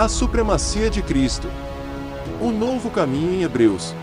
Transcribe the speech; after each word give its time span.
A 0.00 0.08
supremacia 0.08 0.88
de 0.88 1.02
Cristo. 1.02 1.46
Um 2.40 2.50
novo 2.50 2.90
caminho 2.90 3.34
em 3.34 3.42
Hebreus. 3.42 3.94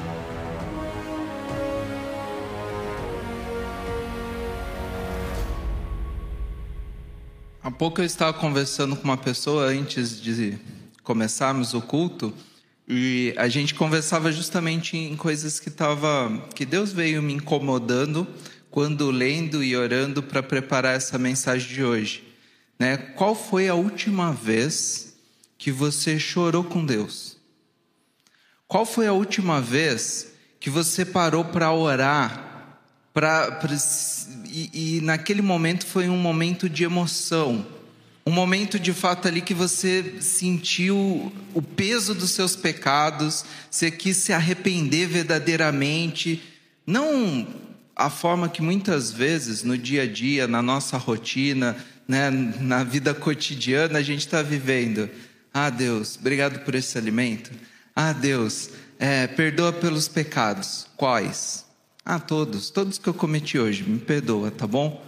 Há 7.63 7.71
pouco 7.71 7.99
eu 7.99 8.05
estava 8.05 8.31
conversando 8.31 8.95
com 8.95 9.05
uma 9.05 9.17
pessoa 9.17 9.69
antes 9.69 10.21
de 10.21 10.59
começarmos 11.01 11.73
o 11.73 11.81
culto 11.81 12.31
e 12.87 13.33
a 13.35 13.47
gente 13.47 13.73
conversava 13.73 14.31
justamente 14.31 14.95
em 14.95 15.15
coisas 15.15 15.59
que 15.59 15.71
tava 15.71 16.47
que 16.53 16.63
Deus 16.63 16.93
veio 16.93 17.23
me 17.23 17.33
incomodando 17.33 18.27
quando 18.69 19.09
lendo 19.09 19.63
e 19.63 19.75
orando 19.75 20.21
para 20.21 20.43
preparar 20.43 20.95
essa 20.95 21.17
mensagem 21.17 21.67
de 21.67 21.83
hoje, 21.83 22.23
né? 22.77 22.97
Qual 22.97 23.33
foi 23.33 23.67
a 23.67 23.73
última 23.73 24.31
vez 24.31 25.06
que 25.57 25.71
você 25.71 26.19
chorou 26.19 26.63
com 26.63 26.85
Deus? 26.85 27.37
Qual 28.67 28.85
foi 28.85 29.07
a 29.07 29.13
última 29.13 29.61
vez 29.61 30.33
que 30.59 30.69
você 30.69 31.05
parou 31.05 31.45
para 31.45 31.71
orar? 31.71 32.79
Pra, 33.13 33.51
pra 33.51 33.75
e, 34.45 34.97
e 34.97 35.01
naquele 35.01 35.41
momento 35.41 35.85
foi 35.85 36.07
um 36.09 36.17
momento 36.17 36.69
de 36.69 36.83
emoção, 36.83 37.65
um 38.25 38.31
momento 38.31 38.77
de 38.77 38.93
fato 38.93 39.27
ali 39.27 39.41
que 39.41 39.53
você 39.53 40.15
sentiu 40.19 41.31
o 41.53 41.61
peso 41.61 42.13
dos 42.13 42.31
seus 42.31 42.55
pecados, 42.55 43.45
você 43.71 43.89
quis 43.89 44.17
se 44.17 44.33
arrepender 44.33 45.07
verdadeiramente, 45.07 46.43
não 46.85 47.47
a 47.95 48.09
forma 48.09 48.49
que 48.49 48.61
muitas 48.61 49.11
vezes 49.11 49.63
no 49.63 49.77
dia 49.77 50.03
a 50.03 50.07
dia, 50.07 50.47
na 50.47 50.61
nossa 50.61 50.97
rotina, 50.97 51.75
né, 52.07 52.29
na 52.29 52.83
vida 52.83 53.13
cotidiana 53.13 53.99
a 53.99 54.03
gente 54.03 54.19
está 54.19 54.41
vivendo. 54.41 55.09
Ah, 55.53 55.69
Deus, 55.69 56.17
obrigado 56.19 56.59
por 56.63 56.75
esse 56.75 56.97
alimento. 56.97 57.51
Ah, 57.95 58.13
Deus, 58.13 58.69
é, 58.99 59.27
perdoa 59.27 59.73
pelos 59.73 60.07
pecados. 60.07 60.87
Quais? 60.95 61.65
Ah, 62.05 62.19
todos, 62.19 62.69
todos 62.69 62.97
que 62.97 63.07
eu 63.07 63.13
cometi 63.13 63.59
hoje, 63.59 63.83
me 63.83 63.99
perdoa, 63.99 64.51
tá 64.51 64.65
bom? 64.65 65.05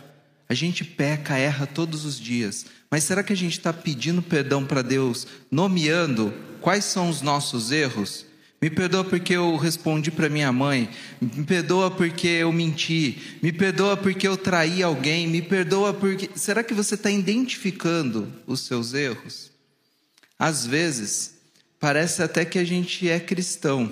A 0.49 0.53
gente 0.53 0.83
peca, 0.83 1.37
erra 1.37 1.67
todos 1.67 2.05
os 2.05 2.19
dias, 2.19 2.65
mas 2.89 3.03
será 3.03 3.21
que 3.21 3.31
a 3.31 3.37
gente 3.37 3.53
está 3.53 3.71
pedindo 3.71 4.21
perdão 4.21 4.65
para 4.65 4.81
Deus, 4.81 5.27
nomeando 5.51 6.33
quais 6.59 6.83
são 6.85 7.09
os 7.09 7.21
nossos 7.21 7.71
erros? 7.71 8.25
Me 8.61 8.69
perdoa 8.69 9.05
porque 9.05 9.33
eu 9.33 9.55
respondi 9.55 10.11
para 10.11 10.27
minha 10.27 10.51
mãe, 10.51 10.89
me 11.21 11.45
perdoa 11.45 11.89
porque 11.89 12.27
eu 12.27 12.51
menti, 12.51 13.37
me 13.41 13.53
perdoa 13.53 13.95
porque 13.95 14.27
eu 14.27 14.35
traí 14.35 14.83
alguém, 14.83 15.27
me 15.27 15.41
perdoa 15.41 15.93
porque. 15.93 16.29
Será 16.35 16.61
que 16.61 16.73
você 16.73 16.95
está 16.95 17.09
identificando 17.09 18.27
os 18.45 18.61
seus 18.61 18.93
erros? 18.93 19.48
Às 20.39 20.65
vezes, 20.65 21.33
parece 21.77 22.23
até 22.23 22.45
que 22.45 22.57
a 22.57 22.63
gente 22.63 23.09
é 23.09 23.19
cristão, 23.19 23.91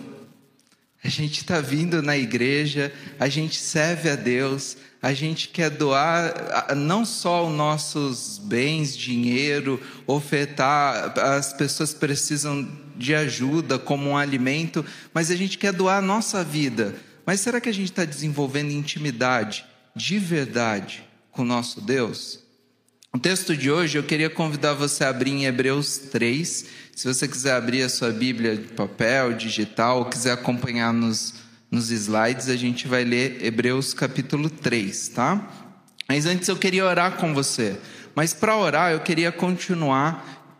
a 1.03 1.09
gente 1.09 1.41
está 1.41 1.59
vindo 1.59 2.01
na 2.01 2.17
igreja, 2.17 2.91
a 3.19 3.27
gente 3.27 3.57
serve 3.57 4.09
a 4.09 4.15
Deus, 4.15 4.77
a 5.01 5.13
gente 5.13 5.49
quer 5.49 5.69
doar 5.69 6.73
não 6.75 7.05
só 7.05 7.47
os 7.47 7.55
nossos 7.55 8.39
bens, 8.39 8.97
dinheiro, 8.97 9.81
ofertar, 10.07 11.17
as 11.19 11.53
pessoas 11.53 11.93
precisam 11.93 12.67
de 12.95 13.13
ajuda 13.13 13.77
como 13.77 14.09
um 14.09 14.17
alimento, 14.17 14.83
mas 15.13 15.29
a 15.29 15.35
gente 15.35 15.57
quer 15.57 15.71
doar 15.71 15.99
a 15.99 16.05
nossa 16.05 16.43
vida. 16.43 16.95
Mas 17.25 17.41
será 17.41 17.61
que 17.61 17.69
a 17.69 17.73
gente 17.73 17.91
está 17.91 18.05
desenvolvendo 18.05 18.71
intimidade 18.71 19.65
de 19.95 20.17
verdade 20.17 21.03
com 21.29 21.41
o 21.41 21.45
nosso 21.45 21.79
Deus? 21.81 22.46
O 23.17 23.19
texto 23.19 23.57
de 23.57 23.71
hoje 23.71 23.97
eu 23.97 24.03
queria 24.03 24.29
convidar 24.29 24.75
você 24.75 25.03
a 25.03 25.09
abrir 25.09 25.31
em 25.31 25.45
Hebreus 25.45 25.97
3. 25.97 26.65
Se 26.95 27.11
você 27.11 27.27
quiser 27.27 27.53
abrir 27.53 27.81
a 27.81 27.89
sua 27.89 28.11
Bíblia 28.11 28.55
de 28.55 28.67
papel, 28.67 29.33
digital, 29.33 29.97
ou 29.97 30.05
quiser 30.05 30.33
acompanhar 30.33 30.93
nos, 30.93 31.33
nos 31.71 31.89
slides, 31.89 32.47
a 32.47 32.55
gente 32.55 32.87
vai 32.87 33.03
ler 33.03 33.43
Hebreus 33.43 33.91
capítulo 33.91 34.51
3, 34.51 35.07
tá? 35.09 35.51
Mas 36.07 36.27
antes 36.27 36.47
eu 36.47 36.55
queria 36.55 36.85
orar 36.85 37.17
com 37.17 37.33
você. 37.33 37.79
Mas 38.13 38.35
para 38.35 38.55
orar 38.55 38.91
eu 38.91 38.99
queria 38.99 39.31
continuar 39.31 40.55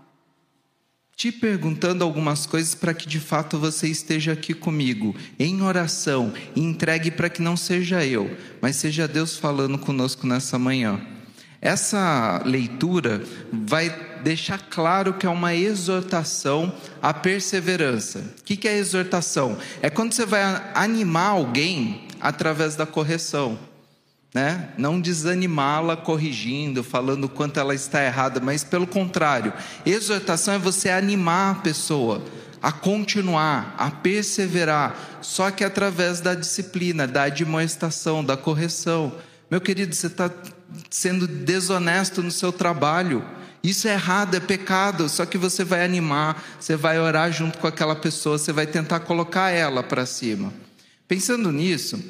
te 1.15 1.31
perguntando 1.31 2.03
algumas 2.03 2.47
coisas 2.47 2.73
para 2.73 2.91
que 2.91 3.07
de 3.07 3.19
fato 3.19 3.59
você 3.59 3.87
esteja 3.87 4.31
aqui 4.31 4.55
comigo, 4.55 5.15
em 5.37 5.61
oração, 5.61 6.33
e 6.55 6.61
entregue 6.61 7.11
para 7.11 7.29
que 7.29 7.39
não 7.39 7.55
seja 7.55 8.03
eu, 8.03 8.35
mas 8.59 8.77
seja 8.77 9.07
Deus 9.07 9.37
falando 9.37 9.77
conosco 9.77 10.25
nessa 10.25 10.57
manhã. 10.57 11.16
Essa 11.61 12.41
leitura 12.45 13.21
vai 13.51 13.89
deixar 14.23 14.59
claro 14.69 15.13
que 15.13 15.25
é 15.25 15.29
uma 15.29 15.55
exortação 15.55 16.73
à 17.01 17.13
perseverança. 17.13 18.19
O 18.39 18.43
que 18.43 18.67
é 18.67 18.77
exortação? 18.77 19.57
É 19.81 19.89
quando 19.89 20.13
você 20.13 20.25
vai 20.25 20.41
animar 20.73 21.31
alguém 21.31 22.07
através 22.19 22.75
da 22.75 22.85
correção. 22.85 23.57
Né? 24.33 24.69
Não 24.77 24.99
desanimá-la 24.99 25.97
corrigindo, 25.97 26.83
falando 26.83 27.27
quanto 27.29 27.59
ela 27.59 27.73
está 27.73 28.03
errada, 28.03 28.39
mas 28.39 28.63
pelo 28.63 28.85
contrário, 28.85 29.51
exortação 29.85 30.53
é 30.53 30.59
você 30.59 30.89
animar 30.89 31.51
a 31.55 31.61
pessoa 31.61 32.21
a 32.61 32.71
continuar, 32.71 33.75
a 33.77 33.89
perseverar, 33.89 34.95
só 35.21 35.51
que 35.51 35.63
através 35.63 36.19
da 36.19 36.33
disciplina, 36.33 37.07
da 37.07 37.23
admoestação, 37.23 38.23
da 38.23 38.35
correção. 38.35 39.13
Meu 39.49 39.61
querido, 39.61 39.93
você 39.95 40.07
está 40.07 40.29
sendo 40.89 41.27
desonesto 41.27 42.21
no 42.23 42.31
seu 42.31 42.51
trabalho. 42.51 43.23
Isso 43.63 43.87
é 43.87 43.93
errado, 43.93 44.35
é 44.35 44.39
pecado. 44.39 45.09
Só 45.09 45.25
que 45.25 45.37
você 45.37 45.63
vai 45.63 45.83
animar, 45.83 46.43
você 46.59 46.75
vai 46.75 46.99
orar 46.99 47.31
junto 47.31 47.57
com 47.57 47.67
aquela 47.67 47.95
pessoa, 47.95 48.37
você 48.37 48.51
vai 48.51 48.67
tentar 48.67 49.01
colocar 49.01 49.49
ela 49.49 49.83
para 49.83 50.05
cima. 50.05 50.53
Pensando 51.07 51.51
nisso, 51.51 52.01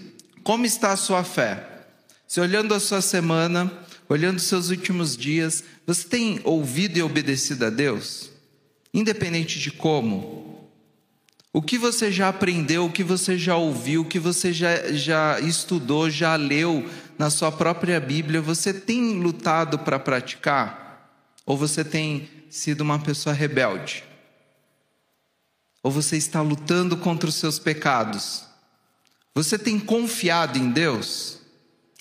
como 0.43 0.65
está 0.65 0.91
a 0.91 0.97
sua 0.97 1.23
fé? 1.23 1.85
Se 2.27 2.39
olhando 2.39 2.73
a 2.73 2.79
sua 2.79 3.01
semana, 3.01 3.71
olhando 4.09 4.37
os 4.37 4.43
seus 4.43 4.69
últimos 4.69 5.15
dias, 5.15 5.63
você 5.85 6.07
tem 6.07 6.41
ouvido 6.43 6.97
e 6.97 7.01
obedecido 7.01 7.65
a 7.65 7.69
Deus? 7.69 8.29
Independente 8.93 9.59
de 9.59 9.71
como, 9.71 10.56
o 11.53 11.61
que 11.61 11.77
você 11.77 12.11
já 12.11 12.29
aprendeu, 12.29 12.85
o 12.85 12.91
que 12.91 13.03
você 13.03 13.37
já 13.37 13.55
ouviu, 13.55 14.01
o 14.01 14.05
que 14.05 14.19
você 14.19 14.51
já, 14.53 14.91
já 14.91 15.39
estudou, 15.39 16.09
já 16.09 16.35
leu 16.35 16.87
na 17.17 17.29
sua 17.29 17.51
própria 17.51 17.99
Bíblia, 17.99 18.41
você 18.41 18.73
tem 18.73 19.19
lutado 19.19 19.79
para 19.79 19.97
praticar? 19.97 20.87
Ou 21.45 21.57
você 21.57 21.83
tem 21.83 22.29
sido 22.49 22.81
uma 22.81 22.99
pessoa 22.99 23.33
rebelde? 23.33 24.03
Ou 25.81 25.89
você 25.89 26.17
está 26.17 26.41
lutando 26.41 26.97
contra 26.97 27.29
os 27.29 27.35
seus 27.35 27.57
pecados? 27.57 28.43
Você 29.33 29.57
tem 29.57 29.79
confiado 29.79 30.59
em 30.59 30.69
Deus? 30.69 31.39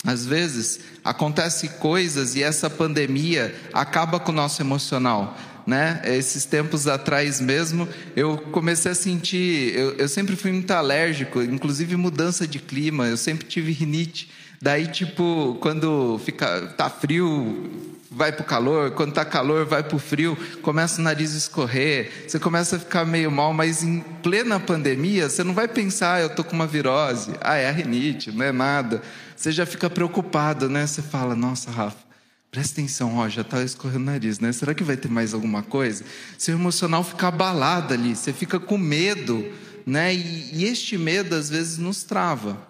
Às 0.03 0.25
vezes 0.25 0.79
acontecem 1.03 1.69
coisas 1.69 2.35
e 2.35 2.43
essa 2.43 2.69
pandemia 2.69 3.55
acaba 3.73 4.19
com 4.19 4.31
o 4.31 4.35
nosso 4.35 4.61
emocional 4.61 5.35
né? 5.67 6.01
Esses 6.05 6.45
tempos 6.45 6.87
atrás 6.87 7.41
mesmo, 7.41 7.87
eu 8.15 8.37
comecei 8.37 8.93
a 8.93 8.95
sentir. 8.95 9.75
Eu, 9.75 9.95
eu 9.95 10.07
sempre 10.07 10.37
fui 10.37 10.53
muito 10.53 10.71
alérgico, 10.71 11.41
inclusive 11.43 11.97
mudança 11.97 12.47
de 12.47 12.57
clima, 12.57 13.05
eu 13.07 13.17
sempre 13.17 13.45
tive 13.45 13.73
rinite. 13.73 14.31
Daí, 14.61 14.87
tipo, 14.87 15.57
quando 15.59 16.19
fica, 16.23 16.73
tá 16.77 16.89
frio, 16.89 17.69
vai 18.09 18.31
pro 18.31 18.43
calor, 18.43 18.91
quando 18.91 19.13
tá 19.13 19.23
calor, 19.23 19.65
vai 19.65 19.83
pro 19.83 19.99
frio, 19.99 20.35
começa 20.63 20.99
o 20.99 21.03
nariz 21.03 21.35
a 21.35 21.37
escorrer, 21.37 22.25
você 22.27 22.39
começa 22.39 22.77
a 22.77 22.79
ficar 22.79 23.05
meio 23.05 23.29
mal, 23.29 23.53
mas 23.53 23.83
em 23.83 23.99
plena 24.23 24.59
pandemia, 24.59 25.29
você 25.29 25.43
não 25.43 25.53
vai 25.53 25.67
pensar, 25.67 26.15
ah, 26.15 26.21
eu 26.21 26.29
tô 26.29 26.43
com 26.43 26.55
uma 26.55 26.65
virose, 26.65 27.33
ah, 27.41 27.57
é 27.57 27.67
a 27.69 27.71
rinite, 27.71 28.31
não 28.31 28.43
é 28.43 28.51
nada. 28.51 29.03
Você 29.35 29.51
já 29.51 29.67
fica 29.67 29.87
preocupado, 29.87 30.67
né? 30.67 30.87
Você 30.87 31.03
fala, 31.03 31.35
nossa, 31.35 31.69
Rafa, 31.69 32.06
Presta 32.51 32.79
atenção, 32.79 33.17
ó, 33.17 33.27
já 33.27 33.41
está 33.41 33.61
escorrendo 33.63 34.03
o 34.03 34.05
nariz, 34.05 34.39
né? 34.39 34.51
Será 34.51 34.73
que 34.73 34.83
vai 34.83 34.97
ter 34.97 35.09
mais 35.09 35.33
alguma 35.33 35.61
coisa? 35.61 36.03
Seu 36.37 36.55
emocional 36.55 37.03
fica 37.03 37.27
abalado 37.27 37.93
ali, 37.93 38.15
você 38.15 38.31
fica 38.31 38.59
com 38.59 38.77
medo, 38.77 39.45
né? 39.85 40.15
E, 40.15 40.55
e 40.55 40.65
este 40.65 40.97
medo 40.97 41.35
às 41.35 41.49
vezes 41.49 41.77
nos 41.77 42.03
trava. 42.03 42.65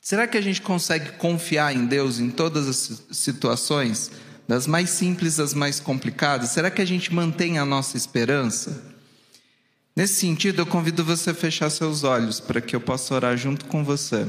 Será 0.00 0.26
que 0.26 0.38
a 0.38 0.40
gente 0.40 0.62
consegue 0.62 1.12
confiar 1.12 1.74
em 1.74 1.86
Deus 1.86 2.18
em 2.18 2.30
todas 2.30 2.66
as 2.66 3.02
situações, 3.16 4.10
das 4.46 4.66
mais 4.66 4.90
simples 4.90 5.38
às 5.38 5.52
mais 5.54 5.78
complicadas? 5.80 6.50
Será 6.50 6.70
que 6.70 6.80
a 6.80 6.86
gente 6.86 7.12
mantém 7.12 7.58
a 7.58 7.64
nossa 7.64 7.96
esperança? 7.96 8.82
Nesse 9.94 10.14
sentido, 10.14 10.62
eu 10.62 10.66
convido 10.66 11.04
você 11.04 11.30
a 11.30 11.34
fechar 11.34 11.68
seus 11.70 12.04
olhos 12.04 12.40
para 12.40 12.60
que 12.60 12.74
eu 12.74 12.80
possa 12.80 13.14
orar 13.14 13.36
junto 13.36 13.66
com 13.66 13.84
você. 13.84 14.26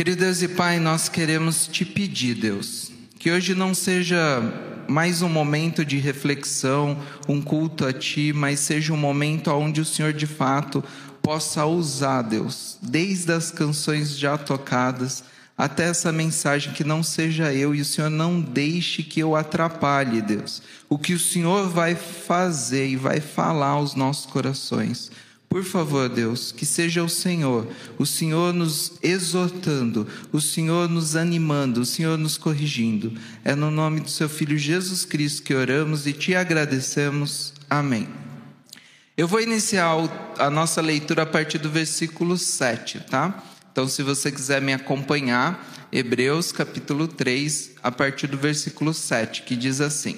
Querido 0.00 0.24
Deus 0.24 0.40
e 0.40 0.48
Pai, 0.48 0.80
nós 0.80 1.10
queremos 1.10 1.66
te 1.66 1.84
pedir, 1.84 2.34
Deus, 2.34 2.90
que 3.18 3.30
hoje 3.30 3.54
não 3.54 3.74
seja 3.74 4.42
mais 4.88 5.20
um 5.20 5.28
momento 5.28 5.84
de 5.84 5.98
reflexão, 5.98 6.98
um 7.28 7.38
culto 7.42 7.84
a 7.84 7.92
Ti, 7.92 8.32
mas 8.32 8.60
seja 8.60 8.94
um 8.94 8.96
momento 8.96 9.50
onde 9.50 9.78
o 9.78 9.84
Senhor 9.84 10.14
de 10.14 10.26
fato 10.26 10.82
possa 11.20 11.66
usar, 11.66 12.22
Deus, 12.22 12.78
desde 12.80 13.30
as 13.30 13.50
canções 13.50 14.16
já 14.18 14.38
tocadas 14.38 15.22
até 15.54 15.90
essa 15.90 16.10
mensagem 16.10 16.72
que 16.72 16.82
não 16.82 17.02
seja 17.02 17.52
eu 17.52 17.74
e 17.74 17.82
o 17.82 17.84
Senhor 17.84 18.08
não 18.08 18.40
deixe 18.40 19.02
que 19.02 19.20
eu 19.20 19.36
atrapalhe, 19.36 20.22
Deus. 20.22 20.62
O 20.88 20.96
que 20.96 21.12
o 21.12 21.20
Senhor 21.20 21.68
vai 21.68 21.94
fazer 21.94 22.88
e 22.88 22.96
vai 22.96 23.20
falar 23.20 23.72
aos 23.72 23.94
nossos 23.94 24.24
corações. 24.24 25.10
Por 25.50 25.64
favor, 25.64 26.08
Deus, 26.08 26.52
que 26.52 26.64
seja 26.64 27.02
o 27.02 27.08
Senhor, 27.08 27.66
o 27.98 28.06
Senhor 28.06 28.54
nos 28.54 28.92
exortando, 29.02 30.06
o 30.30 30.40
Senhor 30.40 30.88
nos 30.88 31.16
animando, 31.16 31.80
o 31.80 31.84
Senhor 31.84 32.16
nos 32.16 32.38
corrigindo. 32.38 33.12
É 33.44 33.56
no 33.56 33.68
nome 33.68 33.98
do 33.98 34.08
seu 34.08 34.28
Filho 34.28 34.56
Jesus 34.56 35.04
Cristo 35.04 35.42
que 35.42 35.52
oramos 35.52 36.06
e 36.06 36.12
te 36.12 36.36
agradecemos. 36.36 37.52
Amém. 37.68 38.08
Eu 39.16 39.26
vou 39.26 39.40
iniciar 39.40 39.92
a 40.38 40.48
nossa 40.50 40.80
leitura 40.80 41.24
a 41.24 41.26
partir 41.26 41.58
do 41.58 41.68
versículo 41.68 42.38
7, 42.38 43.00
tá? 43.10 43.42
Então, 43.72 43.88
se 43.88 44.04
você 44.04 44.30
quiser 44.30 44.62
me 44.62 44.72
acompanhar, 44.72 45.88
Hebreus 45.90 46.52
capítulo 46.52 47.08
3, 47.08 47.72
a 47.82 47.90
partir 47.90 48.28
do 48.28 48.38
versículo 48.38 48.94
7, 48.94 49.42
que 49.42 49.56
diz 49.56 49.80
assim: 49.80 50.16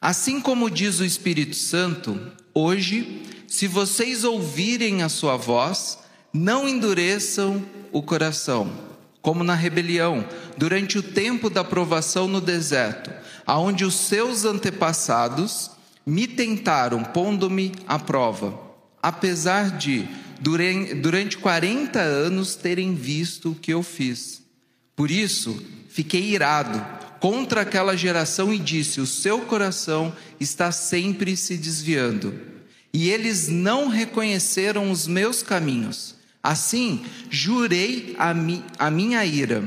Assim 0.00 0.40
como 0.40 0.68
diz 0.68 0.98
o 0.98 1.04
Espírito 1.04 1.54
Santo, 1.54 2.20
hoje 2.52 3.22
se 3.50 3.66
vocês 3.66 4.22
ouvirem 4.22 5.02
a 5.02 5.08
sua 5.08 5.36
voz, 5.36 5.98
não 6.32 6.68
endureçam 6.68 7.60
o 7.90 8.00
coração, 8.00 8.70
como 9.20 9.42
na 9.42 9.56
rebelião, 9.56 10.24
durante 10.56 10.96
o 10.96 11.02
tempo 11.02 11.50
da 11.50 11.64
provação 11.64 12.28
no 12.28 12.40
deserto, 12.40 13.10
aonde 13.44 13.84
os 13.84 13.94
seus 13.96 14.44
antepassados 14.44 15.72
me 16.06 16.28
tentaram, 16.28 17.02
pondo-me 17.02 17.72
à 17.88 17.98
prova, 17.98 18.56
apesar 19.02 19.76
de, 19.76 20.06
durante 21.02 21.36
40 21.36 21.98
anos, 21.98 22.54
terem 22.54 22.94
visto 22.94 23.50
o 23.50 23.54
que 23.56 23.74
eu 23.74 23.82
fiz. 23.82 24.42
Por 24.94 25.10
isso, 25.10 25.60
fiquei 25.88 26.22
irado 26.22 26.80
contra 27.18 27.62
aquela 27.62 27.96
geração 27.96 28.54
e 28.54 28.58
disse: 28.60 29.00
O 29.00 29.06
seu 29.06 29.40
coração 29.40 30.12
está 30.38 30.70
sempre 30.70 31.36
se 31.36 31.56
desviando 31.56 32.49
e 32.92 33.08
eles 33.08 33.48
não 33.48 33.88
reconheceram 33.88 34.90
os 34.90 35.06
meus 35.06 35.42
caminhos. 35.42 36.16
Assim, 36.42 37.04
jurei 37.28 38.14
a, 38.18 38.32
mi, 38.32 38.64
a 38.78 38.90
minha 38.90 39.24
ira, 39.24 39.62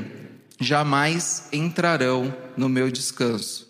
jamais 0.60 1.48
entrarão 1.52 2.36
no 2.56 2.68
meu 2.68 2.90
descanso. 2.90 3.68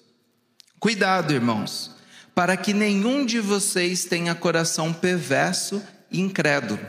Cuidado, 0.80 1.32
irmãos, 1.32 1.90
para 2.34 2.56
que 2.56 2.72
nenhum 2.72 3.24
de 3.24 3.40
vocês 3.40 4.04
tenha 4.04 4.34
coração 4.34 4.92
perverso 4.92 5.82
e 6.10 6.20
incrédulo, 6.20 6.80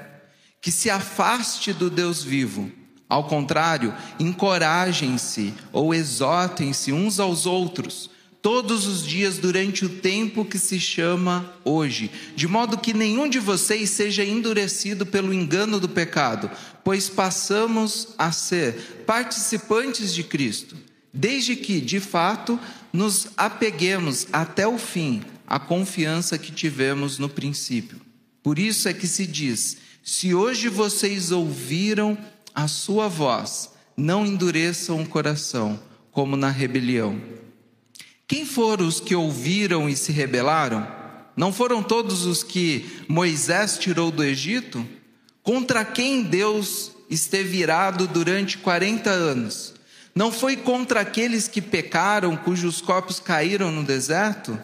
que 0.62 0.72
se 0.72 0.90
afaste 0.90 1.72
do 1.74 1.90
Deus 1.90 2.24
vivo. 2.24 2.72
Ao 3.08 3.26
contrário, 3.26 3.94
encorajem-se 4.20 5.54
ou 5.72 5.94
exortem-se 5.94 6.92
uns 6.92 7.20
aos 7.20 7.46
outros 7.46 8.10
todos 8.46 8.86
os 8.86 9.04
dias 9.04 9.40
durante 9.40 9.86
o 9.86 9.90
tempo 9.90 10.46
que 10.46 10.60
se 10.60 10.80
chama 10.80 11.52
hoje, 11.64 12.12
de 12.36 12.48
modo 12.48 12.78
que 12.78 12.94
nenhum 12.94 13.28
de 13.28 13.40
vocês 13.40 13.90
seja 13.90 14.24
endurecido 14.24 15.04
pelo 15.04 15.34
engano 15.34 15.80
do 15.80 15.90
pecado, 15.90 16.52
pois 16.84 17.10
passamos 17.10 18.10
a 18.20 18.32
ser 18.32 19.04
participantes 19.08 20.14
de 20.14 20.24
Cristo, 20.24 20.78
desde 21.12 21.56
que, 21.56 21.82
de 21.82 22.00
fato, 22.00 22.60
nos 22.94 23.30
apeguemos 23.36 24.28
até 24.32 24.68
o 24.68 24.78
fim 24.78 25.24
à 25.48 25.58
confiança 25.58 26.38
que 26.38 26.52
tivemos 26.52 27.18
no 27.18 27.28
princípio. 27.28 28.00
Por 28.44 28.60
isso 28.60 28.88
é 28.88 28.94
que 28.94 29.08
se 29.08 29.26
diz: 29.26 29.78
se 30.04 30.36
hoje 30.36 30.70
vocês 30.70 31.32
ouviram 31.32 32.16
a 32.54 32.68
sua 32.68 33.08
voz, 33.08 33.72
não 33.98 34.24
endureçam 34.24 35.02
o 35.02 35.08
coração, 35.10 35.80
como 36.12 36.38
na 36.38 36.52
rebelião. 36.52 37.20
Quem 38.28 38.44
foram 38.44 38.88
os 38.88 39.00
que 39.00 39.16
ouviram 39.16 39.88
e 39.88 39.96
se 39.96 40.12
rebelaram? 40.12 40.88
Não 41.38 41.54
foram 41.54 41.84
todos 41.84 42.26
os 42.26 42.42
que 42.42 43.04
Moisés 43.08 43.78
tirou 43.78 44.10
do 44.10 44.24
Egito? 44.24 44.88
Contra 45.44 45.86
quem 45.86 46.24
Deus 46.24 46.92
esteve 47.08 47.60
irado 47.60 48.08
durante 48.08 48.58
40 48.58 49.12
anos? 49.12 49.76
Não 50.16 50.32
foi 50.32 50.58
contra 50.58 51.02
aqueles 51.02 51.48
que 51.48 51.62
pecaram, 51.62 52.36
cujos 52.36 52.82
corpos 52.82 53.20
caíram 53.20 53.70
no 53.70 53.84
deserto? 53.84 54.60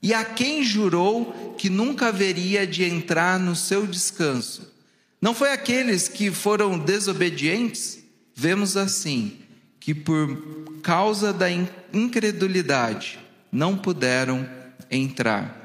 E 0.00 0.14
a 0.14 0.24
quem 0.24 0.62
jurou 0.62 1.54
que 1.58 1.68
nunca 1.68 2.08
haveria 2.08 2.64
de 2.64 2.84
entrar 2.84 3.40
no 3.40 3.56
seu 3.56 3.88
descanso? 3.88 4.72
Não 5.20 5.34
foi 5.34 5.50
aqueles 5.50 6.06
que 6.06 6.30
foram 6.30 6.78
desobedientes? 6.78 7.98
Vemos 8.36 8.76
assim 8.76 9.40
que 9.80 9.94
por 9.94 10.80
causa 10.82 11.32
da 11.32 11.46
incredulidade 11.92 13.18
não 13.50 13.76
puderam 13.76 14.48
entrar. 14.90 15.56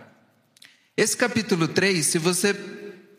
Esse 0.97 1.17
capítulo 1.17 1.67
3, 1.67 2.05
se 2.05 2.17
você 2.17 2.53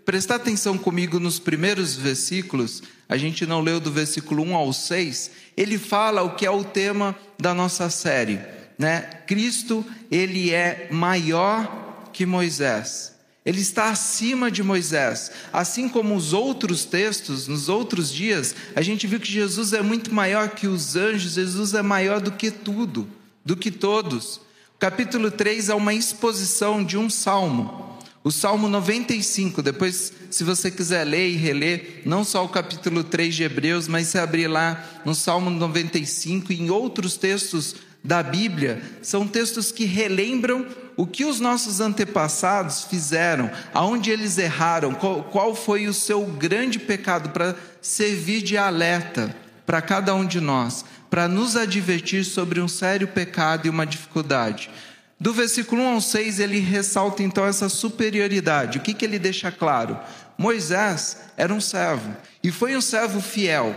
prestar 0.05 0.37
atenção 0.37 0.79
comigo 0.79 1.21
nos 1.21 1.39
primeiros 1.39 1.95
versículos, 1.95 2.83
a 3.09 3.17
gente 3.17 3.45
não 3.45 3.61
leu 3.61 3.79
do 3.79 3.93
versículo 3.93 4.43
1 4.43 4.55
ao 4.55 4.73
6, 4.73 5.31
ele 5.57 5.77
fala 5.77 6.23
o 6.23 6.35
que 6.35 6.47
é 6.47 6.51
o 6.51 6.65
tema 6.65 7.15
da 7.39 7.53
nossa 7.53 7.91
série, 7.91 8.41
né? 8.79 9.03
Cristo, 9.27 9.85
ele 10.11 10.53
é 10.53 10.89
maior 10.91 12.11
que 12.13 12.25
Moisés. 12.25 13.16
Ele 13.47 13.61
está 13.61 13.91
acima 13.91 14.51
de 14.51 14.61
Moisés. 14.61 15.31
Assim 15.53 15.89
como 15.89 16.17
os 16.17 16.33
outros 16.33 16.85
textos, 16.85 17.47
nos 17.47 17.69
outros 17.69 18.13
dias, 18.13 18.57
a 18.75 18.83
gente 18.83 19.07
viu 19.07 19.21
que 19.21 19.31
Jesus 19.31 19.73
é 19.73 19.81
muito 19.81 20.13
maior 20.13 20.49
que 20.51 20.67
os 20.67 20.97
anjos, 20.97 21.35
Jesus 21.35 21.73
é 21.73 21.81
maior 21.81 22.21
do 22.21 22.33
que 22.33 22.51
tudo, 22.51 23.09
do 23.45 23.57
que 23.57 23.71
todos. 23.71 24.39
O 24.75 24.79
capítulo 24.81 25.31
3 25.31 25.69
é 25.69 25.75
uma 25.77 25.95
exposição 25.95 26.83
de 26.83 26.99
um 26.99 27.09
salmo. 27.09 27.97
O 28.25 28.33
Salmo 28.33 28.69
95, 28.69 29.63
depois, 29.63 30.13
se 30.29 30.43
você 30.43 30.69
quiser 30.69 31.05
ler 31.05 31.29
e 31.29 31.37
reler, 31.37 32.03
não 32.05 32.25
só 32.25 32.45
o 32.45 32.49
capítulo 32.49 33.05
3 33.05 33.33
de 33.33 33.45
Hebreus, 33.45 33.87
mas 33.87 34.09
se 34.09 34.19
abrir 34.19 34.49
lá 34.49 34.85
no 35.05 35.15
Salmo 35.15 35.49
95 35.49 36.53
e 36.53 36.61
em 36.61 36.69
outros 36.69 37.17
textos 37.17 37.77
da 38.03 38.25
Bíblia, 38.25 38.83
são 39.01 39.29
textos 39.29 39.71
que 39.71 39.85
relembram 39.85 40.67
o 40.97 41.07
que 41.07 41.25
os 41.25 41.41
nossos 41.41 41.81
antepassados 41.81 42.85
fizeram, 42.85 43.51
aonde 43.75 44.11
eles 44.11 44.39
erraram, 44.39 44.95
qual, 44.95 45.25
qual 45.25 45.55
foi 45.55 45.87
o 45.87 45.95
seu 45.95 46.25
grande 46.25 46.79
pecado, 46.79 47.31
para 47.31 47.55
servir 47.81 48.43
de 48.43 48.57
alerta 48.57 49.35
para 49.67 49.83
cada 49.83 50.15
um 50.15 50.25
de 50.25 50.41
nós, 50.41 50.85
para 51.11 51.27
nos 51.27 51.57
advertir 51.57 52.25
sobre 52.25 52.61
um 52.61 52.69
sério 52.69 53.09
pecado 53.09 53.67
e 53.67 53.71
uma 53.71 53.85
dificuldade. 53.85 54.71
Do 55.19 55.33
versículo 55.33 55.83
1 55.83 55.95
ao 55.95 56.01
6, 56.01 56.41
ele 56.41 56.61
ressalta 56.61 57.23
então 57.23 57.45
essa 57.45 57.69
superioridade. 57.69 58.79
O 58.79 58.81
que, 58.81 58.95
que 58.95 59.05
ele 59.05 59.19
deixa 59.19 59.51
claro? 59.51 59.99
Moisés 60.39 61.19
era 61.37 61.53
um 61.53 61.61
servo, 61.61 62.15
e 62.43 62.53
foi 62.53 62.77
um 62.77 62.81
servo 62.81 63.21
fiel. 63.21 63.75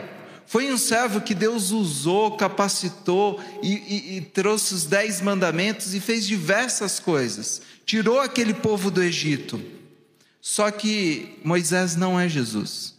Foi 0.50 0.74
um 0.74 0.80
servo 0.80 1.22
que 1.22 1.36
Deus 1.36 1.70
usou, 1.70 2.32
capacitou 2.32 3.40
e, 3.62 3.72
e, 3.72 4.18
e 4.18 4.22
trouxe 4.22 4.74
os 4.74 4.84
dez 4.84 5.22
mandamentos 5.22 5.94
e 5.94 6.00
fez 6.00 6.26
diversas 6.26 7.00
coisas. 7.00 7.62
Tirou 7.86 8.20
aquele 8.20 8.56
povo 8.56 8.90
do 8.90 9.04
Egito. 9.04 9.62
Só 10.42 10.72
que 10.72 11.38
Moisés 11.44 11.96
não 11.96 12.20
é 12.20 12.28
Jesus. 12.28 12.96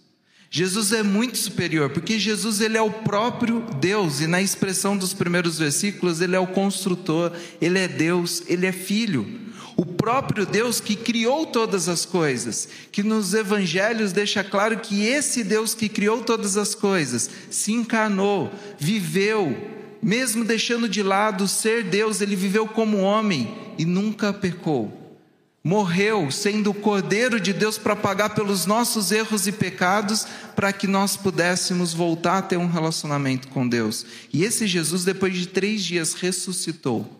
Jesus 0.49 0.92
é 0.92 1.02
muito 1.02 1.38
superior, 1.38 1.90
porque 1.90 2.21
Jesus 2.21 2.61
ele 2.61 2.76
é 2.76 2.83
o 2.83 2.90
próprio 2.92 3.66
Deus, 3.80 4.21
e 4.21 4.28
na 4.28 4.40
expressão 4.40 4.97
dos 4.97 5.12
primeiros 5.12 5.59
versículos, 5.59 6.21
ele 6.21 6.37
é 6.37 6.40
o 6.40 6.47
construtor, 6.47 7.33
ele 7.61 7.80
é 7.80 7.88
Deus, 7.88 8.45
ele 8.47 8.64
é 8.64 8.73
filho 8.73 9.39
o 9.80 9.87
próprio 9.87 10.44
Deus 10.44 10.78
que 10.78 10.94
criou 10.94 11.46
todas 11.46 11.88
as 11.88 12.04
coisas, 12.04 12.68
que 12.92 13.02
nos 13.02 13.32
evangelhos 13.32 14.12
deixa 14.12 14.44
claro 14.44 14.78
que 14.78 15.06
esse 15.06 15.42
Deus 15.42 15.72
que 15.72 15.88
criou 15.88 16.20
todas 16.20 16.58
as 16.58 16.75
coisas 16.75 17.30
se 17.50 17.72
encarnou, 17.72 18.52
viveu, 18.78 19.56
mesmo 20.02 20.44
deixando 20.44 20.87
de 20.87 21.02
lado 21.02 21.49
ser 21.49 21.84
Deus, 21.84 22.20
ele 22.20 22.37
viveu 22.37 22.68
como 22.68 22.99
homem 22.99 23.56
e 23.78 23.87
nunca 23.87 24.34
pecou. 24.34 25.18
Morreu 25.64 26.30
sendo 26.30 26.72
o 26.72 26.75
Cordeiro 26.75 27.40
de 27.40 27.54
Deus 27.54 27.78
para 27.78 27.96
pagar 27.96 28.34
pelos 28.34 28.66
nossos 28.66 29.10
erros 29.10 29.46
e 29.46 29.52
pecados, 29.52 30.26
para 30.54 30.75
que 30.75 30.87
nós 30.87 31.16
pudéssemos 31.16 31.94
voltar 31.94 32.37
a 32.37 32.42
ter 32.42 32.58
um 32.58 32.68
relacionamento 32.68 33.49
com 33.49 33.66
Deus. 33.66 34.04
E 34.30 34.44
esse 34.44 34.66
Jesus, 34.66 35.06
depois 35.06 35.34
de 35.34 35.46
três 35.49 35.82
dias, 35.82 36.12
ressuscitou 36.12 37.19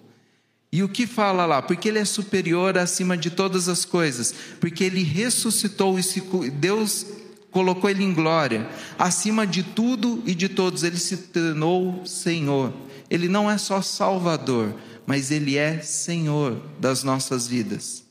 e 0.73 0.83
o 0.83 0.89
que 0.89 1.07
fala 1.07 1.47
lá? 1.47 1.61
Porque 1.61 1.89
ele 1.89 1.99
é 1.99 2.05
superior 2.05 2.79
acima 2.79 3.17
de 3.17 3.31
todas 3.31 3.69
as 3.69 3.85
coisas, 3.85 4.33
porque 4.61 4.85
ele 4.85 5.03
ressuscitou 5.03 5.99
e 5.99 6.03
se, 6.03 6.21
Deus 6.53 7.07
colocou 7.51 7.91
ele 7.91 8.05
em 8.05 8.15
glória, 8.15 8.69
acima 8.97 9.45
de 9.45 9.65
tudo 9.65 10.23
e 10.25 10.35
de 10.35 10.49
todos, 10.49 10.85
ele 10.85 10.99
se 10.99 11.17
tornou 11.17 12.07
Senhor. 12.07 12.73
Ele 13.09 13.29
não 13.29 13.51
é 13.51 13.59
só 13.59 13.83
Salvador, 13.83 14.73
mas 15.05 15.33
ele 15.33 15.59
é 15.59 15.81
Senhor 15.81 16.63
das 16.79 17.03
nossas 17.03 17.49
vidas. 17.49 18.05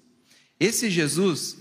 Esse 0.59 0.89
Jesus, 0.89 1.55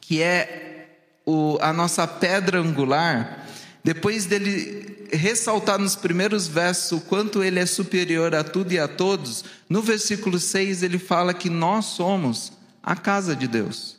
que 0.00 0.22
é 0.22 0.88
o, 1.26 1.58
a 1.60 1.74
nossa 1.74 2.06
pedra 2.06 2.58
angular, 2.58 3.46
depois 3.84 4.24
dele 4.24 4.95
ressaltar 5.16 5.78
nos 5.78 5.96
primeiros 5.96 6.46
versos 6.46 6.92
o 6.92 7.00
quanto 7.00 7.42
ele 7.42 7.58
é 7.58 7.66
superior 7.66 8.34
a 8.34 8.44
tudo 8.44 8.72
e 8.72 8.78
a 8.78 8.86
todos, 8.86 9.44
no 9.68 9.82
versículo 9.82 10.38
6 10.38 10.82
ele 10.82 10.98
fala 10.98 11.34
que 11.34 11.50
nós 11.50 11.86
somos 11.86 12.52
a 12.82 12.94
casa 12.94 13.34
de 13.34 13.48
Deus. 13.48 13.96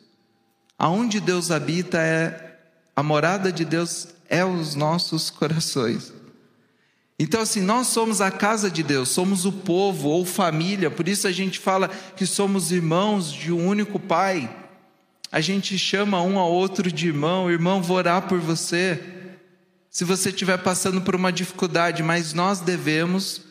Aonde 0.78 1.20
Deus 1.20 1.52
habita 1.52 1.98
é 1.98 2.60
a 2.96 3.04
morada 3.04 3.52
de 3.52 3.66
Deus 3.66 4.08
é 4.30 4.44
os 4.44 4.76
nossos 4.76 5.30
corações. 5.30 6.14
Então, 7.20 7.42
assim, 7.42 7.62
nós 7.62 7.88
somos 7.88 8.22
a 8.22 8.30
casa 8.30 8.70
de 8.70 8.84
Deus, 8.84 9.10
somos 9.10 9.46
o 9.46 9.52
povo 9.52 10.10
ou 10.10 10.24
família, 10.24 10.92
por 10.92 11.08
isso 11.08 11.28
a 11.28 11.32
gente 11.32 11.60
fala 11.60 11.90
que 12.16 12.28
somos 12.28 12.72
irmãos 12.72 13.32
de 13.32 13.52
um 13.52 13.68
único 13.68 14.00
Pai. 14.00 14.50
A 15.32 15.42
gente 15.42 15.78
chama 15.78 16.22
um 16.22 16.38
ao 16.38 16.52
outro 16.52 16.92
de 16.92 17.08
irmão, 17.08 17.50
irmão, 17.50 17.82
vou 17.82 17.98
orar 17.98 18.28
por 18.28 18.40
você. 18.40 19.17
Se 19.98 20.04
você 20.04 20.30
estiver 20.30 20.60
passando 20.60 21.02
por 21.02 21.16
uma 21.16 21.32
dificuldade, 21.32 22.04
mas 22.04 22.32
nós 22.32 22.60
devemos 22.60 23.42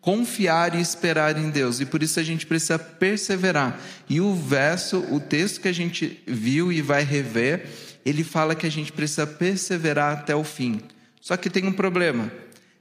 confiar 0.00 0.76
e 0.76 0.80
esperar 0.80 1.36
em 1.36 1.50
Deus, 1.50 1.80
e 1.80 1.84
por 1.84 2.00
isso 2.00 2.20
a 2.20 2.22
gente 2.22 2.46
precisa 2.46 2.78
perseverar. 2.78 3.80
E 4.08 4.20
o 4.20 4.32
verso, 4.32 5.00
o 5.10 5.18
texto 5.18 5.60
que 5.60 5.66
a 5.66 5.74
gente 5.74 6.22
viu 6.24 6.70
e 6.72 6.80
vai 6.80 7.02
rever, 7.02 7.66
ele 8.04 8.22
fala 8.22 8.54
que 8.54 8.68
a 8.68 8.70
gente 8.70 8.92
precisa 8.92 9.26
perseverar 9.26 10.12
até 10.12 10.32
o 10.32 10.44
fim. 10.44 10.80
Só 11.20 11.36
que 11.36 11.50
tem 11.50 11.66
um 11.66 11.72
problema 11.72 12.30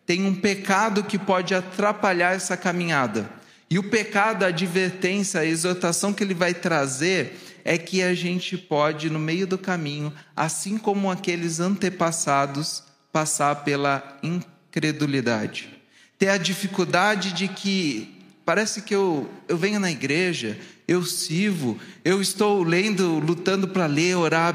tem 0.05 0.23
um 0.23 0.35
pecado 0.35 1.03
que 1.03 1.17
pode 1.17 1.55
atrapalhar 1.55 2.35
essa 2.35 2.55
caminhada. 2.55 3.27
E 3.67 3.79
o 3.79 3.89
pecado, 3.89 4.43
a 4.43 4.49
advertência, 4.49 5.39
a 5.39 5.45
exortação 5.47 6.13
que 6.13 6.23
ele 6.23 6.35
vai 6.35 6.53
trazer 6.53 7.39
é 7.63 7.75
que 7.75 8.03
a 8.03 8.13
gente 8.13 8.55
pode, 8.55 9.09
no 9.09 9.17
meio 9.17 9.47
do 9.47 9.57
caminho, 9.57 10.13
assim 10.35 10.77
como 10.77 11.09
aqueles 11.09 11.59
antepassados, 11.59 12.84
passar 13.15 13.63
pela 13.63 14.19
incredulidade. 14.21 15.69
Ter 16.19 16.27
a 16.27 16.37
dificuldade 16.37 17.31
de 17.31 17.47
que 17.47 18.13
parece 18.43 18.81
que 18.81 18.93
eu, 18.93 19.31
eu 19.47 19.57
venho 19.57 19.79
na 19.79 19.89
igreja, 19.89 20.59
eu 20.85 21.01
sirvo, 21.01 21.79
eu 22.03 22.21
estou 22.21 22.61
lendo, 22.61 23.19
lutando 23.19 23.69
para 23.69 23.85
ler, 23.85 24.17
orar 24.17 24.53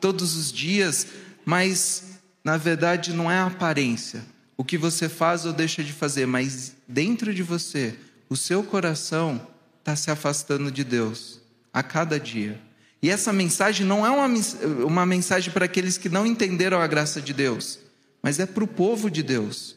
todos 0.00 0.34
os 0.34 0.50
dias, 0.50 1.06
mas 1.44 2.18
na 2.42 2.56
verdade 2.56 3.12
não 3.12 3.30
é 3.30 3.36
a 3.36 3.46
aparência 3.46 4.24
o 4.60 4.64
que 4.64 4.76
você 4.76 5.08
faz 5.08 5.46
ou 5.46 5.54
deixa 5.54 5.82
de 5.82 5.90
fazer, 5.90 6.26
mas 6.26 6.74
dentro 6.86 7.32
de 7.32 7.42
você, 7.42 7.94
o 8.28 8.36
seu 8.36 8.62
coração 8.62 9.40
está 9.78 9.96
se 9.96 10.10
afastando 10.10 10.70
de 10.70 10.84
Deus 10.84 11.40
a 11.72 11.82
cada 11.82 12.20
dia. 12.20 12.60
E 13.02 13.08
essa 13.08 13.32
mensagem 13.32 13.86
não 13.86 14.04
é 14.04 14.10
uma, 14.10 14.26
uma 14.84 15.06
mensagem 15.06 15.50
para 15.50 15.64
aqueles 15.64 15.96
que 15.96 16.10
não 16.10 16.26
entenderam 16.26 16.78
a 16.78 16.86
graça 16.86 17.22
de 17.22 17.32
Deus, 17.32 17.78
mas 18.22 18.38
é 18.38 18.46
para 18.46 18.64
o 18.64 18.68
povo 18.68 19.10
de 19.10 19.22
Deus. 19.22 19.76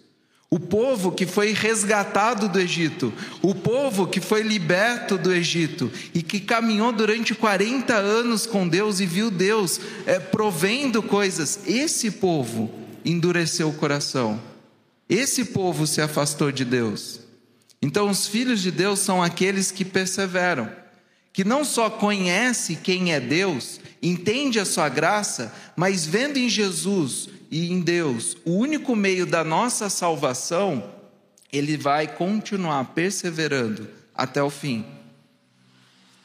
O 0.50 0.59
povo 0.59 1.12
que 1.12 1.25
foi 1.25 1.51
resgatado 1.51 2.47
do 2.47 2.59
Egito, 2.59 3.12
o 3.41 3.55
povo 3.55 4.05
que 4.05 4.21
foi 4.21 4.43
liberto 4.43 5.17
do 5.17 5.33
Egito 5.33 5.91
e 6.13 6.21
que 6.21 6.39
caminhou 6.39 6.91
durante 6.91 7.33
40 7.33 7.95
anos 7.95 8.45
com 8.45 8.67
Deus 8.67 9.00
e 9.00 9.05
viu 9.05 9.31
Deus 9.31 9.79
é, 10.05 10.19
provendo 10.19 11.01
coisas, 11.01 11.62
esse 11.65 12.12
povo 12.12 12.71
endureceu 13.03 13.69
o 13.69 13.73
coração 13.73 14.39
esse 15.09 15.45
povo 15.45 15.85
se 15.85 16.01
afastou 16.01 16.51
de 16.51 16.65
Deus. 16.65 17.19
Então, 17.81 18.09
os 18.09 18.27
filhos 18.27 18.62
de 18.62 18.71
Deus 18.71 19.00
são 19.00 19.21
aqueles 19.21 19.69
que 19.69 19.83
perseveram, 19.83 20.71
que 21.31 21.43
não 21.43 21.65
só 21.65 21.89
conhece 21.89 22.77
quem 22.77 23.13
é 23.13 23.19
Deus, 23.19 23.79
entende 24.01 24.59
a 24.59 24.65
sua 24.65 24.88
graça, 24.88 25.53
mas 25.75 26.05
vendo 26.05 26.38
em 26.38 26.47
Jesus 26.50 27.29
e 27.53 27.72
em 27.72 27.81
Deus 27.81 28.36
o 28.43 28.53
único 28.53 28.95
meio 28.95 29.27
da 29.27 29.43
nossa 29.43 29.88
salvação, 29.88 30.91
ele 31.51 31.77
vai 31.77 32.07
continuar 32.07 32.83
perseverando 32.95 33.88
até 34.15 34.41
o 34.41 34.50
fim. 34.50 34.83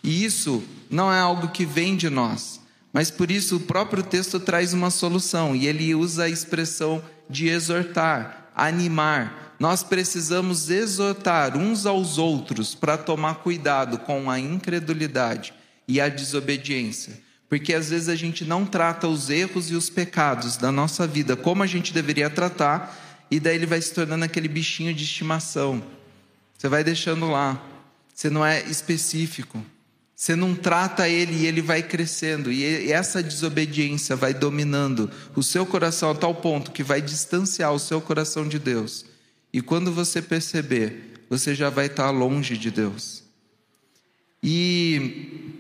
E 0.02 0.24
isso 0.24 0.64
não 0.88 1.12
é 1.12 1.20
algo 1.20 1.48
que 1.48 1.66
vem 1.66 1.96
de 1.96 2.08
nós, 2.08 2.62
mas 2.94 3.10
por 3.10 3.30
isso 3.30 3.56
o 3.56 3.60
próprio 3.60 4.02
texto 4.02 4.40
traz 4.40 4.72
uma 4.72 4.88
solução, 4.88 5.54
e 5.54 5.66
ele 5.66 5.94
usa 5.94 6.24
a 6.24 6.30
expressão 6.30 7.04
de 7.28 7.48
exortar, 7.48 8.50
animar, 8.56 9.54
nós 9.58 9.82
precisamos 9.82 10.70
exortar 10.70 11.58
uns 11.58 11.84
aos 11.84 12.16
outros 12.16 12.74
para 12.74 12.96
tomar 12.96 13.42
cuidado 13.42 13.98
com 13.98 14.30
a 14.30 14.40
incredulidade 14.40 15.52
e 15.86 16.00
a 16.00 16.08
desobediência. 16.08 17.27
Porque 17.48 17.72
às 17.72 17.90
vezes 17.90 18.08
a 18.08 18.14
gente 18.14 18.44
não 18.44 18.66
trata 18.66 19.08
os 19.08 19.30
erros 19.30 19.70
e 19.70 19.74
os 19.74 19.88
pecados 19.88 20.56
da 20.56 20.70
nossa 20.70 21.06
vida 21.06 21.34
como 21.34 21.62
a 21.62 21.66
gente 21.66 21.92
deveria 21.92 22.28
tratar, 22.28 23.26
e 23.30 23.40
daí 23.40 23.54
ele 23.54 23.66
vai 23.66 23.80
se 23.80 23.92
tornando 23.92 24.24
aquele 24.24 24.48
bichinho 24.48 24.92
de 24.92 25.04
estimação. 25.04 25.82
Você 26.56 26.68
vai 26.68 26.84
deixando 26.84 27.30
lá, 27.30 27.62
você 28.14 28.28
não 28.28 28.44
é 28.44 28.62
específico. 28.64 29.64
Você 30.14 30.34
não 30.34 30.52
trata 30.52 31.08
ele 31.08 31.42
e 31.42 31.46
ele 31.46 31.62
vai 31.62 31.80
crescendo, 31.80 32.50
e 32.50 32.90
essa 32.90 33.22
desobediência 33.22 34.16
vai 34.16 34.34
dominando 34.34 35.08
o 35.36 35.44
seu 35.44 35.64
coração 35.64 36.10
a 36.10 36.14
tal 36.14 36.34
ponto 36.34 36.72
que 36.72 36.82
vai 36.82 37.00
distanciar 37.00 37.72
o 37.72 37.78
seu 37.78 38.00
coração 38.00 38.48
de 38.48 38.58
Deus. 38.58 39.04
E 39.52 39.62
quando 39.62 39.92
você 39.92 40.20
perceber, 40.20 41.22
você 41.30 41.54
já 41.54 41.70
vai 41.70 41.86
estar 41.86 42.10
longe 42.10 42.58
de 42.58 42.68
Deus. 42.68 43.22
E 44.42 45.57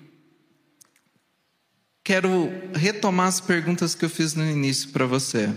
quero 2.08 2.50
retomar 2.72 3.26
as 3.26 3.38
perguntas 3.38 3.94
que 3.94 4.02
eu 4.02 4.08
fiz 4.08 4.32
no 4.32 4.42
início 4.42 4.88
para 4.88 5.04
você. 5.04 5.54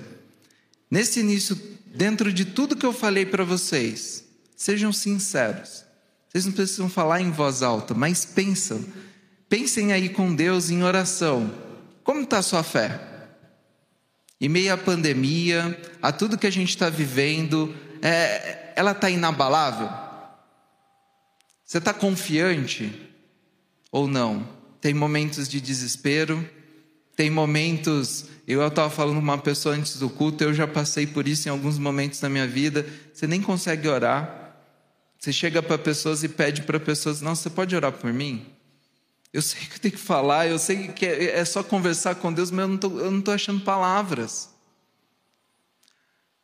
Nesse 0.89 1.22
início, 1.22 1.58
dentro 1.86 2.34
de 2.34 2.43
tudo 2.43 2.75
que 2.75 2.86
eu 2.86 2.91
falei 2.91 3.25
para 3.25 3.46
vocês, 3.46 4.25
sejam 4.53 4.91
sinceros. 4.91 5.86
Vocês 6.27 6.46
não 6.46 6.51
precisam 6.51 6.89
falar 6.89 7.22
em 7.22 7.31
voz 7.31 7.63
alta, 7.63 7.93
mas 7.93 8.25
pensam. 8.25 8.84
Pensem 9.48 9.93
aí 9.93 10.10
com 10.10 10.36
Deus 10.36 10.70
em 10.70 10.84
oração. 10.84 11.50
Como 12.03 12.24
está 12.24 12.39
a 12.39 12.43
sua 12.43 12.63
fé? 12.63 13.00
Em 14.41 14.50
meio 14.50 14.74
à 14.74 14.77
pandemia, 14.77 15.81
a 16.01 16.12
tudo 16.12 16.38
que 16.38 16.48
a 16.48 16.51
gente 16.51 16.72
está 16.72 16.89
vivendo, 16.89 17.74
é, 18.01 18.74
ela 18.75 18.91
está 18.91 19.10
inabalável? 19.10 19.89
Você 21.63 21.77
está 21.77 21.93
confiante 21.93 23.10
ou 23.89 24.05
não? 24.05 24.61
Tem 24.82 24.94
momentos 24.94 25.48
de 25.48 25.62
desespero, 25.62 26.48
tem 27.16 27.30
momentos. 27.30 28.26
Eu 28.48 28.66
estava 28.68 28.90
falando 28.90 29.16
com 29.16 29.22
uma 29.22 29.38
pessoa 29.38 29.76
antes 29.76 29.98
do 29.98 30.10
culto, 30.10 30.44
eu 30.44 30.54
já 30.54 30.68
passei 30.68 31.06
por 31.06 31.28
isso 31.28 31.48
em 31.48 31.52
alguns 31.52 31.78
momentos 31.78 32.20
da 32.20 32.28
minha 32.28 32.48
vida. 32.48 32.86
Você 33.14 33.28
nem 33.28 33.42
consegue 33.42 33.88
orar. 33.88 34.56
Você 35.20 35.32
chega 35.32 35.62
para 35.62 35.78
pessoas 35.78 36.24
e 36.24 36.28
pede 36.28 36.64
para 36.64 36.80
pessoas: 36.80 37.22
Não, 37.22 37.36
você 37.36 37.50
pode 37.50 37.76
orar 37.76 37.92
por 37.92 38.12
mim? 38.12 38.46
Eu 39.32 39.42
sei 39.42 39.62
que 39.62 39.76
eu 39.76 39.80
tenho 39.80 39.94
que 39.94 40.00
falar, 40.00 40.48
eu 40.48 40.60
sei 40.60 40.90
que 40.90 41.06
é, 41.06 41.40
é 41.40 41.46
só 41.46 41.64
conversar 41.64 42.16
com 42.16 42.34
Deus, 42.34 42.52
mas 42.52 42.68
eu 42.84 43.12
não 43.12 43.20
estou 43.20 43.34
achando 43.34 43.62
palavras. 43.62 44.50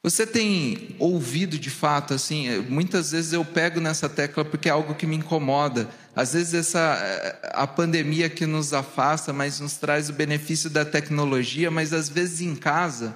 Você 0.04 0.26
tem 0.26 0.96
ouvido 1.00 1.58
de 1.58 1.70
fato, 1.70 2.14
assim, 2.14 2.48
é, 2.48 2.60
muitas 2.60 3.12
vezes 3.12 3.34
eu 3.34 3.44
pego 3.44 3.80
nessa 3.80 4.08
tecla 4.08 4.46
porque 4.46 4.70
é 4.70 4.72
algo 4.72 4.96
que 4.96 5.08
me 5.08 5.16
incomoda. 5.16 5.90
Às 6.16 6.34
vezes 6.34 6.54
essa 6.54 6.80
é, 6.80 7.52
a 7.54 7.68
pandemia 7.68 8.30
que 8.30 8.46
nos 8.46 8.74
afasta, 8.74 9.34
mas 9.34 9.60
nos 9.60 9.74
traz 9.74 10.10
o 10.10 10.14
benefício 10.14 10.70
da 10.70 10.86
tecnologia, 10.86 11.72
mas 11.72 11.94
às 11.94 12.08
vezes 12.08 12.42
em 12.42 12.56
casa 12.56 13.16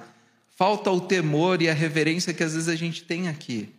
falta 0.56 0.90
o 0.90 1.00
temor 1.00 1.62
e 1.62 1.68
a 1.68 1.74
reverência 1.74 2.34
que 2.34 2.42
às 2.42 2.52
vezes 2.52 2.68
a 2.68 2.76
gente 2.76 3.04
tem 3.04 3.28
aqui 3.28 3.72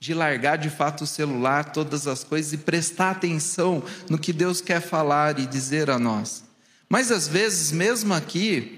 de 0.00 0.14
largar 0.14 0.56
de 0.56 0.70
fato 0.70 1.02
o 1.02 1.06
celular, 1.06 1.72
todas 1.72 2.06
as 2.06 2.22
coisas 2.22 2.52
e 2.52 2.58
prestar 2.58 3.10
atenção 3.10 3.82
no 4.08 4.18
que 4.18 4.32
Deus 4.32 4.60
quer 4.60 4.80
falar 4.80 5.38
e 5.38 5.46
dizer 5.46 5.90
a 5.90 5.98
nós. 5.98 6.44
Mas 6.88 7.10
às 7.10 7.26
vezes, 7.26 7.72
mesmo 7.72 8.14
aqui, 8.14 8.77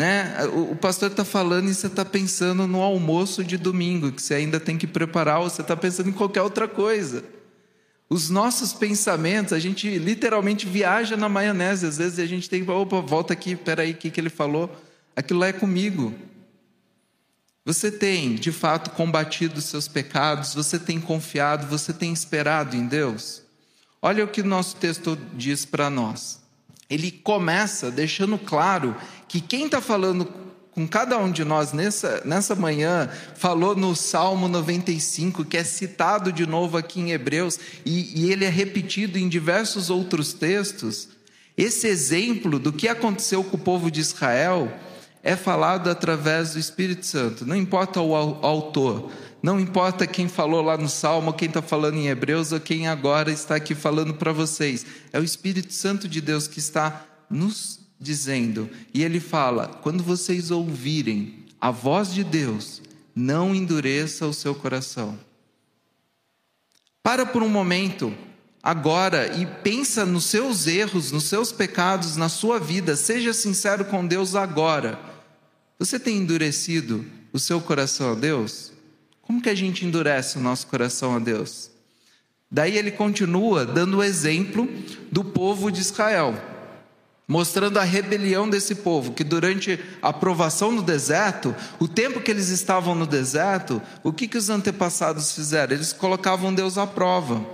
né, 0.00 0.46
o, 0.46 0.74
pastor 0.74 1.10
está 1.10 1.26
falando 1.26 1.68
e 1.68 1.74
você 1.74 1.86
está 1.86 2.06
pensando 2.06 2.66
no 2.66 2.80
almoço 2.80 3.44
de 3.44 3.58
domingo, 3.58 4.10
que 4.10 4.22
você 4.22 4.32
ainda 4.32 4.58
tem 4.58 4.78
que 4.78 4.86
preparar, 4.86 5.40
ou 5.40 5.50
você 5.50 5.60
está 5.60 5.76
pensando 5.76 6.08
em 6.08 6.12
qualquer 6.12 6.40
outra 6.40 6.66
coisa. 6.66 7.22
Os 8.08 8.30
nossos 8.30 8.72
pensamentos, 8.72 9.52
a 9.52 9.58
gente 9.58 9.98
literalmente 9.98 10.66
viaja 10.66 11.18
na 11.18 11.28
maionese, 11.28 11.84
às 11.84 11.98
vezes 11.98 12.18
a 12.18 12.24
gente 12.24 12.48
tem 12.48 12.64
que, 12.64 12.70
opa, 12.70 13.02
volta 13.02 13.34
aqui, 13.34 13.54
peraí, 13.54 13.90
o 13.90 13.94
que, 13.94 14.10
que 14.10 14.18
ele 14.18 14.30
falou? 14.30 14.74
Aquilo 15.14 15.40
lá 15.40 15.48
é 15.48 15.52
comigo. 15.52 16.14
Você 17.66 17.92
tem, 17.92 18.36
de 18.36 18.52
fato, 18.52 18.92
combatido 18.92 19.58
os 19.58 19.66
seus 19.66 19.86
pecados? 19.86 20.54
Você 20.54 20.78
tem 20.78 20.98
confiado? 20.98 21.66
Você 21.66 21.92
tem 21.92 22.10
esperado 22.10 22.74
em 22.74 22.86
Deus? 22.86 23.42
Olha 24.00 24.24
o 24.24 24.28
que 24.28 24.40
o 24.40 24.46
nosso 24.46 24.76
texto 24.76 25.14
diz 25.34 25.66
para 25.66 25.90
nós. 25.90 26.39
Ele 26.90 27.10
começa 27.10 27.90
deixando 27.90 28.36
claro 28.36 28.96
que 29.28 29.40
quem 29.40 29.66
está 29.66 29.80
falando 29.80 30.28
com 30.72 30.86
cada 30.86 31.18
um 31.18 31.30
de 31.30 31.44
nós 31.44 31.72
nessa, 31.72 32.22
nessa 32.24 32.54
manhã, 32.54 33.08
falou 33.34 33.74
no 33.74 33.94
Salmo 33.94 34.48
95, 34.48 35.44
que 35.44 35.56
é 35.56 35.64
citado 35.64 36.32
de 36.32 36.46
novo 36.46 36.76
aqui 36.76 37.00
em 37.00 37.10
Hebreus, 37.10 37.58
e, 37.84 38.22
e 38.22 38.32
ele 38.32 38.44
é 38.44 38.48
repetido 38.48 39.18
em 39.18 39.28
diversos 39.28 39.90
outros 39.90 40.32
textos. 40.32 41.08
Esse 41.56 41.86
exemplo 41.86 42.58
do 42.58 42.72
que 42.72 42.88
aconteceu 42.88 43.42
com 43.44 43.56
o 43.56 43.60
povo 43.60 43.90
de 43.90 44.00
Israel 44.00 44.72
é 45.22 45.36
falado 45.36 45.90
através 45.90 46.54
do 46.54 46.58
Espírito 46.58 47.04
Santo. 47.04 47.44
Não 47.44 47.56
importa 47.56 48.00
o 48.00 48.14
autor, 48.14 49.10
não 49.42 49.58
importa 49.58 50.06
quem 50.06 50.28
falou 50.28 50.62
lá 50.62 50.76
no 50.76 50.88
Salmo, 50.88 51.32
quem 51.32 51.48
está 51.48 51.62
falando 51.62 51.96
em 51.96 52.08
Hebreus 52.08 52.52
ou 52.52 52.60
quem 52.60 52.86
agora 52.86 53.30
está 53.30 53.56
aqui 53.56 53.74
falando 53.74 54.14
para 54.14 54.32
vocês. 54.32 54.84
É 55.12 55.18
o 55.18 55.24
Espírito 55.24 55.72
Santo 55.72 56.06
de 56.06 56.20
Deus 56.20 56.46
que 56.46 56.58
está 56.58 57.06
nos 57.30 57.80
dizendo. 57.98 58.68
E 58.92 59.02
ele 59.02 59.18
fala: 59.18 59.68
quando 59.68 60.04
vocês 60.04 60.50
ouvirem 60.50 61.46
a 61.58 61.70
voz 61.70 62.12
de 62.12 62.22
Deus, 62.22 62.82
não 63.14 63.54
endureça 63.54 64.26
o 64.26 64.34
seu 64.34 64.54
coração. 64.54 65.18
Para 67.02 67.24
por 67.24 67.42
um 67.42 67.48
momento 67.48 68.14
agora 68.62 69.38
e 69.38 69.46
pensa 69.46 70.04
nos 70.04 70.24
seus 70.24 70.66
erros, 70.66 71.10
nos 71.10 71.24
seus 71.24 71.50
pecados, 71.50 72.16
na 72.16 72.28
sua 72.28 72.58
vida. 72.58 72.94
Seja 72.94 73.32
sincero 73.32 73.86
com 73.86 74.06
Deus 74.06 74.34
agora. 74.34 74.98
Você 75.78 75.98
tem 75.98 76.18
endurecido 76.18 77.06
o 77.32 77.38
seu 77.38 77.58
coração 77.58 78.12
a 78.12 78.14
Deus? 78.14 78.69
Como 79.30 79.40
que 79.40 79.48
a 79.48 79.54
gente 79.54 79.86
endurece 79.86 80.38
o 80.38 80.40
nosso 80.40 80.66
coração 80.66 81.14
a 81.14 81.20
Deus? 81.20 81.70
Daí 82.50 82.76
ele 82.76 82.90
continua 82.90 83.64
dando 83.64 83.98
o 83.98 84.02
exemplo 84.02 84.68
do 85.12 85.22
povo 85.22 85.70
de 85.70 85.80
Israel, 85.80 86.34
mostrando 87.28 87.78
a 87.78 87.84
rebelião 87.84 88.50
desse 88.50 88.74
povo, 88.74 89.12
que 89.12 89.22
durante 89.22 89.78
a 90.02 90.12
provação 90.12 90.72
no 90.72 90.82
deserto, 90.82 91.54
o 91.78 91.86
tempo 91.86 92.20
que 92.20 92.28
eles 92.28 92.48
estavam 92.48 92.92
no 92.92 93.06
deserto, 93.06 93.80
o 94.02 94.12
que, 94.12 94.26
que 94.26 94.36
os 94.36 94.50
antepassados 94.50 95.32
fizeram? 95.32 95.74
Eles 95.74 95.92
colocavam 95.92 96.52
Deus 96.52 96.76
à 96.76 96.84
prova. 96.84 97.46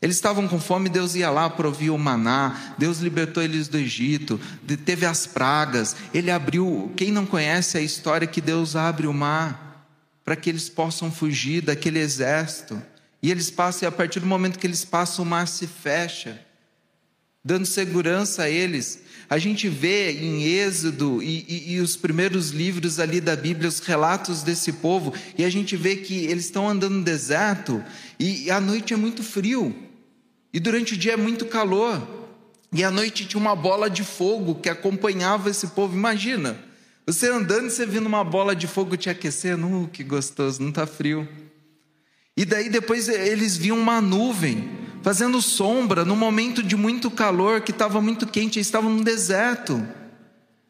Eles 0.00 0.16
estavam 0.16 0.48
com 0.48 0.58
fome, 0.58 0.88
Deus 0.88 1.14
ia 1.14 1.28
lá, 1.28 1.50
provia 1.50 1.92
o 1.92 1.98
maná, 1.98 2.74
Deus 2.78 3.00
libertou 3.00 3.42
eles 3.42 3.68
do 3.68 3.76
Egito, 3.76 4.40
teve 4.86 5.04
as 5.04 5.26
pragas, 5.26 5.94
Ele 6.14 6.30
abriu. 6.30 6.90
Quem 6.96 7.12
não 7.12 7.26
conhece 7.26 7.76
a 7.76 7.82
história 7.82 8.26
que 8.26 8.40
Deus 8.40 8.74
abre 8.74 9.06
o 9.06 9.12
mar 9.12 9.63
para 10.24 10.36
que 10.36 10.48
eles 10.48 10.68
possam 10.68 11.12
fugir 11.12 11.60
daquele 11.62 11.98
exército? 11.98 12.80
E 13.22 13.30
eles 13.30 13.50
passam, 13.50 13.86
e 13.86 13.88
a 13.88 13.92
partir 13.92 14.20
do 14.20 14.26
momento 14.26 14.58
que 14.58 14.66
eles 14.66 14.84
passam, 14.84 15.24
o 15.24 15.28
mar 15.28 15.48
se 15.48 15.66
fecha, 15.66 16.40
dando 17.44 17.66
segurança 17.66 18.44
a 18.44 18.50
eles. 18.50 19.00
A 19.28 19.38
gente 19.38 19.68
vê 19.68 20.12
em 20.12 20.44
Êxodo 20.44 21.22
e, 21.22 21.44
e, 21.48 21.72
e, 21.72 21.80
os 21.80 21.96
primeiros 21.96 22.50
livros 22.50 23.00
ali 23.00 23.20
da 23.20 23.34
Bíblia 23.34 23.68
os 23.68 23.80
relatos 23.80 24.42
desse 24.42 24.74
povo, 24.74 25.14
e 25.38 25.44
a 25.44 25.50
gente 25.50 25.76
vê 25.76 25.96
que 25.96 26.26
eles 26.26 26.44
estão 26.44 26.68
andando 26.68 26.96
no 26.96 27.02
deserto 27.02 27.82
e, 28.18 28.44
e 28.44 28.50
à 28.50 28.60
noite 28.60 28.92
é 28.92 28.96
muito 28.96 29.22
frio. 29.22 29.74
E 30.52 30.60
durante 30.60 30.94
o 30.94 30.96
dia 30.96 31.14
é 31.14 31.16
muito 31.16 31.46
calor. 31.46 32.06
E 32.72 32.84
à 32.84 32.90
noite 32.90 33.24
tinha 33.24 33.40
uma 33.40 33.56
bola 33.56 33.88
de 33.88 34.04
fogo 34.04 34.56
que 34.56 34.68
acompanhava 34.68 35.48
esse 35.48 35.68
povo. 35.68 35.96
Imagina, 35.96 36.58
você 37.06 37.28
andando 37.28 37.66
e 37.66 37.70
você 37.70 37.84
vendo 37.84 38.06
uma 38.06 38.24
bola 38.24 38.56
de 38.56 38.66
fogo 38.66 38.96
te 38.96 39.10
aquecendo. 39.10 39.66
Uh, 39.66 39.88
que 39.88 40.02
gostoso, 40.02 40.62
não 40.62 40.70
está 40.70 40.86
frio. 40.86 41.28
E 42.36 42.44
daí 42.44 42.68
depois 42.68 43.08
eles 43.08 43.56
viam 43.56 43.78
uma 43.78 44.00
nuvem 44.00 44.70
fazendo 45.02 45.40
sombra 45.42 46.04
no 46.04 46.16
momento 46.16 46.62
de 46.62 46.76
muito 46.76 47.10
calor, 47.10 47.60
que 47.60 47.70
estava 47.70 48.00
muito 48.00 48.26
quente, 48.26 48.58
eles 48.58 48.66
estavam 48.66 48.90
no 48.90 49.04
deserto. 49.04 49.86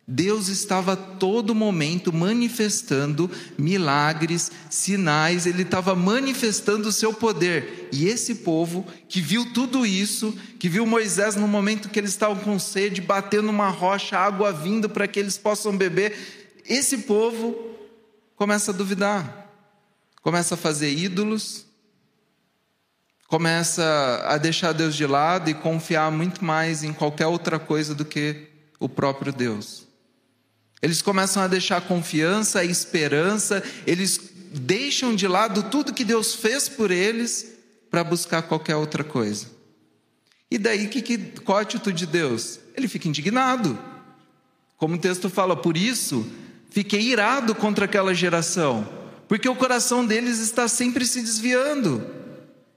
Deus 0.06 0.48
estava 0.48 0.92
a 0.92 0.96
todo 0.96 1.54
momento 1.54 2.12
manifestando 2.12 3.30
milagres, 3.56 4.52
sinais, 4.68 5.46
ele 5.46 5.62
estava 5.62 5.94
manifestando 5.94 6.88
o 6.88 6.92
seu 6.92 7.14
poder. 7.14 7.88
E 7.90 8.06
esse 8.06 8.36
povo 8.36 8.86
que 9.08 9.20
viu 9.20 9.52
tudo 9.54 9.86
isso, 9.86 10.36
que 10.58 10.68
viu 10.68 10.84
Moisés 10.84 11.36
no 11.36 11.48
momento 11.48 11.88
que 11.88 11.98
eles 11.98 12.10
estavam 12.10 12.36
com 12.36 12.58
sede, 12.58 13.00
batendo 13.00 13.48
uma 13.48 13.70
rocha, 13.70 14.18
água 14.18 14.52
vindo 14.52 14.90
para 14.90 15.08
que 15.08 15.18
eles 15.18 15.38
possam 15.38 15.74
beber, 15.74 16.14
esse 16.66 16.98
povo 16.98 17.56
começa 18.36 18.72
a 18.72 18.74
duvidar, 18.74 19.50
começa 20.20 20.54
a 20.54 20.58
fazer 20.58 20.92
ídolos, 20.92 21.64
começa 23.26 24.22
a 24.26 24.36
deixar 24.36 24.72
Deus 24.72 24.94
de 24.94 25.06
lado 25.06 25.48
e 25.48 25.54
confiar 25.54 26.12
muito 26.12 26.44
mais 26.44 26.84
em 26.84 26.92
qualquer 26.92 27.26
outra 27.26 27.58
coisa 27.58 27.94
do 27.94 28.04
que 28.04 28.48
o 28.78 28.88
próprio 28.88 29.32
Deus. 29.32 29.83
Eles 30.84 31.00
começam 31.00 31.42
a 31.42 31.46
deixar 31.46 31.80
confiança, 31.80 32.60
a 32.60 32.64
esperança, 32.64 33.64
eles 33.86 34.20
deixam 34.52 35.16
de 35.16 35.26
lado 35.26 35.62
tudo 35.62 35.94
que 35.94 36.04
Deus 36.04 36.34
fez 36.34 36.68
por 36.68 36.90
eles 36.90 37.54
para 37.90 38.04
buscar 38.04 38.42
qualquer 38.42 38.76
outra 38.76 39.02
coisa. 39.02 39.46
E 40.50 40.58
daí, 40.58 40.86
que, 40.88 41.00
que, 41.00 41.16
qual 41.40 41.56
a 41.56 41.62
atitude 41.62 41.96
de 41.96 42.06
Deus? 42.06 42.60
Ele 42.76 42.86
fica 42.86 43.08
indignado. 43.08 43.78
Como 44.76 44.96
o 44.96 44.98
texto 44.98 45.30
fala, 45.30 45.56
por 45.56 45.74
isso 45.74 46.30
fiquei 46.68 47.00
irado 47.00 47.54
contra 47.54 47.86
aquela 47.86 48.12
geração, 48.12 48.86
porque 49.26 49.48
o 49.48 49.56
coração 49.56 50.04
deles 50.04 50.38
está 50.38 50.68
sempre 50.68 51.06
se 51.06 51.22
desviando. 51.22 52.06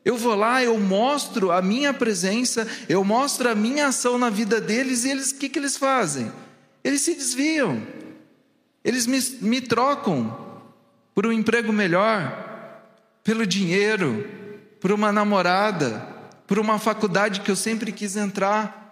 Eu 0.06 0.16
vou 0.16 0.34
lá, 0.34 0.64
eu 0.64 0.80
mostro 0.80 1.52
a 1.52 1.62
minha 1.62 1.94
presença, 1.94 2.66
eu 2.88 3.04
mostro 3.04 3.50
a 3.50 3.54
minha 3.54 3.88
ação 3.88 4.18
na 4.18 4.30
vida 4.30 4.62
deles, 4.62 5.04
e 5.04 5.10
eles, 5.10 5.32
o 5.32 5.36
que, 5.36 5.50
que 5.50 5.60
eles 5.60 5.76
fazem? 5.76 6.32
Eles 6.88 7.02
se 7.02 7.14
desviam. 7.14 7.97
Eles 8.88 9.06
me, 9.06 9.20
me 9.42 9.60
trocam 9.60 10.64
por 11.14 11.28
um 11.28 11.32
emprego 11.34 11.74
melhor, 11.74 12.82
pelo 13.22 13.46
dinheiro, 13.46 14.26
por 14.80 14.94
uma 14.94 15.12
namorada, 15.12 16.08
por 16.48 16.58
uma 16.58 16.80
faculdade 16.80 17.42
que 17.42 17.52
eu 17.52 17.56
sempre 17.58 17.92
quis 17.92 18.16
entrar, 18.16 18.88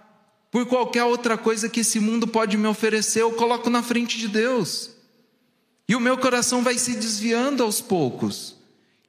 por 0.52 0.66
qualquer 0.66 1.06
outra 1.06 1.38
coisa 1.38 1.70
que 1.70 1.80
esse 1.80 2.02
mundo 2.02 2.28
pode 2.28 2.58
me 2.58 2.68
oferecer, 2.68 3.22
eu 3.22 3.32
coloco 3.32 3.70
na 3.70 3.82
frente 3.82 4.18
de 4.18 4.28
Deus. 4.28 4.90
E 5.88 5.96
o 5.96 6.00
meu 6.02 6.18
coração 6.18 6.62
vai 6.62 6.78
se 6.78 6.96
desviando 6.96 7.64
aos 7.64 7.80
poucos. 7.80 8.58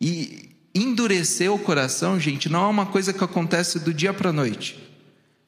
E 0.01 0.51
endurecer 0.73 1.53
o 1.53 1.59
coração, 1.59 2.21
gente, 2.21 2.49
não 2.49 2.65
é 2.65 2.69
uma 2.69 2.87
coisa 2.87 3.13
que 3.13 3.25
acontece 3.25 3.81
do 3.81 3.93
dia 3.93 4.15
para 4.15 4.31
a 4.31 4.33
noite. 4.33 4.89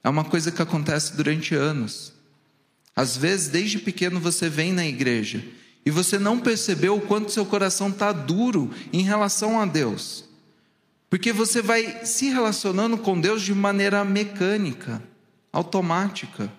É 0.03 0.09
uma 0.09 0.24
coisa 0.24 0.51
que 0.51 0.61
acontece 0.61 1.16
durante 1.16 1.55
anos. 1.55 2.17
Às 2.98 3.16
vezes, 3.16 3.46
desde 3.46 3.78
pequeno, 3.78 4.18
você 4.18 4.48
vem 4.48 4.72
na 4.72 4.84
igreja 4.84 5.40
e 5.87 5.90
você 5.90 6.18
não 6.18 6.40
percebeu 6.40 6.96
o 6.96 7.00
quanto 7.00 7.30
seu 7.30 7.46
coração 7.46 7.90
está 7.90 8.11
duro 8.11 8.74
em 8.92 9.02
relação 9.02 9.61
a 9.61 9.64
Deus. 9.64 10.24
Porque 11.08 11.32
você 11.32 11.62
vai 11.62 12.04
se 12.04 12.28
relacionando 12.28 12.98
com 12.98 13.20
Deus 13.20 13.42
de 13.42 13.54
maneira 13.54 14.04
mecânica, 14.04 15.00
automática. 15.52 16.52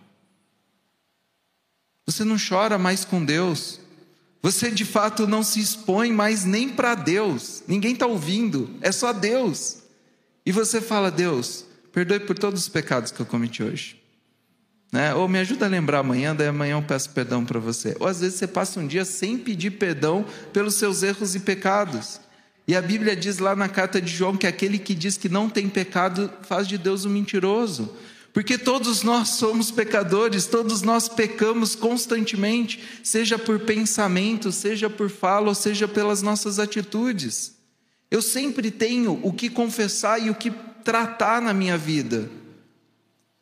Você 2.06 2.23
não 2.23 2.38
chora 2.38 2.78
mais 2.78 3.04
com 3.04 3.25
Deus. 3.25 3.82
Você 4.41 4.71
de 4.71 4.86
fato 4.86 5.28
não 5.28 5.43
se 5.43 5.60
expõe 5.60 6.13
mais 6.13 6.45
nem 6.45 6.69
para 6.69 6.95
Deus. 6.95 7.63
Ninguém 7.67 7.91
está 7.91 8.08
ouvindo, 8.08 8.73
é 8.80 8.93
só 8.93 9.12
Deus. 9.12 9.80
E 10.45 10.54
você 10.54 10.80
fala: 10.80 11.12
Deus, 11.12 11.65
perdoe 11.91 12.21
por 12.21 12.39
todos 12.39 12.62
os 12.62 12.69
pecados 12.69 13.12
que 13.12 13.19
eu 13.19 13.25
cometi 13.25 13.62
hoje. 13.62 13.99
Né? 14.91 15.13
Ou 15.13 15.28
me 15.28 15.38
ajuda 15.39 15.65
a 15.65 15.69
lembrar 15.69 15.99
amanhã, 15.99 16.36
daí 16.36 16.47
amanhã 16.47 16.78
eu 16.78 16.82
peço 16.82 17.12
perdão 17.12 17.45
para 17.45 17.60
você. 17.60 17.95
Ou 17.99 18.08
às 18.08 18.21
vezes 18.21 18.39
você 18.39 18.47
passa 18.47 18.80
um 18.80 18.88
dia 18.88 19.06
sem 19.06 19.38
pedir 19.38 19.71
perdão 19.71 20.25
pelos 20.52 20.75
seus 20.75 21.04
erros 21.04 21.36
e 21.36 21.39
pecados. 21.39 22.19
E 22.67 22.75
a 22.75 22.82
Bíblia 22.82 23.15
diz 23.15 23.39
lá 23.39 23.56
na 23.56 23.67
carta 23.67 24.02
de 24.02 24.12
João 24.12 24.38
que 24.38 24.47
aquele 24.47 24.78
que 24.78 24.93
diz 24.93 25.17
que 25.17 25.30
não 25.30 25.49
tem 25.49 25.69
pecado 25.69 26.32
faz 26.43 26.67
de 26.67 26.78
Deus 26.78 27.06
um 27.06 27.10
mentiroso. 27.10 27.95
Porque 28.32 28.58
todos 28.58 29.02
nós 29.02 29.30
somos 29.30 29.71
pecadores, 29.71 30.45
todos 30.45 30.84
nós 30.84 31.10
pecamos 31.10 31.75
constantemente, 31.75 32.80
seja 33.04 33.39
por 33.39 33.60
pensamento, 33.62 34.52
seja 34.52 34.89
por 34.89 35.10
fala, 35.10 35.49
ou 35.49 35.56
seja 35.56 35.88
pelas 35.88 36.21
nossas 36.21 36.60
atitudes. 36.60 37.56
Eu 38.12 38.21
sempre 38.21 38.69
tenho 38.69 39.19
o 39.23 39.34
que 39.34 39.49
confessar 39.49 40.21
e 40.21 40.30
o 40.30 40.36
que 40.36 40.52
tratar 40.84 41.41
na 41.41 41.54
minha 41.54 41.78
vida. 41.78 42.30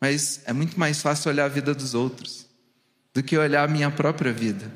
Mas 0.00 0.40
é 0.44 0.52
muito 0.52 0.78
mais 0.78 1.02
fácil 1.02 1.30
olhar 1.30 1.46
a 1.46 1.48
vida 1.48 1.74
dos 1.74 1.94
outros 1.94 2.46
do 3.12 3.22
que 3.22 3.36
olhar 3.36 3.64
a 3.64 3.72
minha 3.72 3.90
própria 3.90 4.32
vida. 4.32 4.72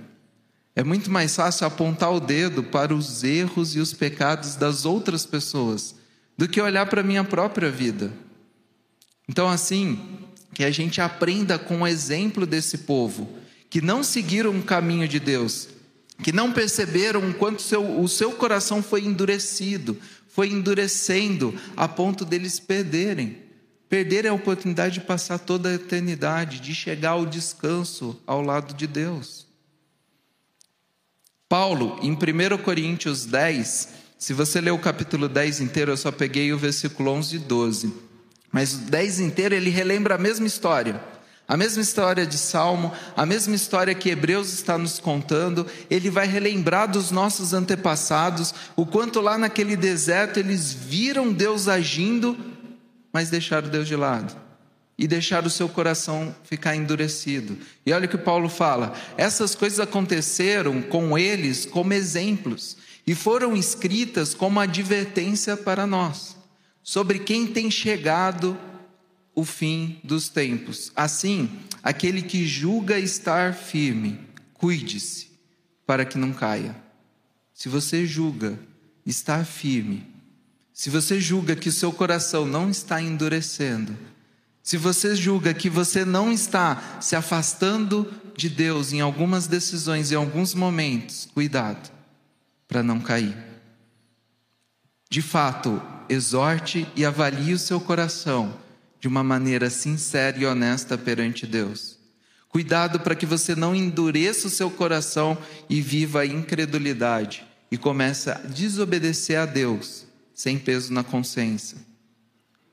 É 0.75 0.83
muito 0.83 1.11
mais 1.11 1.37
fácil 1.37 1.67
apontar 1.67 2.13
o 2.13 2.19
dedo 2.19 2.63
para 2.63 2.95
os 2.95 3.23
erros 3.23 3.77
e 3.77 3.79
os 3.79 3.93
pecados 3.93 4.57
das 4.57 4.85
outras 4.85 5.27
pessoas 5.27 5.95
do 6.37 6.49
que 6.49 6.61
olhar 6.61 6.87
para 6.87 7.03
a 7.03 7.05
minha 7.05 7.23
própria 7.23 7.71
vida. 7.71 8.13
Então, 9.29 9.49
assim, 9.49 10.19
que 10.55 10.65
a 10.65 10.71
gente 10.71 11.01
aprenda 11.01 11.59
com 11.59 11.83
o 11.83 11.87
exemplo 11.87 12.47
desse 12.47 12.79
povo, 12.79 13.31
que 13.69 13.81
não 13.81 14.03
seguiram 14.03 14.59
o 14.59 14.63
caminho 14.63 15.07
de 15.07 15.21
Deus, 15.21 15.69
que 16.23 16.33
não 16.33 16.53
perceberam 16.53 17.29
o 17.29 17.35
quanto 17.35 17.63
seu, 17.63 18.01
o 18.01 18.09
seu 18.09 18.33
coração 18.33 18.83
foi 18.83 19.05
endurecido, 19.05 19.97
foi 20.29 20.49
endurecendo 20.49 21.55
a 21.77 21.87
ponto 21.87 22.25
deles 22.25 22.59
perderem 22.59 23.42
perder 23.93 24.27
a 24.27 24.33
oportunidade 24.33 24.95
de 24.95 25.01
passar 25.03 25.39
toda 25.39 25.69
a 25.69 25.75
eternidade, 25.75 26.61
de 26.61 26.75
chegar 26.75 27.11
ao 27.11 27.27
descanso 27.27 28.19
ao 28.27 28.41
lado 28.41 28.73
de 28.73 28.87
Deus. 28.87 29.47
Paulo, 31.47 31.99
em 32.01 32.13
1 32.13 32.57
Coríntios 32.63 33.27
10, 33.27 33.89
se 34.17 34.33
você 34.33 34.63
ler 34.63 34.71
o 34.71 34.79
capítulo 34.79 35.29
10 35.29 35.61
inteiro, 35.61 35.93
eu 35.93 35.97
só 35.99 36.11
peguei 36.11 36.55
o 36.55 36.59
versículo 36.59 37.11
11 37.11 37.37
e 37.37 37.39
12. 37.41 37.93
Mas 38.51 38.73
o 38.73 38.79
10 38.79 39.21
inteiro 39.21 39.55
ele 39.55 39.69
relembra 39.69 40.15
a 40.15 40.19
mesma 40.19 40.47
história. 40.47 40.99
A 41.47 41.55
mesma 41.55 41.83
história 41.83 42.25
de 42.25 42.39
Salmo, 42.39 42.95
a 43.15 43.27
mesma 43.27 43.55
história 43.55 43.95
que 43.95 44.09
Hebreus 44.09 44.55
está 44.55 44.79
nos 44.79 44.99
contando, 44.99 45.67
ele 45.91 46.09
vai 46.09 46.27
relembrar 46.27 46.91
dos 46.91 47.11
nossos 47.11 47.53
antepassados, 47.53 48.55
o 48.75 48.87
quanto 48.87 49.21
lá 49.21 49.37
naquele 49.37 49.77
deserto 49.77 50.39
eles 50.39 50.73
viram 50.73 51.31
Deus 51.31 51.69
agindo, 51.69 52.52
mas 53.13 53.31
deixaram 53.31 53.69
Deus 53.69 53.87
de 53.87 53.97
lado 53.97 54.35
e 54.97 55.07
deixaram 55.07 55.47
o 55.47 55.51
seu 55.51 55.69
coração 55.69 56.35
ficar 56.45 56.77
endurecido. 56.77 57.59
E 57.85 57.93
olha 57.93 58.07
o 58.07 58.09
que 58.09 58.19
Paulo 58.19 58.49
fala: 58.49 58.95
essas 59.17 59.55
coisas 59.55 59.81
aconteceram 59.81 60.81
com 60.83 61.19
eles 61.19 61.67
como 61.67 61.93
exemplos 61.93 62.77
e 63.07 63.15
foram 63.15 63.57
escritas 63.57 64.33
como 64.33 64.61
advertência 64.61 65.57
para 65.57 65.87
nós, 65.87 66.37
sobre 66.83 67.19
quem 67.19 67.47
tem 67.47 67.71
chegado 67.71 68.57
o 69.35 69.45
fim 69.45 69.99
dos 70.05 70.29
tempos. 70.29 70.93
Assim, 70.95 71.51
aquele 71.83 72.23
que 72.23 72.47
julga 72.47 72.99
estar 72.99 73.55
firme, 73.55 74.21
cuide-se 74.55 75.33
para 75.87 76.05
que 76.05 76.19
não 76.19 76.33
caia. 76.33 76.77
Se 77.53 77.69
você 77.69 78.07
julga 78.07 78.59
estar 79.05 79.45
firme, 79.45 80.12
se 80.83 80.91
você 80.91 81.21
julga 81.21 81.55
que 81.55 81.71
seu 81.71 81.93
coração 81.93 82.45
não 82.45 82.69
está 82.69 83.01
endurecendo, 83.01 83.97
se 84.65 84.77
você 84.77 85.15
julga 85.15 85.55
que 85.55 85.71
você 85.71 86.05
não 86.05 86.33
está 86.33 86.99
se 87.01 87.15
afastando 87.15 88.13
de 88.37 88.49
Deus 88.49 88.93
em 88.93 89.01
algumas 89.01 89.47
decisões, 89.47 90.11
em 90.11 90.17
alguns 90.17 90.55
momentos, 90.55 91.29
cuidado 91.33 91.89
para 92.67 92.83
não 92.83 92.99
cair. 92.99 93.33
De 95.09 95.23
fato, 95.23 95.81
exorte 96.09 96.85
e 96.97 97.05
avalie 97.05 97.53
o 97.53 97.61
seu 97.61 97.81
coração 97.81 98.53
de 98.99 99.07
uma 99.07 99.23
maneira 99.23 99.71
sincera 99.71 100.37
e 100.37 100.45
honesta 100.45 100.99
perante 100.99 101.47
Deus. 101.47 101.97
Cuidado 102.49 102.99
para 102.99 103.15
que 103.15 103.25
você 103.25 103.55
não 103.55 103.73
endureça 103.73 104.49
o 104.49 104.51
seu 104.51 104.69
coração 104.69 105.39
e 105.71 105.81
viva 105.81 106.23
a 106.23 106.27
incredulidade 106.27 107.47
e 107.71 107.79
comece 107.79 108.33
a 108.33 108.35
desobedecer 108.35 109.39
a 109.39 109.47
Deus 109.47 110.11
sem 110.43 110.59
peso 110.59 110.93
na 110.93 111.05
consciência. 111.05 111.79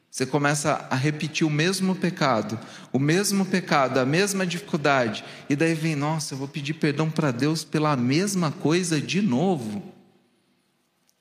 Você 0.10 0.26
começa 0.26 0.88
a 0.90 0.96
repetir 0.96 1.46
o 1.46 1.52
mesmo 1.52 1.94
pecado, 1.94 2.60
o 2.92 2.98
mesmo 2.98 3.46
pecado, 3.46 4.00
a 4.00 4.06
mesma 4.08 4.44
dificuldade, 4.44 5.24
e 5.48 5.56
daí 5.56 5.76
vem, 5.76 5.96
nossa, 5.96 6.34
eu 6.34 6.40
vou 6.40 6.48
pedir 6.48 6.74
perdão 6.74 7.12
para 7.12 7.30
Deus 7.30 7.64
pela 7.64 7.96
mesma 7.96 8.52
coisa 8.52 9.00
de 9.00 9.22
novo. 9.22 9.84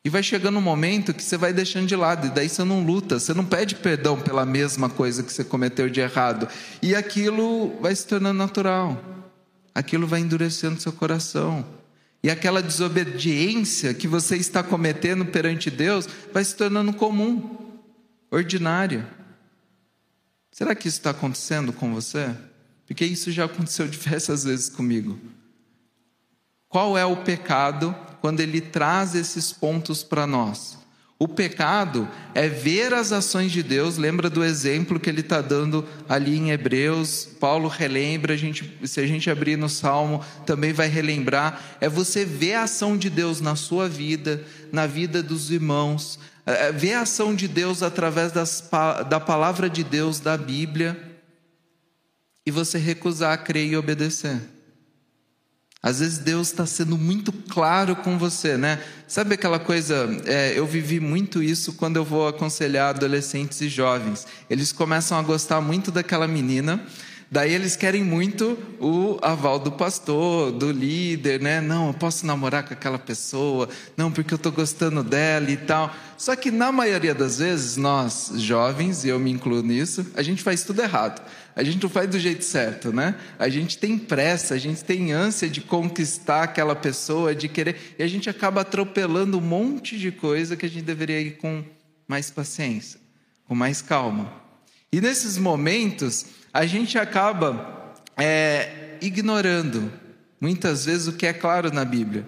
E 0.02 0.08
vai 0.08 0.22
chegando 0.22 0.56
um 0.56 0.62
momento 0.62 1.12
que 1.12 1.22
você 1.22 1.37
vai 1.37 1.52
deixando 1.52 1.87
de 1.87 1.94
lado, 1.94 2.28
e 2.28 2.30
daí 2.30 2.48
você 2.48 2.64
não 2.64 2.82
luta, 2.82 3.20
você 3.20 3.34
não 3.34 3.44
pede 3.44 3.74
perdão 3.74 4.18
pela 4.18 4.46
mesma 4.46 4.88
coisa 4.88 5.22
que 5.22 5.30
você 5.30 5.44
cometeu 5.44 5.90
de 5.90 6.00
errado. 6.00 6.48
E 6.80 6.94
aquilo 6.94 7.78
vai 7.78 7.94
se 7.94 8.06
tornando 8.06 8.38
natural, 8.38 8.98
aquilo 9.74 10.06
vai 10.06 10.20
endurecendo 10.20 10.80
seu 10.80 10.92
coração. 10.94 11.77
E 12.22 12.31
aquela 12.31 12.62
desobediência 12.62 13.94
que 13.94 14.09
você 14.09 14.37
está 14.37 14.62
cometendo 14.62 15.24
perante 15.26 15.70
Deus 15.70 16.09
vai 16.33 16.44
se 16.44 16.57
tornando 16.57 16.92
comum, 16.92 17.78
ordinária. 18.31 19.09
Será 20.50 20.74
que 20.74 20.88
isso 20.88 20.98
está 20.98 21.11
acontecendo 21.11 21.72
com 21.72 21.94
você? 21.94 22.35
Porque 22.87 23.04
isso 23.04 23.31
já 23.31 23.44
aconteceu 23.44 23.87
diversas 23.88 24.44
vezes 24.44 24.68
comigo. 24.68 25.18
Qual 26.68 26.98
é 26.98 27.04
o 27.04 27.16
pecado 27.16 27.94
quando 28.20 28.40
ele 28.40 28.61
traz 28.61 29.14
esses 29.14 29.52
pontos 29.52 30.02
para 30.02 30.26
nós? 30.26 30.77
O 31.20 31.26
pecado 31.26 32.09
é 32.33 32.48
ver 32.48 32.94
as 32.94 33.11
ações 33.11 33.50
de 33.50 33.61
Deus, 33.61 33.96
lembra 33.96 34.31
do 34.31 34.44
exemplo 34.44 35.00
que 35.00 35.11
ele 35.11 35.20
está 35.20 35.40
dando 35.40 35.85
ali 36.09 36.37
em 36.37 36.52
Hebreus, 36.52 37.28
Paulo 37.40 37.66
relembra, 37.66 38.35
a 38.35 38.37
gente, 38.37 38.78
se 38.85 39.00
a 39.00 39.07
gente 39.07 39.28
abrir 39.28 39.57
no 39.57 39.68
Salmo, 39.68 40.24
também 40.46 40.72
vai 40.72 40.87
relembrar, 40.87 41.61
é 41.81 41.88
você 41.88 42.24
ver 42.24 42.54
a 42.54 42.62
ação 42.62 42.96
de 42.96 43.11
Deus 43.11 43.40
na 43.40 43.57
sua 43.57 43.88
vida, 43.88 44.44
na 44.70 44.87
vida 44.87 45.20
dos 45.20 45.50
irmãos, 45.50 46.20
é, 46.46 46.68
é 46.68 46.72
ver 46.72 46.92
a 46.92 47.00
ação 47.00 47.35
de 47.35 47.48
Deus 47.48 47.83
através 47.83 48.31
das, 48.31 48.70
da 49.09 49.18
palavra 49.18 49.68
de 49.68 49.83
Deus, 49.83 50.20
da 50.20 50.37
Bíblia, 50.37 50.96
e 52.46 52.52
você 52.52 52.78
recusar 52.78 53.42
crer 53.42 53.66
e 53.66 53.76
obedecer. 53.76 54.40
Às 55.80 56.00
vezes 56.00 56.18
Deus 56.18 56.48
está 56.48 56.66
sendo 56.66 56.98
muito 56.98 57.32
claro 57.32 57.94
com 57.94 58.18
você, 58.18 58.56
né? 58.56 58.82
Sabe 59.06 59.34
aquela 59.34 59.60
coisa? 59.60 60.08
É, 60.26 60.52
eu 60.58 60.66
vivi 60.66 60.98
muito 60.98 61.40
isso 61.40 61.72
quando 61.74 61.96
eu 61.96 62.04
vou 62.04 62.26
aconselhar 62.26 62.90
adolescentes 62.90 63.60
e 63.60 63.68
jovens. 63.68 64.26
Eles 64.50 64.72
começam 64.72 65.16
a 65.16 65.22
gostar 65.22 65.60
muito 65.60 65.92
daquela 65.92 66.26
menina. 66.26 66.84
Daí 67.30 67.52
eles 67.52 67.76
querem 67.76 68.02
muito 68.02 68.58
o 68.80 69.18
aval 69.20 69.58
do 69.58 69.72
pastor, 69.72 70.50
do 70.50 70.70
líder, 70.70 71.40
né? 71.40 71.60
Não, 71.60 71.88
eu 71.88 71.94
posso 71.94 72.26
namorar 72.26 72.66
com 72.66 72.72
aquela 72.72 72.98
pessoa, 72.98 73.68
não, 73.96 74.10
porque 74.10 74.32
eu 74.32 74.36
estou 74.36 74.50
gostando 74.50 75.02
dela 75.04 75.50
e 75.50 75.56
tal. 75.56 75.94
Só 76.16 76.34
que 76.34 76.50
na 76.50 76.72
maioria 76.72 77.14
das 77.14 77.38
vezes, 77.38 77.76
nós 77.76 78.32
jovens, 78.36 79.04
e 79.04 79.08
eu 79.08 79.18
me 79.18 79.30
incluo 79.30 79.62
nisso, 79.62 80.06
a 80.14 80.22
gente 80.22 80.42
faz 80.42 80.64
tudo 80.64 80.82
errado 80.82 81.20
a 81.58 81.64
gente 81.64 81.82
não 81.82 81.90
faz 81.90 82.08
do 82.08 82.20
jeito 82.20 82.44
certo, 82.44 82.92
né? 82.92 83.16
A 83.36 83.48
gente 83.48 83.78
tem 83.78 83.98
pressa, 83.98 84.54
a 84.54 84.58
gente 84.58 84.84
tem 84.84 85.10
ânsia 85.10 85.50
de 85.50 85.60
conquistar 85.60 86.44
aquela 86.44 86.76
pessoa, 86.76 87.34
de 87.34 87.48
querer, 87.48 87.96
e 87.98 88.02
a 88.04 88.06
gente 88.06 88.30
acaba 88.30 88.60
atropelando 88.60 89.38
um 89.38 89.40
monte 89.40 89.98
de 89.98 90.12
coisa 90.12 90.56
que 90.56 90.64
a 90.64 90.68
gente 90.68 90.84
deveria 90.84 91.20
ir 91.20 91.36
com 91.38 91.64
mais 92.06 92.30
paciência, 92.30 93.00
com 93.44 93.56
mais 93.56 93.82
calma. 93.82 94.32
E 94.92 95.01
nesses 95.01 95.37
momentos, 95.37 96.27
a 96.53 96.64
gente 96.64 96.98
acaba 96.98 97.94
é, 98.16 98.96
ignorando 99.01 99.92
muitas 100.40 100.87
vezes 100.87 101.07
o 101.09 101.12
que 101.12 101.27
é 101.27 101.33
claro 101.33 101.72
na 101.72 101.85
Bíblia. 101.85 102.27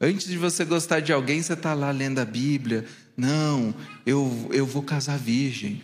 Antes 0.00 0.26
de 0.26 0.38
você 0.38 0.64
gostar 0.64 1.00
de 1.00 1.12
alguém, 1.12 1.42
você 1.42 1.52
está 1.52 1.74
lá 1.74 1.90
lendo 1.90 2.20
a 2.20 2.24
Bíblia. 2.24 2.86
Não, 3.16 3.74
eu, 4.06 4.48
eu 4.52 4.64
vou 4.64 4.82
casar 4.82 5.18
virgem. 5.18 5.82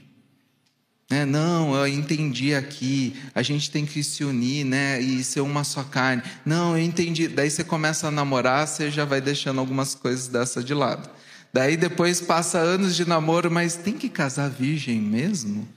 Né? 1.11 1.27
Não, 1.27 1.75
eu 1.75 1.87
entendi 1.87 2.55
aqui, 2.55 3.15
a 3.35 3.43
gente 3.43 3.71
tem 3.71 3.85
que 3.85 4.03
se 4.03 4.25
unir 4.25 4.65
né? 4.65 5.01
e 5.01 5.23
ser 5.23 5.41
uma 5.41 5.63
só 5.63 5.83
carne. 5.83 6.23
Não, 6.45 6.77
eu 6.77 6.83
entendi. 6.83 7.29
Daí 7.29 7.51
você 7.51 7.63
começa 7.63 8.09
a 8.09 8.11
namorar, 8.11 8.67
você 8.67 8.91
já 8.91 9.05
vai 9.05 9.21
deixando 9.21 9.61
algumas 9.61 9.95
coisas 9.95 10.29
dessa 10.29 10.63
de 10.63 10.73
lado. 10.73 11.11
Daí 11.53 11.77
depois 11.77 12.21
passa 12.21 12.59
anos 12.59 12.97
de 12.97 13.07
namoro, 13.07 13.51
mas 13.51 13.77
tem 13.77 13.95
que 13.95 14.09
casar 14.09 14.49
virgem 14.49 15.01
mesmo? 15.01 15.69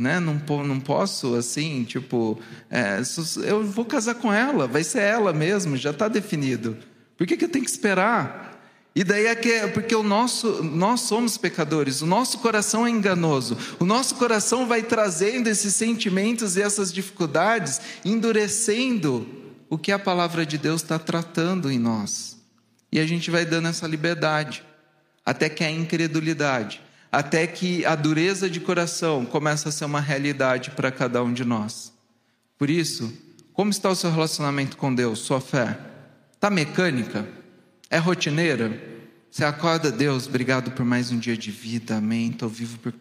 Né? 0.00 0.18
Não, 0.18 0.40
não 0.64 0.80
posso, 0.80 1.34
assim, 1.34 1.84
tipo, 1.84 2.40
é, 2.70 3.02
eu 3.46 3.62
vou 3.62 3.84
casar 3.84 4.14
com 4.14 4.32
ela, 4.32 4.66
vai 4.66 4.82
ser 4.82 5.00
ela 5.00 5.30
mesmo, 5.30 5.76
já 5.76 5.90
está 5.90 6.08
definido. 6.08 6.74
Por 7.18 7.26
que, 7.26 7.36
que 7.36 7.44
eu 7.44 7.50
tenho 7.50 7.66
que 7.66 7.70
esperar? 7.70 8.58
E 8.96 9.04
daí 9.04 9.26
é 9.26 9.34
que 9.34 9.52
é 9.52 9.66
porque 9.66 9.94
o 9.94 10.02
nosso, 10.02 10.64
nós 10.64 11.02
somos 11.02 11.36
pecadores, 11.36 12.00
o 12.00 12.06
nosso 12.06 12.38
coração 12.38 12.86
é 12.86 12.90
enganoso, 12.90 13.58
o 13.78 13.84
nosso 13.84 14.14
coração 14.14 14.66
vai 14.66 14.82
trazendo 14.82 15.48
esses 15.48 15.74
sentimentos 15.74 16.56
e 16.56 16.62
essas 16.62 16.90
dificuldades, 16.90 17.78
endurecendo 18.02 19.28
o 19.68 19.76
que 19.76 19.92
a 19.92 19.98
palavra 19.98 20.46
de 20.46 20.56
Deus 20.56 20.80
está 20.80 20.98
tratando 20.98 21.70
em 21.70 21.78
nós. 21.78 22.38
E 22.90 22.98
a 22.98 23.06
gente 23.06 23.30
vai 23.30 23.44
dando 23.44 23.68
essa 23.68 23.86
liberdade, 23.86 24.64
até 25.26 25.50
que 25.50 25.62
a 25.62 25.70
incredulidade, 25.70 26.80
até 27.10 27.46
que 27.46 27.84
a 27.84 27.94
dureza 27.94 28.48
de 28.48 28.60
coração 28.60 29.24
começa 29.24 29.68
a 29.68 29.72
ser 29.72 29.84
uma 29.84 30.00
realidade 30.00 30.70
para 30.70 30.92
cada 30.92 31.22
um 31.22 31.32
de 31.32 31.44
nós. 31.44 31.92
Por 32.56 32.70
isso, 32.70 33.12
como 33.52 33.70
está 33.70 33.90
o 33.90 33.96
seu 33.96 34.10
relacionamento 34.10 34.76
com 34.76 34.94
Deus, 34.94 35.20
sua 35.20 35.40
fé? 35.40 35.78
Está 36.32 36.48
mecânica? 36.50 37.26
É 37.88 37.98
rotineira? 37.98 38.80
Você 39.30 39.44
acorda, 39.44 39.92
Deus, 39.92 40.26
obrigado 40.26 40.70
por 40.72 40.84
mais 40.84 41.10
um 41.10 41.18
dia 41.18 41.36
de 41.36 41.50
vida, 41.50 41.96
amém. 41.96 42.30
Estou 42.30 42.48
vivo 42.48 42.78
por, 42.78 42.94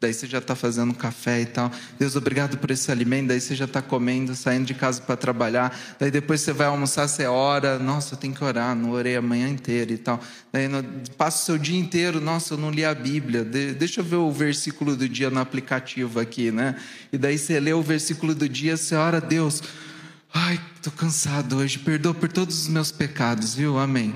Daí 0.00 0.14
você 0.14 0.26
já 0.26 0.38
está 0.38 0.54
fazendo 0.54 0.94
café 0.94 1.40
e 1.40 1.46
tal. 1.46 1.72
Deus, 1.98 2.14
obrigado 2.14 2.56
por 2.58 2.70
esse 2.70 2.90
alimento. 2.92 3.28
Daí 3.28 3.40
você 3.40 3.54
já 3.54 3.64
está 3.64 3.82
comendo, 3.82 4.34
saindo 4.34 4.64
de 4.66 4.74
casa 4.74 5.02
para 5.02 5.16
trabalhar. 5.16 5.76
Daí 5.98 6.10
depois 6.10 6.40
você 6.40 6.52
vai 6.52 6.68
almoçar, 6.68 7.08
você 7.08 7.26
ora. 7.26 7.78
Nossa, 7.78 8.14
eu 8.14 8.18
tenho 8.18 8.34
que 8.34 8.44
orar, 8.44 8.76
não 8.76 8.90
orei 8.90 9.16
a 9.16 9.22
manhã 9.22 9.48
inteira 9.48 9.92
e 9.92 9.98
tal. 9.98 10.20
Daí 10.52 10.68
passa 11.16 11.42
o 11.42 11.46
seu 11.46 11.58
dia 11.58 11.78
inteiro, 11.78 12.20
nossa, 12.20 12.54
eu 12.54 12.58
não 12.58 12.70
li 12.70 12.84
a 12.84 12.94
Bíblia. 12.94 13.44
De, 13.44 13.72
deixa 13.72 14.00
eu 14.00 14.04
ver 14.04 14.16
o 14.16 14.30
versículo 14.30 14.94
do 14.94 15.08
dia 15.08 15.30
no 15.30 15.40
aplicativo 15.40 16.20
aqui, 16.20 16.52
né? 16.52 16.76
E 17.12 17.18
daí 17.18 17.36
você 17.36 17.58
lê 17.58 17.72
o 17.72 17.82
versículo 17.82 18.34
do 18.34 18.48
dia, 18.48 18.76
você 18.76 18.94
ora, 18.94 19.20
Deus. 19.20 19.62
Ai, 20.32 20.60
estou 20.76 20.92
cansado 20.92 21.56
hoje, 21.56 21.78
perdoa 21.78 22.14
por 22.14 22.30
todos 22.30 22.62
os 22.62 22.68
meus 22.68 22.92
pecados, 22.92 23.54
viu? 23.54 23.78
Amém. 23.78 24.14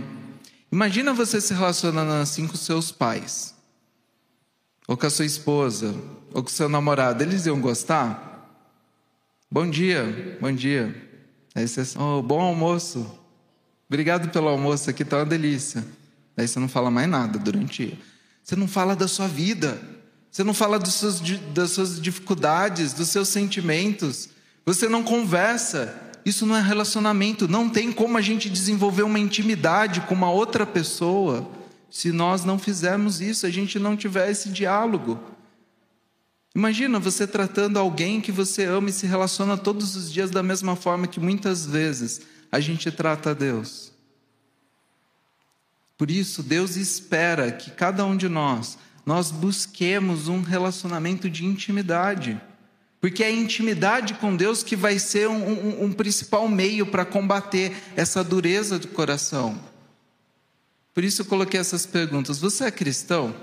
Imagina 0.71 1.13
você 1.13 1.41
se 1.41 1.53
relacionando 1.53 2.13
assim 2.13 2.47
com 2.47 2.57
seus 2.57 2.91
pais, 2.91 3.55
ou 4.87 4.97
com 4.97 5.07
a 5.07 5.11
sua 5.11 5.25
esposa, 5.25 5.95
ou 6.33 6.43
com 6.43 6.49
seu 6.49 6.69
namorado, 6.69 7.23
eles 7.23 7.47
iam 7.47 7.61
gostar? 7.61 8.31
Bom 9.51 9.69
dia, 9.69 10.39
bom 10.41 10.53
dia. 10.53 10.95
Aí 11.55 11.69
você, 11.69 11.83
oh, 11.99 12.23
bom 12.23 12.41
almoço. 12.41 13.07
Obrigado 13.89 14.31
pelo 14.31 14.49
almoço 14.49 14.89
aqui, 14.89 15.05
tá 15.05 15.19
uma 15.19 15.27
delícia. 15.27 15.85
Aí 16.37 16.49
você 16.49 16.59
não 16.59 16.69
fala 16.69 16.91
mais 16.91 17.09
nada 17.09 17.39
durante 17.39 17.83
o 17.83 17.87
dia. 17.87 17.99
Você 18.43 18.57
não 18.57 18.67
fala 18.67 18.97
da 18.97 19.07
sua 19.07 19.29
vida. 19.29 19.81
Você 20.31 20.43
não 20.43 20.55
fala 20.55 20.83
seus, 20.87 21.21
das 21.55 21.73
suas 21.73 22.01
dificuldades, 22.01 22.95
dos 22.95 23.09
seus 23.09 23.29
sentimentos. 23.29 24.31
Você 24.65 24.89
não 24.89 25.03
conversa. 25.03 25.95
Isso 26.25 26.47
não 26.47 26.57
é 26.57 26.63
relacionamento. 26.63 27.47
Não 27.47 27.69
tem 27.69 27.93
como 27.93 28.17
a 28.17 28.23
gente 28.23 28.49
desenvolver 28.49 29.03
uma 29.03 29.19
intimidade 29.19 30.01
com 30.03 30.15
uma 30.15 30.31
outra 30.31 30.65
pessoa 30.65 31.47
se 31.93 32.11
nós 32.11 32.43
não 32.43 32.59
fizermos 32.59 33.21
isso, 33.21 33.45
a 33.45 33.51
gente 33.51 33.79
não 33.79 33.95
tiver 33.95 34.31
esse 34.31 34.49
diálogo. 34.49 35.21
Imagina 36.55 36.99
você 36.99 37.27
tratando 37.27 37.79
alguém 37.79 38.19
que 38.19 38.33
você 38.33 38.65
ama 38.65 38.89
e 38.89 38.93
se 38.95 39.07
relaciona 39.07 39.59
todos 39.59 39.95
os 39.95 40.11
dias 40.11 40.31
da 40.31 40.43
mesma 40.43 40.75
forma 40.75 41.07
que 41.07 41.21
muitas 41.21 41.67
vezes 41.67 42.23
a 42.51 42.61
gente 42.61 42.91
trata 42.91 43.35
Deus. 43.35 43.93
Por 45.99 46.11
isso, 46.11 46.43
Deus 46.43 46.77
espera 46.77 47.53
que 47.53 47.71
cada 47.71 48.07
um 48.07 48.17
de 48.17 48.27
nós, 48.27 48.79
nós 49.05 49.31
busquemos 49.31 50.29
um 50.29 50.41
relacionamento 50.41 51.29
de 51.29 51.45
intimidade. 51.45 52.41
Porque 53.03 53.23
é 53.23 53.27
a 53.27 53.31
intimidade 53.31 54.15
com 54.15 54.35
Deus 54.35 54.63
que 54.63 54.77
vai 54.77 54.99
ser 54.99 55.29
um, 55.29 55.47
um, 55.47 55.85
um 55.85 55.93
principal 55.93 56.49
meio 56.49 56.87
para 56.87 57.05
combater 57.05 57.77
essa 57.95 58.25
dureza 58.25 58.79
do 58.79 58.89
coração. 58.89 59.72
Por 60.95 61.05
isso 61.05 61.23
eu 61.23 61.27
coloquei 61.27 61.59
essas 61.59 61.87
perguntas. 61.87 62.39
Você 62.39 62.65
é 62.65 62.71
cristão? 62.71 63.35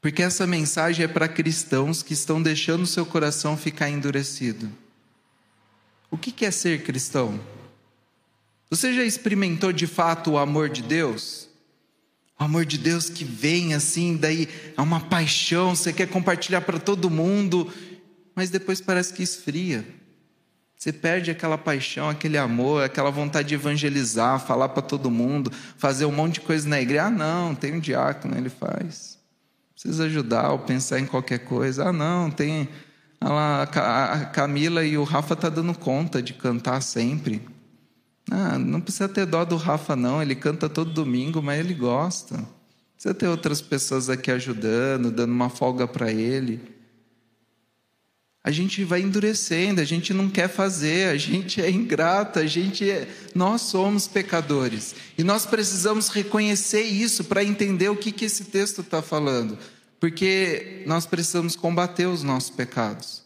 Porque 0.00 0.22
essa 0.22 0.46
mensagem 0.46 1.04
é 1.04 1.08
para 1.08 1.28
cristãos 1.28 2.02
que 2.02 2.14
estão 2.14 2.40
deixando 2.40 2.82
o 2.82 2.86
seu 2.86 3.04
coração 3.04 3.56
ficar 3.56 3.90
endurecido. 3.90 4.70
O 6.10 6.16
que 6.16 6.44
é 6.44 6.50
ser 6.50 6.82
cristão? 6.84 7.40
Você 8.70 8.94
já 8.94 9.04
experimentou 9.04 9.72
de 9.72 9.86
fato 9.86 10.32
o 10.32 10.38
amor 10.38 10.68
de 10.68 10.82
Deus? 10.82 11.48
O 12.38 12.44
amor 12.44 12.64
de 12.64 12.78
Deus 12.78 13.08
que 13.08 13.24
vem 13.24 13.74
assim, 13.74 14.16
daí 14.16 14.48
é 14.76 14.80
uma 14.80 15.00
paixão, 15.00 15.74
você 15.74 15.92
quer 15.92 16.06
compartilhar 16.06 16.60
para 16.60 16.78
todo 16.78 17.10
mundo, 17.10 17.72
mas 18.34 18.50
depois 18.50 18.80
parece 18.80 19.12
que 19.12 19.22
esfria. 19.22 19.86
Você 20.76 20.92
perde 20.92 21.30
aquela 21.30 21.56
paixão, 21.56 22.08
aquele 22.08 22.36
amor, 22.36 22.84
aquela 22.84 23.10
vontade 23.10 23.48
de 23.48 23.54
evangelizar, 23.54 24.38
falar 24.38 24.68
para 24.68 24.82
todo 24.82 25.10
mundo, 25.10 25.50
fazer 25.78 26.04
um 26.04 26.12
monte 26.12 26.34
de 26.34 26.40
coisa 26.42 26.68
na 26.68 26.80
igreja. 26.80 27.06
Ah, 27.06 27.10
não, 27.10 27.54
tem 27.54 27.74
um 27.74 27.80
diácono, 27.80 28.36
ele 28.36 28.50
faz. 28.50 29.18
Precisa 29.72 30.04
ajudar 30.04 30.50
ou 30.50 30.58
pensar 30.58 31.00
em 31.00 31.06
qualquer 31.06 31.40
coisa. 31.40 31.88
Ah, 31.88 31.92
não, 31.92 32.30
tem. 32.30 32.68
Ah 33.18 33.62
a 33.62 34.26
Camila 34.26 34.84
e 34.84 34.98
o 34.98 35.04
Rafa 35.04 35.34
tá 35.34 35.48
dando 35.48 35.76
conta 35.76 36.22
de 36.22 36.34
cantar 36.34 36.82
sempre. 36.82 37.40
Ah, 38.30 38.58
não 38.58 38.80
precisa 38.80 39.08
ter 39.08 39.24
dó 39.24 39.44
do 39.46 39.56
Rafa, 39.56 39.96
não. 39.96 40.20
Ele 40.20 40.34
canta 40.34 40.68
todo 40.68 40.92
domingo, 40.92 41.42
mas 41.42 41.58
ele 41.58 41.72
gosta. 41.72 42.36
Precisa 42.94 43.14
ter 43.14 43.28
outras 43.28 43.62
pessoas 43.62 44.10
aqui 44.10 44.30
ajudando, 44.30 45.10
dando 45.10 45.32
uma 45.32 45.48
folga 45.48 45.88
para 45.88 46.12
ele 46.12 46.75
a 48.46 48.52
gente 48.52 48.84
vai 48.84 49.00
endurecendo, 49.00 49.80
a 49.80 49.84
gente 49.84 50.14
não 50.14 50.30
quer 50.30 50.48
fazer, 50.48 51.08
a 51.08 51.16
gente 51.16 51.60
é 51.60 51.68
ingrata, 51.68 52.38
a 52.38 52.46
gente 52.46 52.88
é... 52.88 53.08
nós 53.34 53.62
somos 53.62 54.06
pecadores. 54.06 54.94
E 55.18 55.24
nós 55.24 55.44
precisamos 55.44 56.10
reconhecer 56.10 56.82
isso 56.82 57.24
para 57.24 57.42
entender 57.42 57.88
o 57.88 57.96
que, 57.96 58.12
que 58.12 58.24
esse 58.24 58.44
texto 58.44 58.82
está 58.82 59.02
falando. 59.02 59.58
Porque 59.98 60.84
nós 60.86 61.06
precisamos 61.06 61.56
combater 61.56 62.06
os 62.06 62.22
nossos 62.22 62.50
pecados. 62.50 63.24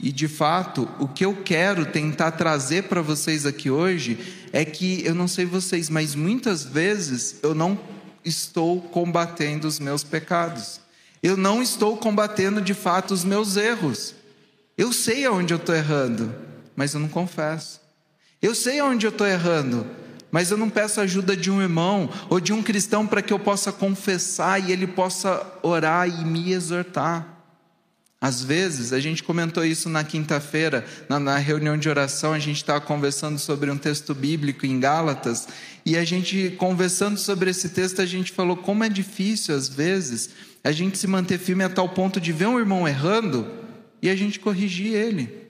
E 0.00 0.10
de 0.10 0.26
fato, 0.26 0.88
o 0.98 1.06
que 1.06 1.24
eu 1.24 1.44
quero 1.44 1.86
tentar 1.86 2.32
trazer 2.32 2.88
para 2.88 3.00
vocês 3.00 3.46
aqui 3.46 3.70
hoje 3.70 4.18
é 4.52 4.64
que, 4.64 5.06
eu 5.06 5.14
não 5.14 5.28
sei 5.28 5.44
vocês, 5.44 5.88
mas 5.88 6.16
muitas 6.16 6.64
vezes 6.64 7.36
eu 7.44 7.54
não 7.54 7.78
estou 8.24 8.80
combatendo 8.80 9.68
os 9.68 9.78
meus 9.78 10.02
pecados. 10.02 10.80
Eu 11.22 11.36
não 11.36 11.62
estou 11.62 11.96
combatendo 11.96 12.60
de 12.60 12.74
fato 12.74 13.14
os 13.14 13.22
meus 13.22 13.56
erros. 13.56 14.15
Eu 14.76 14.92
sei 14.92 15.24
aonde 15.24 15.54
eu 15.54 15.58
estou 15.58 15.74
errando, 15.74 16.34
mas 16.74 16.92
eu 16.92 17.00
não 17.00 17.08
confesso. 17.08 17.80
Eu 18.42 18.54
sei 18.54 18.78
aonde 18.78 19.06
eu 19.06 19.10
estou 19.10 19.26
errando, 19.26 19.86
mas 20.30 20.50
eu 20.50 20.58
não 20.58 20.68
peço 20.68 21.00
ajuda 21.00 21.34
de 21.34 21.50
um 21.50 21.62
irmão 21.62 22.10
ou 22.28 22.38
de 22.38 22.52
um 22.52 22.62
cristão 22.62 23.06
para 23.06 23.22
que 23.22 23.32
eu 23.32 23.38
possa 23.38 23.72
confessar 23.72 24.62
e 24.62 24.70
ele 24.70 24.86
possa 24.86 25.44
orar 25.62 26.06
e 26.06 26.24
me 26.26 26.52
exortar. 26.52 27.26
Às 28.20 28.42
vezes, 28.42 28.92
a 28.92 29.00
gente 29.00 29.22
comentou 29.22 29.64
isso 29.64 29.88
na 29.88 30.04
quinta-feira, 30.04 30.84
na, 31.08 31.18
na, 31.18 31.36
reunião 31.36 31.76
de 31.76 31.88
oração, 31.88 32.32
a 32.32 32.38
gente 32.38 32.56
estava 32.56 32.80
conversando 32.80 33.38
sobre 33.38 33.70
um 33.70 33.76
texto 33.76 34.14
bíblico 34.14 34.66
em 34.66 34.80
Gálatas, 34.80 35.46
e 35.84 35.96
a 35.96 36.04
gente, 36.04 36.54
conversando 36.58 37.18
sobre 37.18 37.50
esse 37.50 37.68
texto, 37.68 38.00
a 38.00 38.06
gente 38.06 38.32
falou 38.32 38.56
como 38.56 38.84
é 38.84 38.88
difícil, 38.88 39.54
às 39.54 39.68
vezes, 39.68 40.30
a 40.64 40.72
gente 40.72 40.98
se 40.98 41.06
manter 41.06 41.38
firme 41.38 41.62
a 41.62 41.68
tal 41.68 41.90
ponto 41.90 42.18
de 42.18 42.32
ver 42.32 42.46
um 42.46 42.58
irmão 42.58 42.88
errando 42.88 43.65
e 44.00 44.10
a 44.10 44.16
gente 44.16 44.40
corrigir 44.40 44.94
ele. 44.94 45.46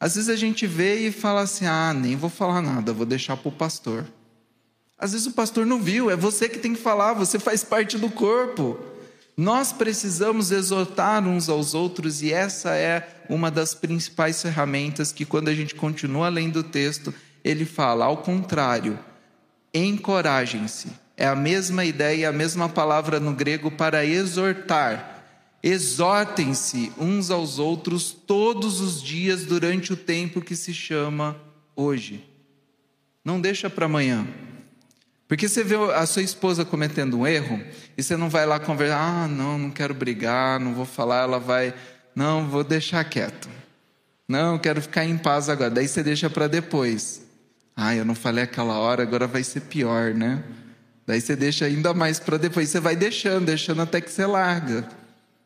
Às 0.00 0.14
vezes 0.14 0.30
a 0.30 0.36
gente 0.36 0.66
vê 0.66 1.06
e 1.06 1.12
fala 1.12 1.42
assim: 1.42 1.66
ah, 1.66 1.92
nem 1.92 2.16
vou 2.16 2.30
falar 2.30 2.62
nada, 2.62 2.92
vou 2.92 3.04
deixar 3.04 3.36
para 3.36 3.50
o 3.50 3.52
pastor. 3.52 4.06
Às 4.98 5.12
vezes 5.12 5.26
o 5.26 5.32
pastor 5.32 5.66
não 5.66 5.80
viu, 5.80 6.10
é 6.10 6.16
você 6.16 6.48
que 6.48 6.58
tem 6.58 6.74
que 6.74 6.80
falar, 6.80 7.14
você 7.14 7.38
faz 7.38 7.62
parte 7.64 7.98
do 7.98 8.10
corpo. 8.10 8.78
Nós 9.36 9.72
precisamos 9.72 10.50
exortar 10.50 11.26
uns 11.26 11.48
aos 11.48 11.72
outros 11.72 12.20
e 12.20 12.32
essa 12.32 12.74
é 12.74 13.08
uma 13.28 13.50
das 13.50 13.74
principais 13.74 14.42
ferramentas 14.42 15.12
que, 15.12 15.24
quando 15.24 15.48
a 15.48 15.54
gente 15.54 15.74
continua 15.74 16.28
lendo 16.28 16.60
o 16.60 16.64
texto, 16.64 17.14
ele 17.44 17.64
fala: 17.64 18.06
ao 18.06 18.18
contrário, 18.18 18.98
encorajem-se. 19.72 20.88
É 21.16 21.26
a 21.26 21.36
mesma 21.36 21.84
ideia, 21.84 22.30
a 22.30 22.32
mesma 22.32 22.68
palavra 22.68 23.20
no 23.20 23.34
grego 23.34 23.70
para 23.70 24.04
exortar 24.06 25.19
Exortem-se 25.62 26.92
uns 26.98 27.30
aos 27.30 27.58
outros 27.58 28.12
todos 28.12 28.80
os 28.80 29.02
dias 29.02 29.44
durante 29.44 29.92
o 29.92 29.96
tempo 29.96 30.40
que 30.40 30.56
se 30.56 30.72
chama 30.72 31.36
hoje. 31.76 32.24
Não 33.24 33.40
deixa 33.40 33.68
para 33.68 33.86
amanhã. 33.86 34.26
Porque 35.28 35.48
você 35.48 35.62
vê 35.62 35.76
a 35.76 36.06
sua 36.06 36.22
esposa 36.22 36.64
cometendo 36.64 37.18
um 37.18 37.26
erro 37.26 37.62
e 37.96 38.02
você 38.02 38.16
não 38.16 38.28
vai 38.28 38.46
lá 38.46 38.58
conversar, 38.58 38.98
ah, 38.98 39.28
não, 39.28 39.58
não 39.58 39.70
quero 39.70 39.94
brigar, 39.94 40.58
não 40.58 40.74
vou 40.74 40.86
falar, 40.86 41.22
ela 41.22 41.38
vai, 41.38 41.72
não, 42.16 42.48
vou 42.48 42.64
deixar 42.64 43.04
quieto. 43.04 43.48
Não, 44.26 44.58
quero 44.58 44.80
ficar 44.80 45.04
em 45.04 45.18
paz 45.18 45.48
agora. 45.48 45.70
Daí 45.70 45.86
você 45.86 46.02
deixa 46.02 46.30
para 46.30 46.48
depois. 46.48 47.22
Ah, 47.76 47.94
eu 47.94 48.04
não 48.04 48.14
falei 48.14 48.44
aquela 48.44 48.78
hora, 48.78 49.02
agora 49.02 49.26
vai 49.26 49.44
ser 49.44 49.60
pior, 49.60 50.14
né? 50.14 50.42
Daí 51.06 51.20
você 51.20 51.36
deixa 51.36 51.64
ainda 51.64 51.92
mais 51.92 52.18
para 52.18 52.36
depois. 52.36 52.68
Você 52.68 52.80
vai 52.80 52.96
deixando, 52.96 53.46
deixando 53.46 53.82
até 53.82 54.00
que 54.00 54.10
você 54.10 54.24
larga. 54.24 54.88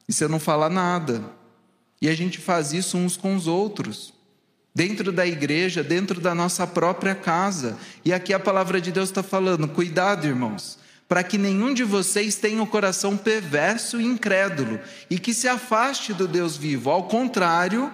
E 0.08 0.12
você 0.12 0.28
não 0.28 0.38
fala 0.38 0.68
nada. 0.68 1.22
E 2.00 2.08
a 2.08 2.14
gente 2.14 2.38
faz 2.38 2.72
isso 2.72 2.98
uns 2.98 3.16
com 3.16 3.34
os 3.34 3.46
outros. 3.46 4.12
Dentro 4.74 5.12
da 5.12 5.26
igreja, 5.26 5.82
dentro 5.82 6.20
da 6.20 6.34
nossa 6.34 6.66
própria 6.66 7.14
casa. 7.14 7.78
E 8.04 8.12
aqui 8.12 8.34
a 8.34 8.40
palavra 8.40 8.80
de 8.80 8.92
Deus 8.92 9.08
está 9.08 9.22
falando: 9.22 9.68
cuidado, 9.68 10.26
irmãos, 10.26 10.78
para 11.08 11.22
que 11.22 11.38
nenhum 11.38 11.72
de 11.72 11.84
vocês 11.84 12.36
tenha 12.36 12.60
o 12.60 12.64
um 12.64 12.66
coração 12.66 13.16
perverso 13.16 14.00
e 14.00 14.04
incrédulo 14.04 14.80
e 15.08 15.18
que 15.18 15.32
se 15.32 15.48
afaste 15.48 16.12
do 16.12 16.26
Deus 16.26 16.56
vivo. 16.56 16.90
Ao 16.90 17.04
contrário, 17.04 17.92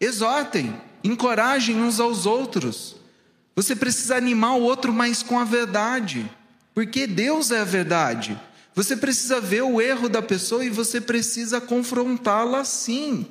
exortem, 0.00 0.74
encorajem 1.04 1.76
uns 1.76 2.00
aos 2.00 2.26
outros. 2.26 2.96
Você 3.54 3.76
precisa 3.76 4.16
animar 4.16 4.54
o 4.54 4.62
outro 4.62 4.92
mais 4.92 5.22
com 5.22 5.38
a 5.38 5.44
verdade, 5.44 6.28
porque 6.74 7.06
Deus 7.06 7.50
é 7.50 7.60
a 7.60 7.64
verdade. 7.64 8.40
Você 8.74 8.96
precisa 8.96 9.40
ver 9.40 9.62
o 9.62 9.80
erro 9.80 10.08
da 10.08 10.22
pessoa 10.22 10.64
e 10.64 10.70
você 10.70 11.00
precisa 11.00 11.60
confrontá-la 11.60 12.64
sim. 12.64 13.26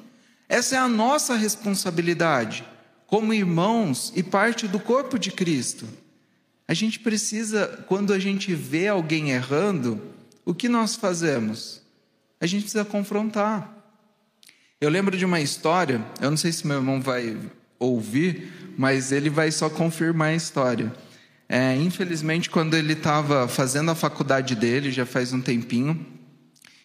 Essa 0.48 0.76
é 0.76 0.78
a 0.78 0.88
nossa 0.88 1.36
responsabilidade, 1.36 2.64
como 3.08 3.34
irmãos 3.34 4.12
e 4.16 4.22
parte 4.22 4.68
do 4.68 4.80
corpo 4.80 5.18
de 5.18 5.32
Cristo. 5.32 5.88
A 6.68 6.74
gente 6.74 7.00
precisa, 7.00 7.84
quando 7.88 8.14
a 8.14 8.20
gente 8.20 8.54
vê 8.54 8.88
alguém 8.88 9.32
errando, 9.32 10.02
o 10.46 10.54
que 10.54 10.70
nós 10.70 10.96
fazemos? 10.96 11.82
A 12.40 12.46
gente 12.46 12.64
precisa 12.64 12.86
confrontar. 12.86 13.78
Eu 14.80 14.90
lembro 14.90 15.18
de 15.18 15.26
uma 15.26 15.40
história, 15.40 16.04
eu 16.20 16.30
não 16.30 16.38
sei 16.38 16.52
se 16.52 16.66
meu 16.66 16.78
irmão 16.78 17.02
vai 17.02 17.38
ouvir, 17.78 18.74
mas 18.78 19.12
ele 19.12 19.30
vai 19.30 19.52
só 19.52 19.70
confirmar 19.70 20.30
a 20.30 20.36
história. 20.36 20.92
É, 21.54 21.76
infelizmente, 21.76 22.50
quando 22.50 22.78
ele 22.78 22.94
estava 22.94 23.46
fazendo 23.46 23.92
a 23.92 23.96
faculdade 23.96 24.56
dele, 24.56 24.90
já 24.90 25.06
faz 25.06 25.34
um 25.34 25.42
tempinho, 25.42 26.00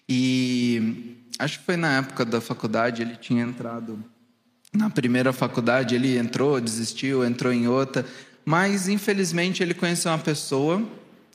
e 0.09 1.15
acho 1.39 1.61
que 1.61 1.65
foi 1.65 1.77
na 1.77 1.99
época 1.99 2.25
da 2.25 2.41
faculdade, 2.41 3.01
ele 3.01 3.15
tinha 3.15 3.45
entrado 3.45 4.05
na 4.75 4.91
primeira 4.91 5.33
faculdade, 5.33 5.95
ele 5.95 6.19
entrou, 6.19 6.61
desistiu, 6.61 7.25
entrou 7.25 7.53
em 7.53 7.69
outra, 7.69 8.05
mas 8.45 8.89
infelizmente 8.89 9.63
ele 9.63 9.73
conheceu 9.73 10.11
uma 10.11 10.19
pessoa, 10.19 10.83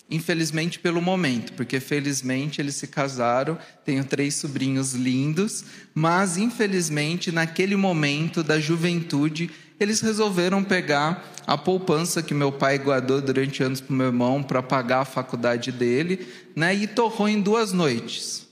infelizmente 0.10 0.78
pelo 0.78 1.02
momento, 1.02 1.54
porque 1.54 1.80
felizmente 1.80 2.60
eles 2.60 2.76
se 2.76 2.88
casaram, 2.88 3.58
tenho 3.86 4.04
três 4.04 4.36
sobrinhos 4.36 4.94
lindos, 4.94 5.64
mas 5.96 6.36
infelizmente 6.36 7.32
naquele 7.32 7.78
momento 7.78 8.44
da 8.44 8.60
juventude 8.60 9.50
eles 9.84 10.02
resolveram 10.02 10.64
pegar 10.64 11.32
a 11.48 11.58
poupança 11.58 12.22
que 12.22 12.34
meu 12.34 12.52
pai 12.52 12.78
guardou 12.78 13.22
durante 13.22 13.64
anos 13.64 13.82
para 13.82 13.94
o 13.94 13.96
meu 13.96 14.08
irmão 14.08 14.44
para 14.44 14.62
pagar 14.62 15.02
a 15.02 15.06
faculdade 15.06 15.72
dele, 15.72 16.28
né, 16.56 16.74
e 16.74 16.88
torrou 16.88 17.28
em 17.28 17.42
duas 17.42 17.74
noites, 17.74 18.48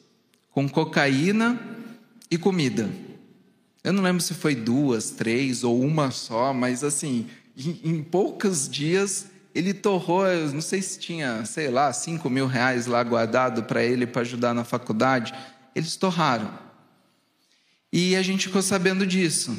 com 0.52 0.68
cocaína 0.68 1.60
e 2.32 2.38
comida. 2.38 2.89
Eu 3.84 3.94
não 3.94 4.04
lembro 4.04 4.22
se 4.22 4.34
foi 4.34 4.56
duas, 4.56 5.12
três 5.12 5.63
ou 5.63 5.82
uma 5.82 6.12
só, 6.12 6.54
mas 6.54 6.84
assim, 6.84 7.28
em, 7.56 7.80
em 7.84 8.04
poucos 8.04 8.68
dias 8.68 9.28
ele 9.54 9.74
torrou, 9.74 10.26
não 10.54 10.62
sei 10.62 10.82
se 10.82 11.00
tinha, 11.00 11.44
sei 11.46 11.70
lá, 11.70 11.92
cinco 11.92 12.30
mil 12.30 12.48
reais 12.48 12.86
lá 12.86 13.04
guardado 13.04 13.63
para 13.63 13.84
ele 13.84 14.06
para 14.06 14.22
ajudar 14.22 14.54
na 14.54 14.63
faculdade. 14.63 15.34
Eles 15.76 15.96
torraram. 15.96 16.58
E 17.92 18.15
a 18.15 18.22
gente 18.22 18.48
ficou 18.48 18.62
sabendo 18.62 19.06
disso. 19.06 19.58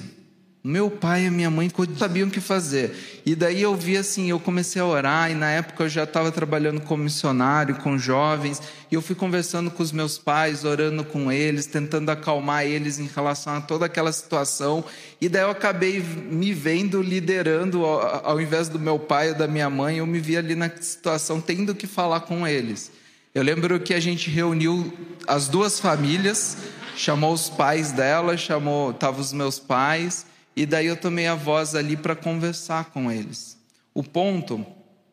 Meu 0.62 0.90
pai 0.90 1.24
e 1.24 1.30
minha 1.30 1.48
mãe 1.48 1.70
sabiam 1.96 2.28
o 2.28 2.30
que 2.30 2.38
fazer. 2.38 3.22
E 3.24 3.34
daí 3.34 3.62
eu 3.62 3.74
vi 3.74 3.96
assim, 3.96 4.28
eu 4.28 4.38
comecei 4.38 4.80
a 4.82 4.84
orar, 4.84 5.30
e 5.30 5.34
na 5.34 5.50
época 5.50 5.84
eu 5.84 5.88
já 5.88 6.04
estava 6.04 6.30
trabalhando 6.30 6.82
como 6.82 7.02
missionário, 7.02 7.76
com 7.76 7.96
jovens, 7.96 8.60
e 8.90 8.94
eu 8.94 9.00
fui 9.00 9.16
conversando 9.16 9.70
com 9.70 9.82
os 9.82 9.90
meus 9.90 10.18
pais, 10.18 10.62
orando 10.62 11.02
com 11.02 11.32
eles, 11.32 11.64
tentando 11.64 12.10
acalmar 12.10 12.66
eles 12.66 12.98
em 12.98 13.06
relação 13.06 13.54
a 13.54 13.60
toda 13.62 13.86
aquela 13.86 14.12
situação. 14.12 14.84
E 15.18 15.30
daí 15.30 15.44
eu 15.44 15.50
acabei 15.50 15.98
me 15.98 16.52
vendo 16.52 17.00
liderando, 17.00 17.82
ao 17.86 18.38
invés 18.38 18.68
do 18.68 18.78
meu 18.78 18.98
pai 18.98 19.30
ou 19.30 19.34
da 19.36 19.46
minha 19.46 19.70
mãe, 19.70 19.96
eu 19.96 20.06
me 20.06 20.20
vi 20.20 20.36
ali 20.36 20.54
na 20.54 20.70
situação 20.78 21.40
tendo 21.40 21.74
que 21.74 21.86
falar 21.86 22.20
com 22.20 22.46
eles. 22.46 22.92
Eu 23.34 23.42
lembro 23.42 23.80
que 23.80 23.94
a 23.94 24.00
gente 24.00 24.28
reuniu 24.28 24.92
as 25.26 25.48
duas 25.48 25.80
famílias, 25.80 26.58
chamou 26.94 27.32
os 27.32 27.48
pais 27.48 27.92
dela, 27.92 28.36
chamou, 28.36 28.90
estavam 28.90 29.22
os 29.22 29.32
meus 29.32 29.58
pais 29.58 30.28
e 30.54 30.66
daí 30.66 30.86
eu 30.86 30.96
tomei 30.96 31.26
a 31.26 31.34
voz 31.34 31.74
ali 31.74 31.96
para 31.96 32.16
conversar 32.16 32.86
com 32.86 33.10
eles. 33.10 33.58
O 33.94 34.02
ponto, 34.02 34.64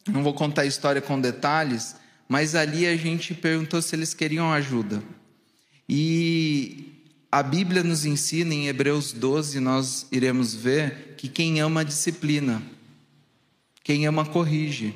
não 0.07 0.23
vou 0.23 0.33
contar 0.33 0.63
a 0.63 0.65
história 0.65 1.01
com 1.01 1.19
detalhes, 1.19 1.95
mas 2.27 2.55
ali 2.55 2.85
a 2.85 2.95
gente 2.95 3.33
perguntou 3.33 3.81
se 3.81 3.95
eles 3.95 4.13
queriam 4.13 4.51
ajuda. 4.51 5.01
E 5.87 6.93
a 7.31 7.41
Bíblia 7.41 7.83
nos 7.83 8.05
ensina 8.05 8.53
em 8.53 8.67
Hebreus 8.67 9.13
12, 9.13 9.59
nós 9.59 10.07
iremos 10.11 10.53
ver 10.53 11.15
que 11.17 11.27
quem 11.27 11.59
ama 11.61 11.85
disciplina, 11.85 12.61
quem 13.83 14.05
ama 14.05 14.25
corrige. 14.25 14.93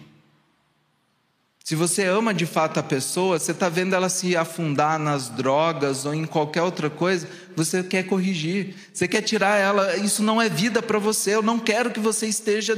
Se 1.64 1.76
você 1.76 2.06
ama 2.06 2.34
de 2.34 2.46
fato 2.46 2.80
a 2.80 2.84
pessoa, 2.84 3.38
você 3.38 3.52
está 3.52 3.70
vendo 3.70 3.96
ela 3.96 4.10
se 4.10 4.36
afundar 4.36 4.98
nas 4.98 5.30
drogas 5.30 6.06
ou 6.06 6.14
em 6.14 6.26
qualquer 6.26 6.64
outra 6.64 6.90
coisa, 6.90 7.28
você 7.56 7.84
quer 7.84 8.04
corrigir, 8.04 8.76
você 8.92 9.08
quer 9.08 9.22
tirar 9.22 9.58
ela. 9.58 9.96
Isso 9.98 10.24
não 10.24 10.42
é 10.42 10.50
vida 10.50 10.82
para 10.82 10.98
você. 10.98 11.36
Eu 11.36 11.44
não 11.44 11.60
quero 11.60 11.92
que 11.92 12.00
você 12.00 12.26
esteja 12.28 12.76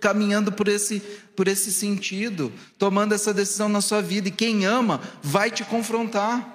caminhando 0.00 0.50
por 0.50 0.66
esse, 0.66 1.00
por 1.36 1.46
esse 1.46 1.72
sentido, 1.72 2.52
tomando 2.76 3.14
essa 3.14 3.32
decisão 3.32 3.68
na 3.68 3.80
sua 3.80 4.02
vida. 4.02 4.28
E 4.28 4.32
quem 4.32 4.64
ama 4.66 5.00
vai 5.22 5.50
te 5.50 5.62
confrontar. 5.62 6.50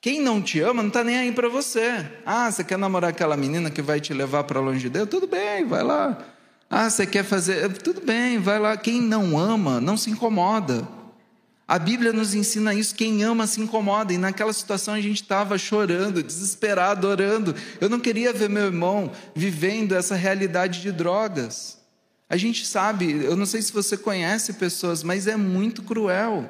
Quem 0.00 0.20
não 0.20 0.40
te 0.40 0.60
ama 0.60 0.82
não 0.82 0.88
está 0.88 1.04
nem 1.04 1.18
aí 1.18 1.32
para 1.32 1.48
você. 1.48 2.06
Ah, 2.24 2.50
você 2.50 2.64
quer 2.64 2.78
namorar 2.78 3.10
aquela 3.10 3.36
menina 3.36 3.70
que 3.70 3.82
vai 3.82 4.00
te 4.00 4.14
levar 4.14 4.44
para 4.44 4.60
longe 4.60 4.80
de 4.80 4.90
Deus? 4.90 5.08
Tudo 5.08 5.26
bem, 5.26 5.66
vai 5.66 5.82
lá. 5.82 6.33
Ah, 6.68 6.88
você 6.88 7.06
quer 7.06 7.24
fazer. 7.24 7.72
Tudo 7.78 8.00
bem, 8.00 8.38
vai 8.38 8.58
lá. 8.58 8.76
Quem 8.76 9.00
não 9.00 9.38
ama, 9.38 9.80
não 9.80 9.96
se 9.96 10.10
incomoda. 10.10 10.86
A 11.66 11.78
Bíblia 11.78 12.12
nos 12.12 12.34
ensina 12.34 12.74
isso: 12.74 12.94
quem 12.94 13.22
ama 13.22 13.46
se 13.46 13.60
incomoda. 13.60 14.12
E 14.12 14.18
naquela 14.18 14.52
situação 14.52 14.94
a 14.94 15.00
gente 15.00 15.22
estava 15.22 15.56
chorando, 15.56 16.22
desesperado, 16.22 17.06
orando. 17.06 17.54
Eu 17.80 17.88
não 17.88 18.00
queria 18.00 18.32
ver 18.32 18.48
meu 18.48 18.66
irmão 18.66 19.12
vivendo 19.34 19.94
essa 19.94 20.14
realidade 20.14 20.82
de 20.82 20.92
drogas. 20.92 21.78
A 22.28 22.36
gente 22.36 22.66
sabe, 22.66 23.10
eu 23.10 23.36
não 23.36 23.46
sei 23.46 23.62
se 23.62 23.72
você 23.72 23.96
conhece 23.96 24.54
pessoas, 24.54 25.02
mas 25.02 25.26
é 25.26 25.36
muito 25.36 25.82
cruel. 25.82 26.48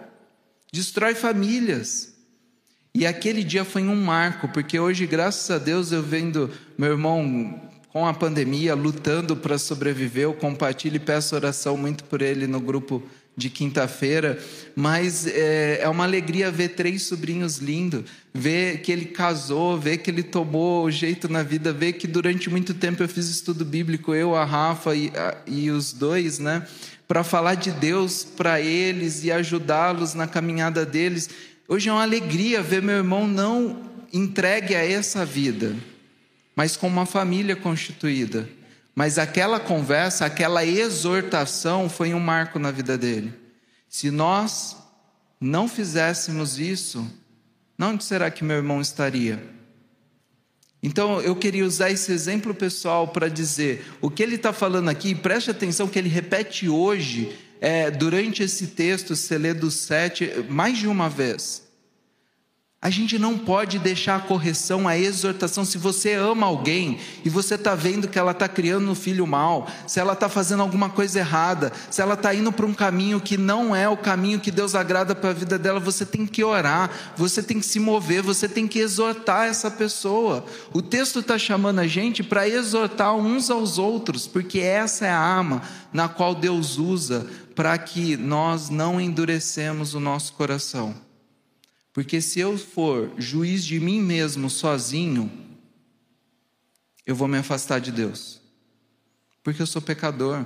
Destrói 0.72 1.14
famílias. 1.14 2.14
E 2.94 3.06
aquele 3.06 3.42
dia 3.42 3.64
foi 3.64 3.82
um 3.82 3.96
marco, 3.96 4.48
porque 4.48 4.78
hoje, 4.78 5.04
graças 5.04 5.50
a 5.50 5.58
Deus, 5.58 5.90
eu 5.90 6.00
vendo 6.00 6.50
meu 6.78 6.92
irmão 6.92 7.60
com 7.94 8.04
a 8.04 8.12
pandemia, 8.12 8.74
lutando 8.74 9.36
para 9.36 9.56
sobreviver. 9.56 10.24
Eu 10.24 10.34
compartilho 10.34 10.96
e 10.96 10.98
peço 10.98 11.36
oração 11.36 11.76
muito 11.76 12.02
por 12.02 12.22
ele 12.22 12.44
no 12.44 12.58
grupo 12.58 13.00
de 13.36 13.48
quinta-feira, 13.48 14.36
mas 14.74 15.28
é, 15.28 15.78
é, 15.80 15.88
uma 15.88 16.02
alegria 16.02 16.50
ver 16.50 16.70
três 16.70 17.02
sobrinhos 17.02 17.58
lindos, 17.58 18.02
ver 18.32 18.80
que 18.80 18.90
ele 18.90 19.04
casou, 19.04 19.78
ver 19.78 19.98
que 19.98 20.10
ele 20.10 20.24
tomou 20.24 20.84
o 20.84 20.90
jeito 20.90 21.28
na 21.28 21.44
vida, 21.44 21.72
ver 21.72 21.92
que 21.92 22.08
durante 22.08 22.50
muito 22.50 22.74
tempo 22.74 23.00
eu 23.00 23.08
fiz 23.08 23.28
estudo 23.28 23.64
bíblico, 23.64 24.12
eu, 24.12 24.34
a 24.34 24.44
Rafa 24.44 24.94
e, 24.94 25.12
a, 25.14 25.36
e 25.46 25.70
os 25.70 25.92
dois, 25.92 26.40
né, 26.40 26.66
para 27.06 27.22
falar 27.22 27.54
de 27.54 27.70
Deus 27.70 28.24
para 28.24 28.60
eles 28.60 29.22
e 29.22 29.30
ajudá-los 29.30 30.14
na 30.14 30.26
caminhada 30.26 30.84
deles. 30.84 31.30
Hoje 31.68 31.88
é 31.88 31.92
uma 31.92 32.02
alegria 32.02 32.60
ver 32.60 32.82
meu 32.82 32.96
irmão 32.96 33.26
não 33.26 33.82
entregue 34.12 34.74
a 34.74 34.84
essa 34.84 35.24
vida 35.24 35.76
mas 36.54 36.76
com 36.76 36.86
uma 36.86 37.06
família 37.06 37.56
constituída. 37.56 38.48
Mas 38.94 39.18
aquela 39.18 39.58
conversa, 39.58 40.24
aquela 40.24 40.64
exortação 40.64 41.88
foi 41.88 42.14
um 42.14 42.20
marco 42.20 42.58
na 42.58 42.70
vida 42.70 42.96
dele. 42.96 43.34
Se 43.88 44.10
nós 44.10 44.76
não 45.40 45.68
fizéssemos 45.68 46.58
isso, 46.58 47.06
onde 47.80 48.04
será 48.04 48.30
que 48.30 48.44
meu 48.44 48.56
irmão 48.56 48.80
estaria? 48.80 49.42
Então 50.82 51.20
eu 51.20 51.34
queria 51.34 51.64
usar 51.64 51.90
esse 51.90 52.12
exemplo 52.12 52.54
pessoal 52.54 53.08
para 53.08 53.28
dizer 53.28 53.84
o 54.00 54.10
que 54.10 54.22
ele 54.22 54.36
está 54.36 54.52
falando 54.52 54.90
aqui, 54.90 55.14
preste 55.14 55.50
atenção 55.50 55.88
que 55.88 55.98
ele 55.98 56.08
repete 56.08 56.68
hoje, 56.68 57.36
é, 57.60 57.90
durante 57.90 58.42
esse 58.42 58.68
texto, 58.68 59.16
se 59.16 59.36
lê 59.38 59.54
do 59.54 59.70
sete, 59.70 60.30
mais 60.48 60.76
de 60.78 60.86
uma 60.86 61.08
vez. 61.08 61.63
A 62.84 62.90
gente 62.90 63.18
não 63.18 63.38
pode 63.38 63.78
deixar 63.78 64.16
a 64.16 64.20
correção, 64.20 64.86
a 64.86 64.94
exortação. 64.94 65.64
Se 65.64 65.78
você 65.78 66.12
ama 66.12 66.44
alguém 66.44 66.98
e 67.24 67.30
você 67.30 67.54
está 67.54 67.74
vendo 67.74 68.06
que 68.06 68.18
ela 68.18 68.32
está 68.32 68.46
criando 68.46 68.90
um 68.90 68.94
filho 68.94 69.26
mal, 69.26 69.66
se 69.86 69.98
ela 69.98 70.12
está 70.12 70.28
fazendo 70.28 70.60
alguma 70.60 70.90
coisa 70.90 71.20
errada, 71.20 71.72
se 71.90 72.02
ela 72.02 72.12
está 72.12 72.34
indo 72.34 72.52
para 72.52 72.66
um 72.66 72.74
caminho 72.74 73.22
que 73.22 73.38
não 73.38 73.74
é 73.74 73.88
o 73.88 73.96
caminho 73.96 74.38
que 74.38 74.50
Deus 74.50 74.74
agrada 74.74 75.14
para 75.14 75.30
a 75.30 75.32
vida 75.32 75.58
dela, 75.58 75.80
você 75.80 76.04
tem 76.04 76.26
que 76.26 76.44
orar, 76.44 76.90
você 77.16 77.42
tem 77.42 77.58
que 77.58 77.64
se 77.64 77.80
mover, 77.80 78.20
você 78.20 78.46
tem 78.46 78.68
que 78.68 78.80
exortar 78.80 79.46
essa 79.46 79.70
pessoa. 79.70 80.44
O 80.70 80.82
texto 80.82 81.20
está 81.20 81.38
chamando 81.38 81.78
a 81.78 81.86
gente 81.86 82.22
para 82.22 82.46
exortar 82.46 83.14
uns 83.16 83.48
aos 83.48 83.78
outros, 83.78 84.26
porque 84.26 84.58
essa 84.58 85.06
é 85.06 85.10
a 85.10 85.18
arma 85.18 85.62
na 85.90 86.06
qual 86.06 86.34
Deus 86.34 86.76
usa 86.76 87.26
para 87.54 87.78
que 87.78 88.14
nós 88.14 88.68
não 88.68 89.00
endurecemos 89.00 89.94
o 89.94 90.00
nosso 90.00 90.34
coração. 90.34 90.94
Porque 91.94 92.20
se 92.20 92.40
eu 92.40 92.58
for 92.58 93.12
juiz 93.16 93.64
de 93.64 93.78
mim 93.78 94.02
mesmo 94.02 94.50
sozinho, 94.50 95.30
eu 97.06 97.14
vou 97.14 97.28
me 97.28 97.38
afastar 97.38 97.80
de 97.80 97.92
Deus. 97.92 98.42
Porque 99.44 99.62
eu 99.62 99.66
sou 99.66 99.80
pecador. 99.80 100.44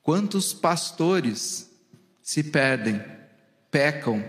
Quantos 0.00 0.54
pastores 0.54 1.70
se 2.22 2.42
perdem, 2.42 3.04
pecam, 3.70 4.24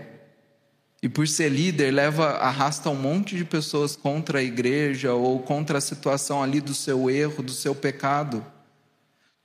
e 1.02 1.08
por 1.08 1.26
ser 1.26 1.48
líder 1.48 1.90
leva 1.90 2.32
arrasta 2.32 2.90
um 2.90 2.94
monte 2.94 3.34
de 3.34 3.44
pessoas 3.44 3.96
contra 3.96 4.40
a 4.40 4.42
igreja 4.42 5.14
ou 5.14 5.40
contra 5.40 5.78
a 5.78 5.80
situação 5.80 6.42
ali 6.42 6.60
do 6.60 6.74
seu 6.74 7.08
erro, 7.08 7.42
do 7.42 7.52
seu 7.52 7.74
pecado. 7.74 8.44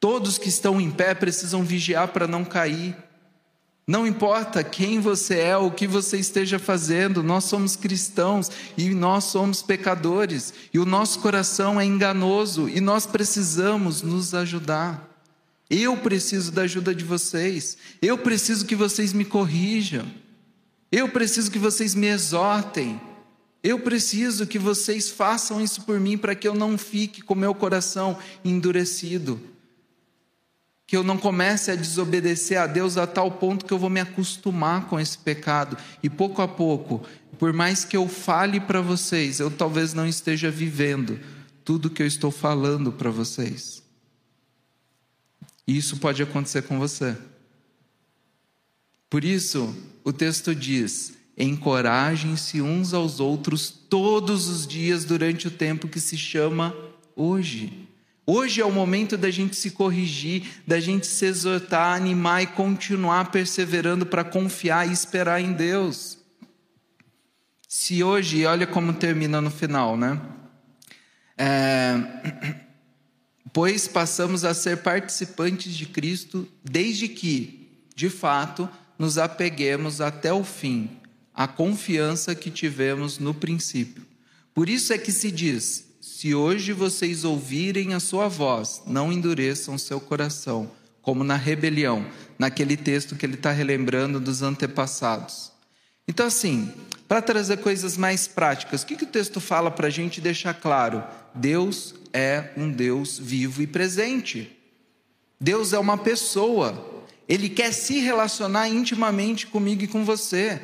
Todos 0.01 0.37
que 0.37 0.49
estão 0.49 0.81
em 0.81 0.91
pé 0.91 1.15
precisam 1.15 1.63
vigiar 1.63 2.09
para 2.09 2.27
não 2.27 2.43
cair. 2.43 2.93
Não 3.89 4.05
importa 4.05 4.65
quem 4.65 4.99
você 4.99 5.39
é, 5.39 5.55
o 5.55 5.71
que 5.71 5.87
você 5.87 6.17
esteja 6.17 6.59
fazendo, 6.59 7.23
nós 7.23 7.45
somos 7.45 7.77
cristãos 7.77 8.51
e 8.77 8.89
nós 8.89 9.23
somos 9.23 9.61
pecadores, 9.61 10.53
e 10.73 10.77
o 10.77 10.85
nosso 10.85 11.19
coração 11.19 11.79
é 11.79 11.85
enganoso 11.85 12.67
e 12.67 12.81
nós 12.81 13.05
precisamos 13.05 14.01
nos 14.01 14.33
ajudar. 14.33 15.07
Eu 15.69 15.95
preciso 15.95 16.51
da 16.51 16.63
ajuda 16.63 16.93
de 16.93 17.05
vocês, 17.05 17.77
eu 18.01 18.17
preciso 18.17 18.65
que 18.65 18.75
vocês 18.75 19.13
me 19.13 19.23
corrijam, 19.23 20.05
eu 20.91 21.07
preciso 21.07 21.49
que 21.49 21.59
vocês 21.59 21.95
me 21.95 22.07
exortem, 22.07 22.99
eu 23.63 23.79
preciso 23.79 24.45
que 24.45 24.59
vocês 24.59 25.09
façam 25.09 25.61
isso 25.61 25.83
por 25.83 25.97
mim 25.97 26.17
para 26.17 26.35
que 26.35 26.47
eu 26.47 26.53
não 26.53 26.77
fique 26.77 27.21
com 27.21 27.35
meu 27.35 27.55
coração 27.55 28.17
endurecido 28.43 29.39
que 30.87 30.95
eu 30.95 31.03
não 31.03 31.17
comece 31.17 31.69
a 31.69 31.75
desobedecer 31.75 32.57
a 32.57 32.65
Deus 32.65 32.95
a 32.95 33.05
tal 33.05 33.29
ponto 33.29 33.65
que 33.65 33.73
eu 33.73 33.77
vou 33.77 33.89
me 33.89 33.99
acostumar 33.99 34.87
com 34.87 34.97
esse 34.97 35.17
pecado. 35.17 35.77
E 36.01 36.09
pouco 36.09 36.41
a 36.41 36.47
pouco, 36.47 37.05
por 37.37 37.51
mais 37.51 37.83
que 37.83 37.97
eu 37.97 38.07
fale 38.07 38.61
para 38.61 38.79
vocês, 38.79 39.41
eu 39.41 39.51
talvez 39.51 39.93
não 39.93 40.07
esteja 40.07 40.49
vivendo 40.49 41.19
tudo 41.65 41.89
que 41.89 42.01
eu 42.01 42.07
estou 42.07 42.31
falando 42.31 42.93
para 42.93 43.09
vocês. 43.09 43.83
E 45.67 45.75
isso 45.75 45.97
pode 45.97 46.23
acontecer 46.23 46.61
com 46.61 46.79
você. 46.79 47.17
Por 49.09 49.25
isso, 49.25 49.75
o 50.05 50.13
texto 50.13 50.55
diz: 50.55 51.17
encorajem-se 51.37 52.61
uns 52.61 52.93
aos 52.93 53.19
outros 53.19 53.69
todos 53.69 54.47
os 54.47 54.65
dias 54.65 55.03
durante 55.03 55.49
o 55.49 55.51
tempo 55.51 55.89
que 55.89 55.99
se 55.99 56.17
chama 56.17 56.73
hoje. 57.13 57.86
Hoje 58.29 58.59
é 58.59 58.65
o 58.65 58.71
momento 58.71 59.15
da 59.15 59.31
gente 59.31 59.55
se 59.55 59.71
corrigir, 59.71 60.61
da 60.67 60.81
gente 60.81 61.07
se 61.07 61.25
exortar, 61.25 61.95
animar 61.95 62.43
e 62.43 62.47
continuar 62.47 63.31
perseverando 63.31 64.05
para 64.05 64.21
confiar 64.21 64.85
e 64.85 64.91
esperar 64.91 65.39
em 65.39 65.53
Deus. 65.53 66.17
Se 67.69 68.03
hoje, 68.03 68.45
olha 68.45 68.67
como 68.67 68.91
termina 68.91 69.39
no 69.39 69.49
final, 69.49 69.95
né? 69.95 70.21
É, 71.37 71.95
pois 73.53 73.87
passamos 73.87 74.43
a 74.43 74.53
ser 74.53 74.83
participantes 74.83 75.73
de 75.73 75.85
Cristo 75.85 76.45
desde 76.61 77.07
que, 77.07 77.85
de 77.95 78.09
fato, 78.09 78.69
nos 78.99 79.17
apeguemos 79.17 80.01
até 80.01 80.33
o 80.33 80.43
fim 80.43 80.89
à 81.33 81.47
confiança 81.47 82.35
que 82.35 82.51
tivemos 82.51 83.19
no 83.19 83.33
princípio. 83.33 84.05
Por 84.53 84.67
isso 84.67 84.91
é 84.91 84.97
que 84.97 85.13
se 85.13 85.31
diz: 85.31 85.86
se 86.07 86.33
hoje 86.33 86.73
vocês 86.73 87.23
ouvirem 87.23 87.93
a 87.93 87.99
sua 87.99 88.27
voz, 88.27 88.81
não 88.87 89.11
endureçam 89.11 89.77
seu 89.77 89.99
coração, 89.99 90.71
como 91.01 91.23
na 91.23 91.35
rebelião, 91.35 92.07
naquele 92.39 92.77
texto 92.77 93.15
que 93.15 93.25
ele 93.25 93.35
está 93.35 93.51
relembrando 93.51 94.19
dos 94.19 94.41
antepassados. 94.41 95.51
Então, 96.07 96.25
assim, 96.25 96.73
para 97.07 97.21
trazer 97.21 97.57
coisas 97.57 97.97
mais 97.97 98.27
práticas, 98.27 98.81
o 98.81 98.85
que, 98.87 98.95
que 98.95 99.03
o 99.03 99.07
texto 99.07 99.41
fala 99.41 99.69
para 99.69 99.87
a 99.87 99.91
gente 99.91 100.21
deixar 100.21 100.53
claro? 100.53 101.03
Deus 101.35 101.93
é 102.13 102.51
um 102.55 102.71
Deus 102.71 103.19
vivo 103.19 103.61
e 103.61 103.67
presente. 103.67 104.57
Deus 105.39 105.73
é 105.73 105.77
uma 105.77 105.97
pessoa. 105.97 107.03
Ele 107.27 107.49
quer 107.49 107.73
se 107.73 107.99
relacionar 107.99 108.69
intimamente 108.69 109.45
comigo 109.45 109.83
e 109.83 109.87
com 109.87 110.05
você. 110.05 110.59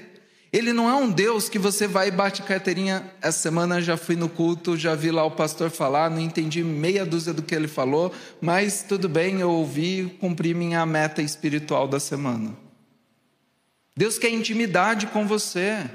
Ele 0.54 0.72
não 0.72 0.88
é 0.88 0.94
um 0.94 1.10
Deus 1.10 1.50
que 1.50 1.58
você 1.58 1.88
vai 1.88 2.10
e 2.10 2.12
bate 2.12 2.44
carteirinha. 2.44 3.12
Essa 3.20 3.40
semana 3.40 3.82
já 3.82 3.98
fui 3.98 4.16
no 4.16 4.30
culto, 4.30 4.78
já 4.78 4.94
vi 4.94 5.10
lá 5.10 5.26
o 5.26 5.32
pastor 5.32 5.72
falar, 5.72 6.12
não 6.12 6.20
entendi 6.20 6.64
meia 6.64 7.04
dúzia 7.04 7.34
do 7.34 7.42
que 7.42 7.56
ele 7.56 7.68
falou, 7.68 8.14
mas 8.40 8.86
tudo 8.88 9.10
bem, 9.10 9.40
eu 9.40 9.50
ouvi, 9.50 10.16
cumpri 10.22 10.54
minha 10.54 10.86
meta 10.86 11.24
espiritual 11.24 11.88
da 11.88 12.00
semana. 12.00 12.56
Deus 13.98 14.20
quer 14.20 14.30
intimidade 14.30 15.08
com 15.08 15.28
você. 15.28 15.90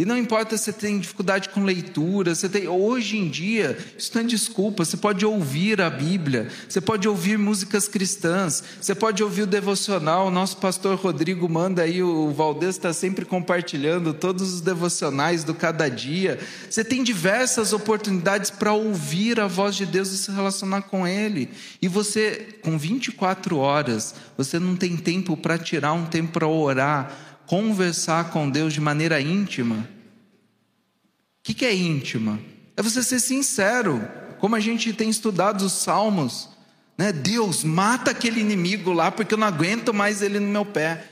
E 0.00 0.04
não 0.06 0.16
importa 0.16 0.56
se 0.56 0.64
você 0.64 0.72
tem 0.72 0.98
dificuldade 0.98 1.50
com 1.50 1.62
leitura, 1.62 2.34
você 2.34 2.48
tem, 2.48 2.66
hoje 2.66 3.18
em 3.18 3.28
dia, 3.28 3.76
isso 3.98 4.10
não 4.14 4.22
é 4.22 4.24
desculpa, 4.24 4.82
você 4.82 4.96
pode 4.96 5.26
ouvir 5.26 5.78
a 5.78 5.90
Bíblia, 5.90 6.48
você 6.66 6.80
pode 6.80 7.06
ouvir 7.06 7.36
músicas 7.36 7.86
cristãs, 7.86 8.64
você 8.80 8.94
pode 8.94 9.22
ouvir 9.22 9.42
o 9.42 9.46
devocional, 9.46 10.28
o 10.28 10.30
nosso 10.30 10.56
pastor 10.56 10.96
Rodrigo 10.96 11.46
manda 11.50 11.82
aí, 11.82 12.02
o 12.02 12.30
Valdez 12.30 12.76
está 12.76 12.94
sempre 12.94 13.26
compartilhando 13.26 14.14
todos 14.14 14.54
os 14.54 14.62
devocionais 14.62 15.44
do 15.44 15.52
cada 15.52 15.86
dia. 15.90 16.38
Você 16.70 16.82
tem 16.82 17.04
diversas 17.04 17.74
oportunidades 17.74 18.48
para 18.48 18.72
ouvir 18.72 19.38
a 19.38 19.48
voz 19.48 19.76
de 19.76 19.84
Deus 19.84 20.12
e 20.12 20.16
se 20.16 20.30
relacionar 20.30 20.80
com 20.80 21.06
Ele. 21.06 21.50
E 21.82 21.88
você, 21.88 22.58
com 22.62 22.78
24 22.78 23.58
horas, 23.58 24.14
você 24.34 24.58
não 24.58 24.76
tem 24.76 24.96
tempo 24.96 25.36
para 25.36 25.58
tirar 25.58 25.92
um 25.92 26.06
tempo 26.06 26.32
para 26.32 26.48
orar 26.48 27.29
conversar 27.50 28.30
com 28.30 28.48
Deus 28.48 28.72
de 28.72 28.80
maneira 28.80 29.20
íntima. 29.20 29.74
O 29.74 31.42
que, 31.42 31.52
que 31.52 31.64
é 31.64 31.74
íntima? 31.74 32.38
É 32.76 32.82
você 32.82 33.02
ser 33.02 33.18
sincero, 33.18 34.08
como 34.38 34.54
a 34.54 34.60
gente 34.60 34.92
tem 34.92 35.10
estudado 35.10 35.62
os 35.62 35.72
salmos. 35.72 36.48
Né? 36.96 37.12
Deus, 37.12 37.64
mata 37.64 38.12
aquele 38.12 38.40
inimigo 38.40 38.92
lá, 38.92 39.10
porque 39.10 39.34
eu 39.34 39.38
não 39.38 39.48
aguento 39.48 39.92
mais 39.92 40.22
ele 40.22 40.38
no 40.38 40.46
meu 40.46 40.64
pé. 40.64 41.04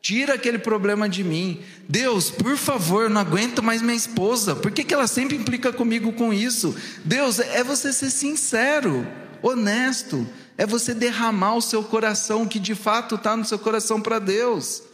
Tira 0.00 0.34
aquele 0.34 0.60
problema 0.60 1.08
de 1.08 1.24
mim. 1.24 1.60
Deus, 1.88 2.30
por 2.30 2.56
favor, 2.56 3.02
eu 3.02 3.10
não 3.10 3.20
aguento 3.20 3.60
mais 3.60 3.82
minha 3.82 3.96
esposa. 3.96 4.54
Por 4.54 4.70
que, 4.70 4.84
que 4.84 4.94
ela 4.94 5.08
sempre 5.08 5.36
implica 5.36 5.72
comigo 5.72 6.12
com 6.12 6.32
isso? 6.32 6.72
Deus, 7.04 7.40
é 7.40 7.64
você 7.64 7.92
ser 7.92 8.10
sincero, 8.10 9.04
honesto. 9.42 10.24
É 10.56 10.64
você 10.64 10.94
derramar 10.94 11.56
o 11.56 11.60
seu 11.60 11.82
coração, 11.82 12.46
que 12.46 12.60
de 12.60 12.76
fato 12.76 13.16
está 13.16 13.36
no 13.36 13.44
seu 13.44 13.58
coração 13.58 14.00
para 14.00 14.20
Deus. 14.20 14.84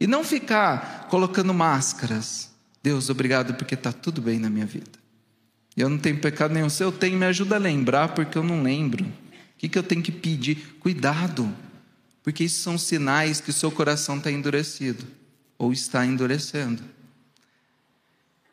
E 0.00 0.06
não 0.06 0.24
ficar 0.24 1.06
colocando 1.08 1.54
máscaras. 1.54 2.50
Deus, 2.82 3.08
obrigado 3.08 3.54
porque 3.54 3.74
está 3.74 3.92
tudo 3.92 4.20
bem 4.20 4.38
na 4.38 4.50
minha 4.50 4.66
vida. 4.66 5.04
Eu 5.76 5.88
não 5.88 5.98
tenho 5.98 6.20
pecado 6.20 6.54
nenhum. 6.54 6.68
Se 6.68 6.82
eu 6.82 6.92
tenho, 6.92 7.18
me 7.18 7.26
ajuda 7.26 7.56
a 7.56 7.58
lembrar, 7.58 8.08
porque 8.08 8.36
eu 8.38 8.44
não 8.44 8.62
lembro. 8.62 9.04
O 9.04 9.12
que, 9.58 9.68
que 9.68 9.78
eu 9.78 9.82
tenho 9.82 10.02
que 10.02 10.12
pedir? 10.12 10.76
Cuidado, 10.80 11.52
porque 12.22 12.44
isso 12.44 12.60
são 12.62 12.76
sinais 12.76 13.40
que 13.40 13.50
o 13.50 13.52
seu 13.52 13.70
coração 13.70 14.18
está 14.18 14.30
endurecido 14.30 15.04
ou 15.58 15.72
está 15.72 16.04
endurecendo. 16.04 16.82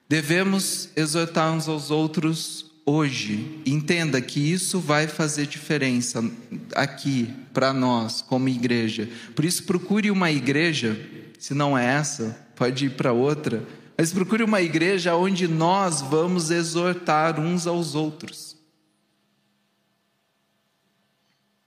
Devemos 0.08 0.90
exortar 0.96 1.52
uns 1.54 1.68
aos 1.68 1.92
outros 1.92 2.72
hoje. 2.86 3.62
Entenda 3.66 4.20
que 4.22 4.40
isso 4.40 4.80
vai 4.80 5.08
fazer 5.08 5.46
diferença 5.46 6.24
aqui 6.76 7.34
para 7.54 7.72
nós, 7.74 8.22
como 8.22 8.50
igreja. 8.50 9.10
Por 9.36 9.46
isso, 9.46 9.64
procure 9.64 10.12
uma 10.12 10.32
igreja 10.32 11.00
se 11.42 11.56
não 11.56 11.76
é 11.76 11.84
essa, 11.84 12.38
pode 12.56 12.86
ir 12.86 12.92
para 12.92 13.12
outra. 13.12 13.68
Mas 13.98 14.14
procure 14.14 14.44
uma 14.44 14.62
igreja 14.62 15.16
onde 15.16 15.48
nós 15.48 16.00
vamos 16.00 16.52
exortar 16.52 17.40
uns 17.40 17.66
aos 17.66 17.96
outros. 17.96 18.56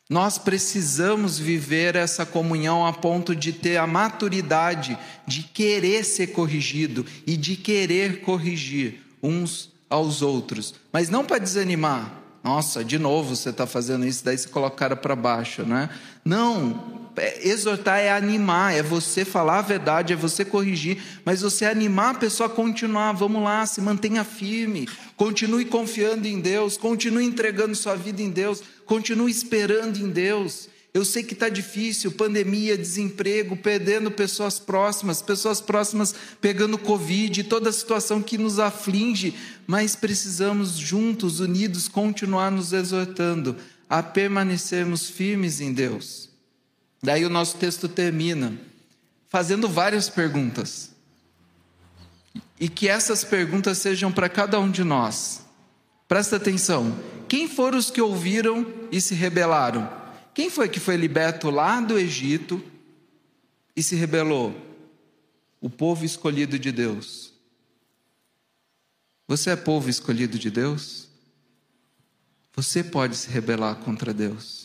Nós 0.08 0.38
precisamos 0.38 1.40
viver 1.40 1.96
essa 1.96 2.24
comunhão 2.24 2.86
a 2.86 2.92
ponto 2.92 3.34
de 3.34 3.52
ter 3.52 3.76
a 3.76 3.84
maturidade 3.84 4.96
de 5.26 5.42
querer 5.42 6.04
ser 6.04 6.28
corrigido 6.28 7.04
e 7.26 7.36
de 7.36 7.56
querer 7.56 8.20
corrigir 8.20 9.02
uns 9.20 9.72
aos 9.90 10.22
outros, 10.22 10.72
mas 10.92 11.08
não 11.08 11.24
para 11.24 11.38
desanimar. 11.38 12.22
Nossa, 12.44 12.84
de 12.84 12.98
novo 12.98 13.34
você 13.34 13.50
está 13.50 13.66
fazendo 13.66 14.06
isso, 14.06 14.24
daí 14.24 14.38
você 14.38 14.48
coloca 14.48 14.76
o 14.76 14.78
cara 14.78 14.94
para 14.94 15.16
baixo, 15.16 15.64
né? 15.64 15.90
Não, 16.24 17.03
é, 17.16 17.48
exortar 17.48 17.98
é 18.00 18.10
animar, 18.10 18.74
é 18.74 18.82
você 18.82 19.24
falar 19.24 19.58
a 19.58 19.62
verdade, 19.62 20.12
é 20.12 20.16
você 20.16 20.44
corrigir, 20.44 21.02
mas 21.24 21.42
você 21.42 21.64
animar 21.64 22.14
a 22.14 22.18
pessoa 22.18 22.48
a 22.48 22.50
continuar. 22.50 23.12
Vamos 23.12 23.42
lá, 23.42 23.64
se 23.66 23.80
mantenha 23.80 24.24
firme, 24.24 24.88
continue 25.16 25.64
confiando 25.64 26.26
em 26.26 26.40
Deus, 26.40 26.76
continue 26.76 27.24
entregando 27.24 27.74
sua 27.74 27.94
vida 27.94 28.20
em 28.20 28.30
Deus, 28.30 28.62
continue 28.84 29.30
esperando 29.30 29.98
em 29.98 30.10
Deus. 30.10 30.68
Eu 30.92 31.04
sei 31.04 31.24
que 31.24 31.34
está 31.34 31.48
difícil, 31.48 32.12
pandemia, 32.12 32.78
desemprego, 32.78 33.56
perdendo 33.56 34.12
pessoas 34.12 34.60
próximas, 34.60 35.20
pessoas 35.20 35.60
próximas 35.60 36.14
pegando 36.40 36.78
Covid, 36.78 37.42
toda 37.44 37.70
a 37.70 37.72
situação 37.72 38.22
que 38.22 38.38
nos 38.38 38.60
aflige, 38.60 39.34
mas 39.66 39.96
precisamos 39.96 40.76
juntos, 40.76 41.40
unidos, 41.40 41.88
continuar 41.88 42.52
nos 42.52 42.72
exortando 42.72 43.56
a 43.90 44.04
permanecermos 44.04 45.10
firmes 45.10 45.60
em 45.60 45.72
Deus. 45.72 46.23
Daí 47.04 47.22
o 47.26 47.28
nosso 47.28 47.58
texto 47.58 47.86
termina 47.86 48.58
fazendo 49.28 49.68
várias 49.68 50.08
perguntas. 50.08 50.90
E 52.58 52.66
que 52.66 52.88
essas 52.88 53.22
perguntas 53.22 53.76
sejam 53.76 54.10
para 54.10 54.26
cada 54.26 54.58
um 54.58 54.70
de 54.70 54.82
nós. 54.82 55.44
Presta 56.08 56.36
atenção. 56.36 56.98
Quem 57.28 57.46
foram 57.46 57.76
os 57.76 57.90
que 57.90 58.00
ouviram 58.00 58.66
e 58.90 59.02
se 59.02 59.14
rebelaram? 59.14 59.92
Quem 60.32 60.48
foi 60.48 60.66
que 60.66 60.80
foi 60.80 60.96
liberto 60.96 61.50
lá 61.50 61.78
do 61.78 61.98
Egito 61.98 62.64
e 63.76 63.82
se 63.82 63.94
rebelou? 63.96 64.54
O 65.60 65.68
povo 65.68 66.06
escolhido 66.06 66.58
de 66.58 66.72
Deus. 66.72 67.34
Você 69.28 69.50
é 69.50 69.56
povo 69.56 69.90
escolhido 69.90 70.38
de 70.38 70.50
Deus? 70.50 71.06
Você 72.56 72.82
pode 72.82 73.14
se 73.14 73.28
rebelar 73.28 73.74
contra 73.76 74.14
Deus 74.14 74.63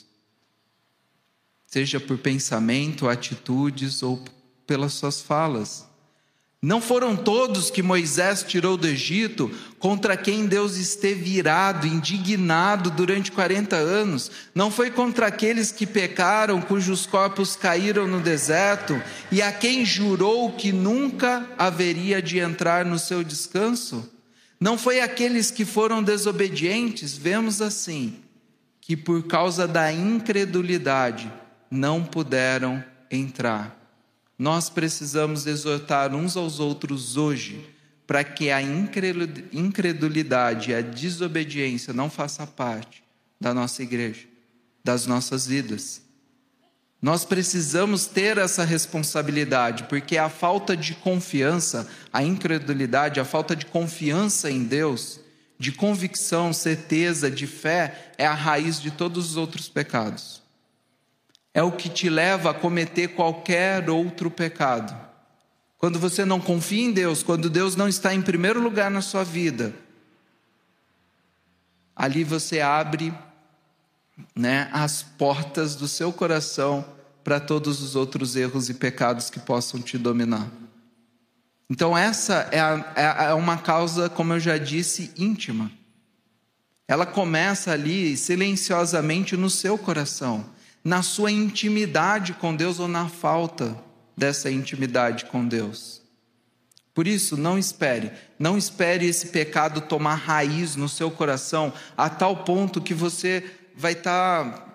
seja 1.69 1.99
por 1.99 2.17
pensamento, 2.17 3.07
atitudes 3.07 4.01
ou 4.01 4.23
pelas 4.65 4.93
suas 4.93 5.21
falas. 5.21 5.87
Não 6.61 6.81
foram 6.81 7.15
todos 7.15 7.69
que 7.69 7.83
Moisés 7.83 8.43
tirou 8.43 8.75
do 8.75 8.87
Egito 8.87 9.49
contra 9.77 10.17
quem 10.17 10.47
Deus 10.47 10.77
esteve 10.77 11.37
irado, 11.37 11.85
indignado 11.85 12.89
durante 12.89 13.31
40 13.31 13.75
anos. 13.75 14.31
Não 14.53 14.71
foi 14.71 14.89
contra 14.89 15.27
aqueles 15.27 15.71
que 15.71 15.85
pecaram, 15.85 16.59
cujos 16.59 17.05
corpos 17.05 17.55
caíram 17.55 18.07
no 18.07 18.19
deserto, 18.19 18.99
e 19.31 19.39
a 19.39 19.51
quem 19.51 19.85
jurou 19.85 20.51
que 20.51 20.73
nunca 20.73 21.47
haveria 21.57 22.19
de 22.19 22.39
entrar 22.39 22.83
no 22.83 22.97
seu 22.97 23.23
descanso. 23.23 24.11
Não 24.59 24.77
foi 24.77 24.99
aqueles 24.99 25.51
que 25.51 25.63
foram 25.63 26.03
desobedientes, 26.03 27.15
vemos 27.15 27.61
assim, 27.61 28.15
que 28.81 28.97
por 28.97 29.23
causa 29.27 29.65
da 29.65 29.93
incredulidade 29.93 31.31
não 31.69 32.03
puderam 32.03 32.83
entrar. 33.11 33.77
Nós 34.37 34.69
precisamos 34.69 35.45
exortar 35.45 36.15
uns 36.15 36.37
aos 36.37 36.59
outros 36.59 37.17
hoje, 37.17 37.69
para 38.07 38.23
que 38.23 38.49
a 38.49 38.61
incredulidade 38.61 40.71
e 40.71 40.75
a 40.75 40.81
desobediência 40.81 41.93
não 41.93 42.09
faça 42.09 42.47
parte 42.47 43.03
da 43.39 43.53
nossa 43.53 43.83
igreja, 43.83 44.25
das 44.83 45.05
nossas 45.05 45.45
vidas. 45.45 46.01
Nós 47.01 47.23
precisamos 47.23 48.07
ter 48.07 48.37
essa 48.37 48.63
responsabilidade, 48.63 49.83
porque 49.83 50.17
a 50.17 50.27
falta 50.27 50.75
de 50.75 50.95
confiança, 50.95 51.87
a 52.11 52.23
incredulidade, 52.23 53.19
a 53.19 53.25
falta 53.25 53.55
de 53.55 53.67
confiança 53.67 54.49
em 54.49 54.63
Deus, 54.63 55.19
de 55.59 55.71
convicção, 55.71 56.51
certeza, 56.51 57.29
de 57.29 57.45
fé, 57.45 58.11
é 58.17 58.25
a 58.25 58.33
raiz 58.33 58.81
de 58.81 58.89
todos 58.89 59.31
os 59.31 59.37
outros 59.37 59.69
pecados 59.69 60.38
é 61.53 61.63
o 61.63 61.71
que 61.71 61.89
te 61.89 62.09
leva 62.09 62.51
a 62.51 62.53
cometer 62.53 63.09
qualquer 63.09 63.89
outro 63.89 64.29
pecado. 64.29 65.07
quando 65.77 65.97
você 65.97 66.25
não 66.25 66.41
confia 66.41 66.83
em 66.83 66.91
Deus, 66.91 67.23
quando 67.23 67.49
Deus 67.49 67.75
não 67.75 67.87
está 67.87 68.13
em 68.13 68.21
primeiro 68.21 68.61
lugar 68.61 68.91
na 68.91 69.01
sua 69.01 69.23
vida, 69.23 69.73
ali 71.95 72.23
você 72.23 72.59
abre 72.59 73.13
né, 74.35 74.69
as 74.73 75.03
portas 75.03 75.75
do 75.75 75.87
seu 75.87 76.11
coração 76.11 76.85
para 77.23 77.39
todos 77.39 77.81
os 77.81 77.95
outros 77.95 78.35
erros 78.35 78.69
e 78.69 78.73
pecados 78.73 79.29
que 79.29 79.39
possam 79.39 79.81
te 79.81 79.97
dominar. 79.97 80.49
Então, 81.69 81.95
essa 81.95 82.49
é, 82.51 82.59
a, 82.59 82.93
é, 82.95 83.25
é 83.29 83.33
uma 83.33 83.57
causa, 83.57 84.09
como 84.09 84.33
eu 84.33 84.39
já 84.39 84.57
disse, 84.57 85.11
íntima. 85.15 85.71
Ela 86.87 87.05
começa 87.05 87.71
ali 87.71 88.17
silenciosamente 88.17 89.37
no 89.37 89.49
seu 89.49 89.77
coração, 89.77 90.43
na 90.83 91.01
sua 91.01 91.31
intimidade 91.31 92.33
com 92.33 92.55
Deus 92.55 92.79
ou 92.79 92.87
na 92.87 93.07
falta 93.07 93.77
dessa 94.15 94.49
intimidade 94.51 95.25
com 95.25 95.47
Deus. 95.47 96.01
Por 96.93 97.07
isso, 97.07 97.37
não 97.37 97.57
espere, 97.57 98.11
não 98.37 98.57
espere 98.57 99.05
esse 99.05 99.27
pecado 99.27 99.81
tomar 99.81 100.15
raiz 100.15 100.75
no 100.75 100.89
seu 100.89 101.09
coração 101.09 101.71
a 101.95 102.09
tal 102.09 102.43
ponto 102.43 102.81
que 102.81 102.93
você 102.93 103.49
vai 103.75 103.93
estar 103.93 104.67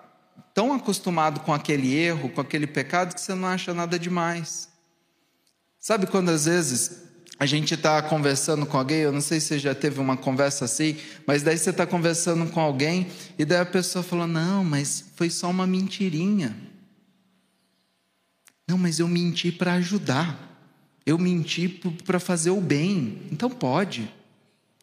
tão 0.53 0.73
acostumado 0.73 1.41
com 1.41 1.53
aquele 1.53 1.93
erro, 1.93 2.29
com 2.29 2.41
aquele 2.41 2.65
pecado, 2.65 3.13
que 3.13 3.21
você 3.21 3.35
não 3.35 3.47
acha 3.47 3.73
nada 3.73 3.99
demais. 3.99 4.69
Sabe 5.79 6.07
quando 6.07 6.29
às 6.29 6.45
vezes 6.45 7.03
a 7.37 7.45
gente 7.45 7.73
está 7.73 8.01
conversando 8.01 8.65
com 8.65 8.77
alguém, 8.77 8.99
eu 8.99 9.11
não 9.11 9.21
sei 9.21 9.39
se 9.39 9.47
você 9.47 9.59
já 9.59 9.75
teve 9.75 9.99
uma 9.99 10.15
conversa 10.15 10.65
assim, 10.65 10.97
mas 11.27 11.43
daí 11.43 11.57
você 11.57 11.69
está 11.69 11.85
conversando 11.85 12.49
com 12.49 12.61
alguém 12.61 13.07
e 13.37 13.43
daí 13.43 13.59
a 13.59 13.65
pessoa 13.65 14.03
fala: 14.03 14.25
Não, 14.25 14.63
mas 14.63 15.03
foi 15.15 15.29
só 15.29 15.49
uma 15.49 15.67
mentirinha. 15.67 16.55
Não, 18.67 18.77
mas 18.77 18.99
eu 18.99 19.07
menti 19.07 19.51
para 19.51 19.73
ajudar. 19.73 20.43
Eu 21.05 21.19
menti 21.19 21.67
para 22.03 22.19
fazer 22.19 22.49
o 22.49 22.59
bem. 22.59 23.21
Então 23.31 23.49
pode. 23.49 24.11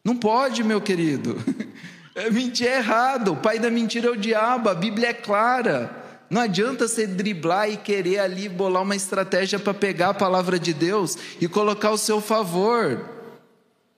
Não 0.05 0.17
pode, 0.17 0.63
meu 0.63 0.81
querido. 0.81 1.37
É 2.15 2.31
mentir 2.31 2.67
é 2.67 2.77
errado. 2.77 3.33
O 3.33 3.37
pai 3.37 3.59
da 3.59 3.71
mentira 3.71 4.09
é 4.09 4.11
o 4.11 4.17
diabo. 4.19 4.69
A 4.69 4.75
Bíblia 4.75 5.09
é 5.09 5.15
clara. 5.15 6.02
Não 6.33 6.41
adianta 6.41 6.89
você 6.89 7.07
driblar 7.07 7.69
e 7.69 7.77
querer 7.77 8.21
ali 8.21 8.49
bolar 8.49 8.83
uma 8.83 8.97
estratégia 8.97 9.59
para 9.59 9.75
pegar 9.75 10.09
a 10.09 10.15
palavra 10.15 10.59
de 10.59 10.73
Deus 10.73 11.19
e 11.39 11.47
colocar 11.47 11.91
o 11.91 11.99
seu 11.99 12.23
favor. 12.23 13.07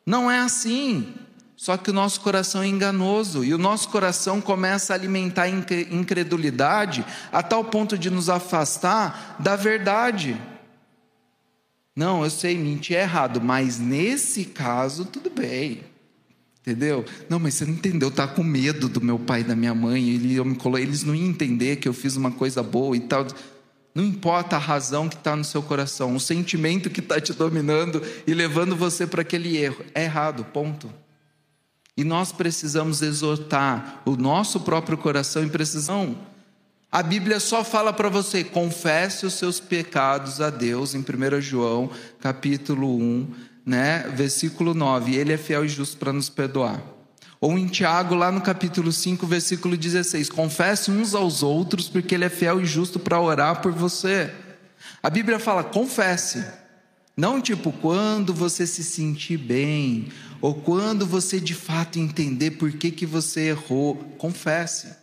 Não 0.05 0.28
é 0.28 0.41
assim. 0.41 1.14
Só 1.55 1.76
que 1.76 1.91
o 1.91 1.95
nosso 1.95 2.20
coração 2.20 2.61
é 2.61 2.66
enganoso 2.66 3.45
e 3.45 3.55
o 3.55 3.59
nosso 3.59 3.89
coração 3.89 4.41
começa 4.41 4.93
a 4.93 4.97
alimentar 4.97 5.49
incredulidade 5.49 7.07
a 7.30 7.41
tal 7.41 7.62
ponto 7.66 7.97
de 7.97 8.11
nos 8.11 8.28
afastar 8.28 9.37
da 9.39 9.55
verdade. 9.55 10.37
Não, 11.95 12.24
eu 12.24 12.30
sei, 12.30 12.59
mentir 12.59 12.97
é 12.97 13.03
errado, 13.03 13.41
mas 13.41 13.78
nesse 13.78 14.45
caso, 14.45 15.05
tudo 15.05 15.30
bem. 15.30 15.85
Entendeu? 16.66 17.04
Não, 17.28 17.38
mas 17.38 17.54
você 17.54 17.66
não 17.66 17.74
entendeu, 17.74 18.10
tá 18.10 18.26
com 18.26 18.42
medo 18.42 18.88
do 18.88 18.98
meu 18.98 19.18
pai 19.18 19.42
e 19.42 19.44
da 19.44 19.54
minha 19.54 19.74
mãe, 19.74 20.08
ele, 20.08 20.34
eu 20.34 20.46
me 20.46 20.54
colo... 20.56 20.78
eles 20.78 21.04
não 21.04 21.14
iam 21.14 21.28
entender 21.28 21.76
que 21.76 21.86
eu 21.86 21.92
fiz 21.92 22.16
uma 22.16 22.30
coisa 22.30 22.62
boa 22.62 22.96
e 22.96 23.00
tal. 23.00 23.26
Não 23.94 24.02
importa 24.02 24.56
a 24.56 24.58
razão 24.58 25.06
que 25.06 25.14
está 25.14 25.36
no 25.36 25.44
seu 25.44 25.62
coração, 25.62 26.16
o 26.16 26.20
sentimento 26.20 26.88
que 26.88 27.00
está 27.00 27.20
te 27.20 27.34
dominando 27.34 28.02
e 28.26 28.32
levando 28.32 28.74
você 28.74 29.06
para 29.06 29.20
aquele 29.20 29.58
erro. 29.58 29.84
É 29.94 30.04
errado, 30.04 30.42
ponto. 30.42 30.90
E 31.94 32.02
nós 32.02 32.32
precisamos 32.32 33.02
exortar 33.02 34.00
o 34.06 34.16
nosso 34.16 34.60
próprio 34.60 34.96
coração 34.96 35.44
em 35.44 35.50
precisão. 35.50 36.16
A 36.90 37.02
Bíblia 37.02 37.38
só 37.40 37.62
fala 37.62 37.92
para 37.92 38.08
você, 38.08 38.42
confesse 38.42 39.26
os 39.26 39.34
seus 39.34 39.60
pecados 39.60 40.40
a 40.40 40.48
Deus, 40.48 40.94
em 40.94 41.00
1 41.00 41.40
João, 41.42 41.90
capítulo 42.20 42.96
1, 42.96 43.34
né, 43.64 44.10
versículo 44.14 44.74
9, 44.74 45.14
ele 45.14 45.32
é 45.32 45.36
fiel 45.36 45.64
e 45.64 45.68
justo 45.68 45.96
para 45.96 46.12
nos 46.12 46.28
perdoar. 46.28 46.82
Ou 47.40 47.58
em 47.58 47.66
Tiago, 47.66 48.14
lá 48.14 48.32
no 48.32 48.40
capítulo 48.40 48.90
5, 48.90 49.26
versículo 49.26 49.76
16, 49.76 50.30
confesse 50.30 50.90
uns 50.90 51.14
aos 51.14 51.42
outros, 51.42 51.88
porque 51.88 52.14
ele 52.14 52.24
é 52.24 52.30
fiel 52.30 52.60
e 52.60 52.64
justo 52.64 52.98
para 52.98 53.20
orar 53.20 53.60
por 53.60 53.72
você. 53.72 54.30
A 55.02 55.10
Bíblia 55.10 55.38
fala, 55.38 55.62
confesse. 55.62 56.44
Não 57.16 57.40
tipo 57.40 57.70
quando 57.70 58.34
você 58.34 58.66
se 58.66 58.82
sentir 58.82 59.36
bem, 59.36 60.08
ou 60.40 60.54
quando 60.54 61.06
você 61.06 61.38
de 61.38 61.54
fato 61.54 61.98
entender 61.98 62.52
por 62.52 62.72
que, 62.72 62.90
que 62.90 63.06
você 63.06 63.48
errou, 63.50 63.96
confesse. 64.18 64.94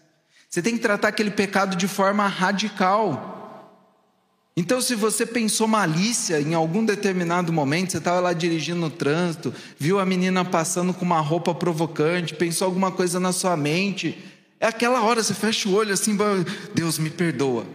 Você 0.50 0.62
tem 0.62 0.76
que 0.76 0.82
tratar 0.82 1.08
aquele 1.08 1.32
pecado 1.32 1.78
de 1.78 1.88
forma 1.88 2.28
radical. 2.28 3.41
Então, 4.56 4.82
se 4.82 4.96
você 4.96 5.26
pensou 5.26 5.66
malícia 5.66 6.42
em 6.42 6.54
algum 6.54 6.84
determinado 6.84 7.54
momento, 7.54 7.92
você 7.92 8.00
estava 8.00 8.20
lá 8.20 8.34
dirigindo 8.34 8.82
no 8.82 8.90
trânsito, 8.90 9.54
viu 9.80 9.98
a 9.98 10.06
menina 10.06 10.44
passando 10.44 10.94
com 10.94 11.06
uma 11.06 11.22
roupa 11.22 11.56
provocante, 11.56 12.36
pensou 12.36 12.66
alguma 12.66 12.92
coisa 12.92 13.20
na 13.20 13.32
sua 13.32 13.56
mente, 13.56 14.18
é 14.60 14.68
aquela 14.68 15.02
hora 15.04 15.24
você 15.24 15.34
fecha 15.34 15.70
o 15.70 15.74
olho 15.74 15.94
assim, 15.94 16.18
Deus 16.76 17.00
me 17.00 17.10
perdoa. 17.10 17.66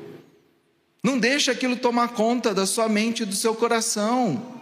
Não 1.03 1.19
deixa 1.19 1.53
aquilo 1.53 1.77
tomar 1.77 2.09
conta 2.09 2.53
da 2.53 2.67
sua 2.67 2.89
mente 2.89 3.23
e 3.23 3.27
do 3.27 3.35
seu 3.35 3.55
coração. 3.55 4.55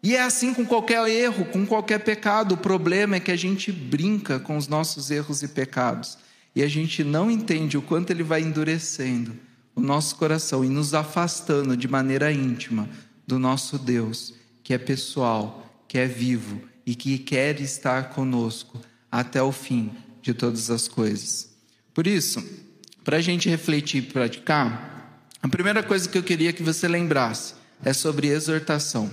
E 0.00 0.14
é 0.14 0.22
assim 0.22 0.54
com 0.54 0.64
qualquer 0.64 1.08
erro, 1.08 1.46
com 1.46 1.66
qualquer 1.66 1.98
pecado. 1.98 2.52
O 2.52 2.58
problema 2.58 3.16
é 3.16 3.20
que 3.20 3.32
a 3.32 3.36
gente 3.36 3.72
brinca 3.72 4.38
com 4.38 4.56
os 4.56 4.68
nossos 4.68 5.10
erros 5.10 5.42
e 5.42 5.48
pecados 5.48 6.18
e 6.54 6.62
a 6.62 6.68
gente 6.68 7.02
não 7.02 7.30
entende 7.30 7.76
o 7.76 7.82
quanto 7.82 8.10
ele 8.10 8.22
vai 8.22 8.42
endurecendo 8.42 9.47
o 9.78 9.80
nosso 9.80 10.16
coração 10.16 10.64
e 10.64 10.68
nos 10.68 10.92
afastando 10.92 11.76
de 11.76 11.86
maneira 11.86 12.32
íntima 12.32 12.88
do 13.24 13.38
nosso 13.38 13.78
Deus, 13.78 14.34
que 14.64 14.74
é 14.74 14.78
pessoal, 14.78 15.84
que 15.86 15.96
é 15.96 16.04
vivo 16.04 16.60
e 16.84 16.96
que 16.96 17.16
quer 17.16 17.60
estar 17.60 18.10
conosco 18.10 18.80
até 19.10 19.40
o 19.40 19.52
fim 19.52 19.92
de 20.20 20.34
todas 20.34 20.68
as 20.68 20.88
coisas. 20.88 21.50
Por 21.94 22.08
isso, 22.08 22.44
para 23.04 23.18
a 23.18 23.20
gente 23.20 23.48
refletir 23.48 24.02
e 24.02 24.06
praticar, 24.06 25.22
a 25.40 25.48
primeira 25.48 25.82
coisa 25.82 26.08
que 26.08 26.18
eu 26.18 26.24
queria 26.24 26.52
que 26.52 26.62
você 26.62 26.88
lembrasse 26.88 27.54
é 27.84 27.92
sobre 27.92 28.26
exortação. 28.26 29.08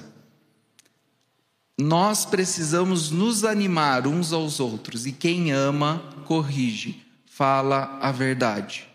Nós 1.80 2.26
precisamos 2.26 3.12
nos 3.12 3.44
animar 3.44 4.08
uns 4.08 4.34
aos 4.34 4.60
outros, 4.60 5.06
e 5.06 5.12
quem 5.12 5.52
ama, 5.52 6.00
corrige, 6.26 7.06
fala 7.28 8.00
a 8.02 8.12
verdade. 8.12 8.95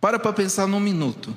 Para 0.00 0.18
para 0.18 0.32
pensar 0.32 0.66
num 0.66 0.80
minuto. 0.80 1.36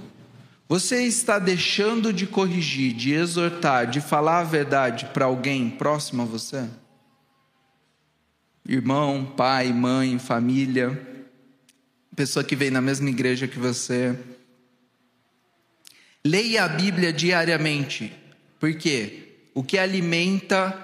Você 0.69 1.03
está 1.03 1.37
deixando 1.37 2.13
de 2.13 2.25
corrigir, 2.25 2.93
de 2.93 3.11
exortar, 3.11 3.85
de 3.87 3.99
falar 3.99 4.39
a 4.39 4.43
verdade 4.43 5.05
para 5.13 5.25
alguém 5.25 5.69
próximo 5.69 6.23
a 6.23 6.25
você? 6.25 6.67
Irmão, 8.67 9.25
pai, 9.35 9.73
mãe, 9.73 10.17
família, 10.17 11.27
pessoa 12.15 12.45
que 12.45 12.55
vem 12.55 12.71
na 12.71 12.79
mesma 12.79 13.09
igreja 13.09 13.47
que 13.47 13.59
você. 13.59 14.17
Leia 16.23 16.63
a 16.63 16.69
Bíblia 16.69 17.11
diariamente, 17.11 18.13
porque 18.59 19.49
o 19.53 19.61
que 19.61 19.77
alimenta 19.77 20.75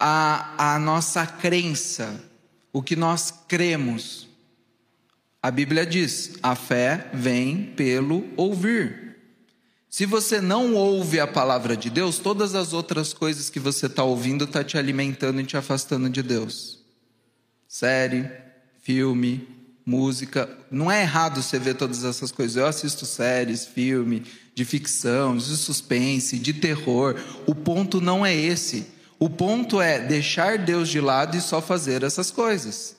a, 0.00 0.74
a 0.74 0.78
nossa 0.78 1.26
crença, 1.26 2.24
o 2.72 2.82
que 2.82 2.96
nós 2.96 3.30
cremos, 3.46 4.27
a 5.42 5.50
Bíblia 5.50 5.86
diz: 5.86 6.34
a 6.42 6.54
fé 6.54 7.08
vem 7.12 7.72
pelo 7.76 8.24
ouvir. 8.36 9.16
Se 9.90 10.04
você 10.04 10.40
não 10.40 10.74
ouve 10.74 11.18
a 11.18 11.26
palavra 11.26 11.76
de 11.76 11.88
Deus, 11.88 12.18
todas 12.18 12.54
as 12.54 12.72
outras 12.72 13.14
coisas 13.14 13.48
que 13.48 13.58
você 13.58 13.86
está 13.86 14.04
ouvindo 14.04 14.44
está 14.44 14.62
te 14.62 14.76
alimentando 14.76 15.40
e 15.40 15.44
te 15.44 15.56
afastando 15.56 16.10
de 16.10 16.22
Deus. 16.22 16.80
Série, 17.66 18.30
filme, 18.82 19.48
música. 19.86 20.48
Não 20.70 20.92
é 20.92 21.00
errado 21.00 21.42
você 21.42 21.58
ver 21.58 21.74
todas 21.74 22.04
essas 22.04 22.30
coisas. 22.30 22.56
Eu 22.56 22.66
assisto 22.66 23.06
séries, 23.06 23.64
filme, 23.64 24.24
de 24.54 24.64
ficção, 24.64 25.34
de 25.34 25.56
suspense, 25.56 26.38
de 26.38 26.52
terror. 26.52 27.16
O 27.46 27.54
ponto 27.54 27.98
não 27.98 28.24
é 28.26 28.34
esse. 28.34 28.86
O 29.18 29.30
ponto 29.30 29.80
é 29.80 29.98
deixar 29.98 30.58
Deus 30.58 30.90
de 30.90 31.00
lado 31.00 31.36
e 31.36 31.40
só 31.40 31.62
fazer 31.62 32.02
essas 32.02 32.30
coisas. 32.30 32.97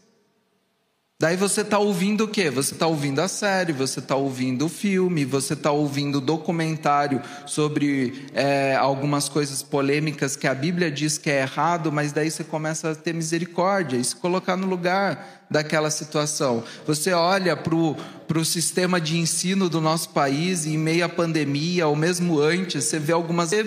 Daí 1.22 1.36
você 1.36 1.60
está 1.60 1.78
ouvindo 1.78 2.24
o 2.24 2.28
quê? 2.30 2.50
Você 2.50 2.74
está 2.74 2.88
ouvindo 2.88 3.20
a 3.20 3.28
série, 3.28 3.74
você 3.74 4.00
está 4.00 4.16
ouvindo 4.16 4.68
o 4.68 4.70
filme, 4.70 5.26
você 5.26 5.52
está 5.52 5.70
ouvindo 5.70 6.20
o 6.20 6.22
documentário 6.22 7.22
sobre 7.46 8.28
é, 8.34 8.74
algumas 8.78 9.28
coisas 9.28 9.62
polêmicas 9.62 10.38
que 10.38 10.48
a 10.48 10.56
Bíblia 10.56 10.90
diz 10.90 11.18
que 11.18 11.30
é 11.30 11.42
errado, 11.42 11.92
mas 11.92 12.14
daí 12.14 12.32
você 12.32 12.46
começa 12.46 12.92
a 12.92 12.96
ter 12.96 13.14
misericórdia 13.14 13.98
e 13.98 14.04
se 14.06 14.16
colocar 14.16 14.56
no 14.56 14.66
lugar 14.66 15.39
daquela 15.50 15.90
situação. 15.90 16.64
Você 16.86 17.12
olha 17.12 17.58
para 17.58 18.40
o 18.40 18.46
sistema 18.46 19.02
de 19.02 19.18
ensino 19.18 19.68
do 19.68 19.82
nosso 19.82 20.10
país 20.10 20.66
e 20.66 20.76
em 20.76 20.78
meio 20.78 21.04
à 21.04 21.10
pandemia, 21.10 21.88
ou 21.88 21.96
mesmo 21.96 22.40
antes, 22.40 22.86
você 22.86 23.00
vê 23.00 23.12
algumas. 23.12 23.50
Você 23.50 23.64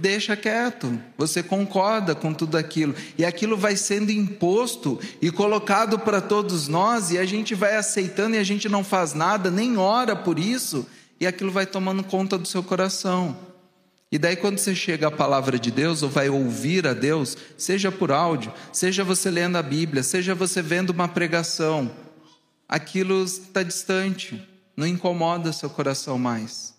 deixa 0.00 0.36
quieto, 0.36 1.00
você 1.16 1.42
concorda 1.42 2.14
com 2.14 2.34
tudo 2.34 2.58
aquilo. 2.58 2.94
E 3.16 3.24
aquilo 3.24 3.56
vai 3.56 3.74
sendo 3.74 4.10
imposto 4.10 5.00
e 5.22 5.30
colocado 5.30 5.98
para 5.98 6.20
todos 6.20 6.68
nós, 6.68 7.10
e 7.10 7.18
a 7.18 7.24
gente 7.24 7.54
vai 7.54 7.76
aceitando 7.76 8.36
e 8.36 8.38
a 8.38 8.44
gente 8.44 8.68
não 8.68 8.84
faz 8.84 9.14
nada, 9.14 9.50
nem 9.50 9.78
ora 9.78 10.14
por 10.14 10.38
isso, 10.38 10.86
e 11.18 11.26
aquilo 11.26 11.50
vai 11.50 11.64
tomando 11.64 12.04
conta 12.04 12.36
do 12.36 12.46
seu 12.46 12.62
coração. 12.62 13.53
E 14.10 14.18
daí, 14.18 14.36
quando 14.36 14.58
você 14.58 14.74
chega 14.74 15.08
à 15.08 15.10
palavra 15.10 15.58
de 15.58 15.70
Deus, 15.70 16.02
ou 16.02 16.08
vai 16.08 16.28
ouvir 16.28 16.86
a 16.86 16.94
Deus, 16.94 17.36
seja 17.58 17.90
por 17.90 18.12
áudio, 18.12 18.52
seja 18.72 19.02
você 19.02 19.30
lendo 19.30 19.56
a 19.56 19.62
Bíblia, 19.62 20.02
seja 20.02 20.34
você 20.34 20.62
vendo 20.62 20.90
uma 20.90 21.08
pregação, 21.08 21.90
aquilo 22.68 23.24
está 23.24 23.62
distante, 23.62 24.40
não 24.76 24.86
incomoda 24.86 25.52
seu 25.52 25.68
coração 25.68 26.18
mais. 26.18 26.74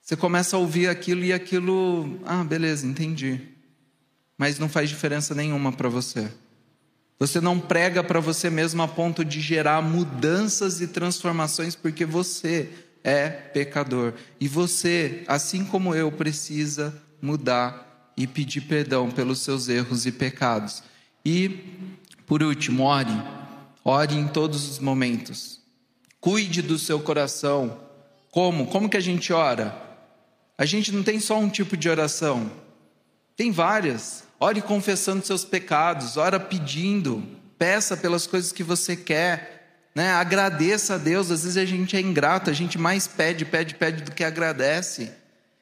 Você 0.00 0.16
começa 0.16 0.56
a 0.56 0.58
ouvir 0.58 0.88
aquilo 0.88 1.24
e 1.24 1.32
aquilo, 1.32 2.20
ah, 2.24 2.44
beleza, 2.44 2.86
entendi. 2.86 3.40
Mas 4.36 4.58
não 4.58 4.68
faz 4.68 4.88
diferença 4.88 5.34
nenhuma 5.34 5.72
para 5.72 5.88
você. 5.88 6.30
Você 7.18 7.40
não 7.40 7.58
prega 7.58 8.02
para 8.02 8.18
você 8.18 8.50
mesmo 8.50 8.82
a 8.82 8.88
ponto 8.88 9.24
de 9.24 9.40
gerar 9.40 9.80
mudanças 9.80 10.80
e 10.80 10.88
transformações, 10.88 11.76
porque 11.76 12.04
você 12.04 12.68
é 13.04 13.28
pecador. 13.28 14.14
E 14.40 14.46
você, 14.48 15.24
assim 15.26 15.64
como 15.64 15.94
eu, 15.94 16.10
precisa 16.12 16.94
mudar 17.20 18.12
e 18.16 18.26
pedir 18.26 18.62
perdão 18.62 19.10
pelos 19.10 19.40
seus 19.40 19.68
erros 19.68 20.06
e 20.06 20.12
pecados. 20.12 20.82
E, 21.24 21.48
por 22.26 22.42
último, 22.42 22.84
ore. 22.84 23.10
Ore 23.84 24.14
em 24.14 24.28
todos 24.28 24.68
os 24.68 24.78
momentos. 24.78 25.60
Cuide 26.20 26.62
do 26.62 26.78
seu 26.78 27.00
coração. 27.00 27.80
Como? 28.30 28.66
Como 28.66 28.88
que 28.88 28.96
a 28.96 29.00
gente 29.00 29.32
ora? 29.32 29.76
A 30.56 30.64
gente 30.64 30.92
não 30.92 31.02
tem 31.02 31.18
só 31.18 31.38
um 31.38 31.48
tipo 31.48 31.76
de 31.76 31.88
oração. 31.88 32.50
Tem 33.36 33.50
várias. 33.50 34.24
Ore 34.38 34.60
confessando 34.62 35.24
seus 35.24 35.44
pecados, 35.44 36.16
ora 36.16 36.38
pedindo, 36.38 37.22
peça 37.58 37.96
pelas 37.96 38.26
coisas 38.26 38.52
que 38.52 38.62
você 38.62 38.96
quer, 38.96 39.51
né? 39.94 40.12
Agradeça 40.12 40.94
a 40.94 40.98
Deus. 40.98 41.30
Às 41.30 41.42
vezes 41.42 41.56
a 41.56 41.64
gente 41.64 41.96
é 41.96 42.00
ingrato, 42.00 42.50
a 42.50 42.52
gente 42.52 42.78
mais 42.78 43.06
pede, 43.06 43.44
pede, 43.44 43.74
pede 43.74 44.02
do 44.02 44.12
que 44.12 44.24
agradece. 44.24 45.10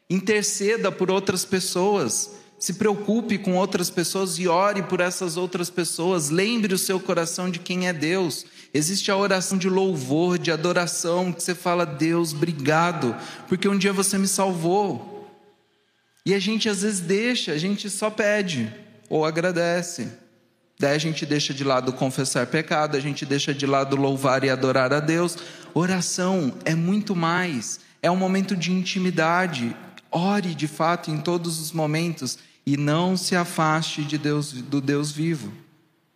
Interceda 0.09 0.91
por 0.91 1.11
outras 1.11 1.45
pessoas. 1.45 2.31
Se 2.59 2.75
preocupe 2.75 3.39
com 3.39 3.57
outras 3.57 3.89
pessoas 3.89 4.39
e 4.39 4.47
ore 4.47 4.83
por 4.83 5.01
essas 5.01 5.37
outras 5.37 5.71
pessoas. 5.71 6.29
Lembre 6.31 6.75
o 6.75 6.79
seu 6.79 7.01
coração 7.01 7.51
de 7.51 7.59
quem 7.59 7.89
é 7.89 7.93
Deus. 7.93 8.45
Existe 8.73 9.11
a 9.11 9.17
oração 9.17 9.57
de 9.57 9.69
louvor, 9.69 10.39
de 10.39 10.53
adoração, 10.53 11.33
que 11.33 11.43
você 11.43 11.55
fala, 11.55 11.85
Deus, 11.85 12.33
obrigado, 12.33 13.17
porque 13.49 13.69
um 13.69 13.77
dia 13.77 13.93
você 13.93 14.17
me 14.17 14.29
salvou. 14.29 15.29
E 16.25 16.35
a 16.35 16.39
gente 16.39 16.69
às 16.69 16.83
vezes 16.83 17.01
deixa, 17.01 17.53
a 17.53 17.59
gente 17.59 17.89
só 17.89 18.11
pede 18.11 18.73
ou 19.09 19.25
agradece. 19.25 20.09
Daí 20.81 20.95
a 20.97 20.99
gente 20.99 21.27
deixa 21.27 21.53
de 21.53 21.63
lado 21.63 21.93
confessar 21.93 22.47
pecado, 22.47 22.97
a 22.97 23.01
gente 23.01 23.27
deixa 23.27 23.53
de 23.53 23.67
lado 23.67 23.97
louvar 23.97 24.45
e 24.45 24.49
adorar 24.49 24.95
a 24.95 24.99
Deus. 24.99 25.37
Oração 25.75 26.55
é 26.65 26.75
muito 26.75 27.15
mais, 27.15 27.81
é 28.01 28.11
um 28.11 28.17
momento 28.17 28.57
de 28.57 28.73
intimidade. 28.73 29.77
Ore 30.11 30.55
de 30.55 30.67
fato 30.67 31.11
em 31.11 31.19
todos 31.19 31.61
os 31.61 31.71
momentos 31.71 32.39
e 32.65 32.79
não 32.79 33.15
se 33.15 33.37
afaste 33.37 34.03
de 34.03 34.17
Deus, 34.17 34.53
do 34.53 34.81
Deus 34.81 35.13
vivo. 35.13 35.53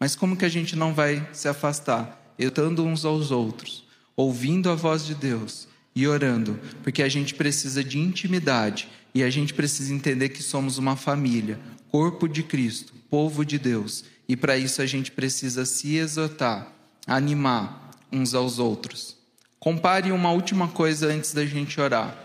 Mas 0.00 0.16
como 0.16 0.34
que 0.34 0.46
a 0.46 0.48
gente 0.48 0.74
não 0.74 0.94
vai 0.94 1.28
se 1.34 1.46
afastar? 1.46 2.34
Estando 2.38 2.86
uns 2.86 3.04
aos 3.04 3.30
outros, 3.30 3.84
ouvindo 4.16 4.70
a 4.70 4.74
voz 4.74 5.04
de 5.04 5.14
Deus 5.14 5.68
e 5.94 6.08
orando, 6.08 6.58
porque 6.82 7.02
a 7.02 7.08
gente 7.10 7.34
precisa 7.34 7.84
de 7.84 7.98
intimidade 7.98 8.88
e 9.14 9.22
a 9.22 9.28
gente 9.28 9.52
precisa 9.52 9.92
entender 9.92 10.30
que 10.30 10.42
somos 10.42 10.78
uma 10.78 10.96
família, 10.96 11.60
corpo 11.90 12.26
de 12.26 12.42
Cristo, 12.42 12.94
povo 13.10 13.44
de 13.44 13.58
Deus 13.58 14.13
e 14.28 14.36
para 14.36 14.56
isso 14.56 14.80
a 14.80 14.86
gente 14.86 15.10
precisa 15.10 15.64
se 15.64 15.96
exortar, 15.96 16.72
animar 17.06 17.90
uns 18.10 18.34
aos 18.34 18.58
outros. 18.58 19.16
Compare 19.58 20.12
uma 20.12 20.30
última 20.30 20.68
coisa 20.68 21.08
antes 21.08 21.32
da 21.32 21.44
gente 21.44 21.80
orar. 21.80 22.16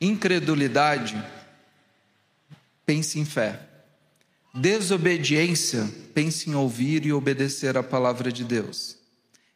Incredulidade, 0.00 1.22
pense 2.86 3.18
em 3.18 3.24
fé. 3.24 3.60
Desobediência, 4.54 5.88
pense 6.14 6.48
em 6.48 6.54
ouvir 6.54 7.04
e 7.04 7.12
obedecer 7.12 7.76
a 7.76 7.82
palavra 7.82 8.32
de 8.32 8.44
Deus. 8.44 8.96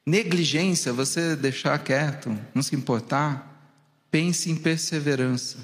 Negligência, 0.05 0.93
você 0.93 1.37
deixar 1.37 1.79
quieto, 1.79 2.37
não 2.55 2.63
se 2.63 2.75
importar, 2.75 3.77
pense 4.11 4.51
em 4.51 4.57
perseverança. 4.57 5.59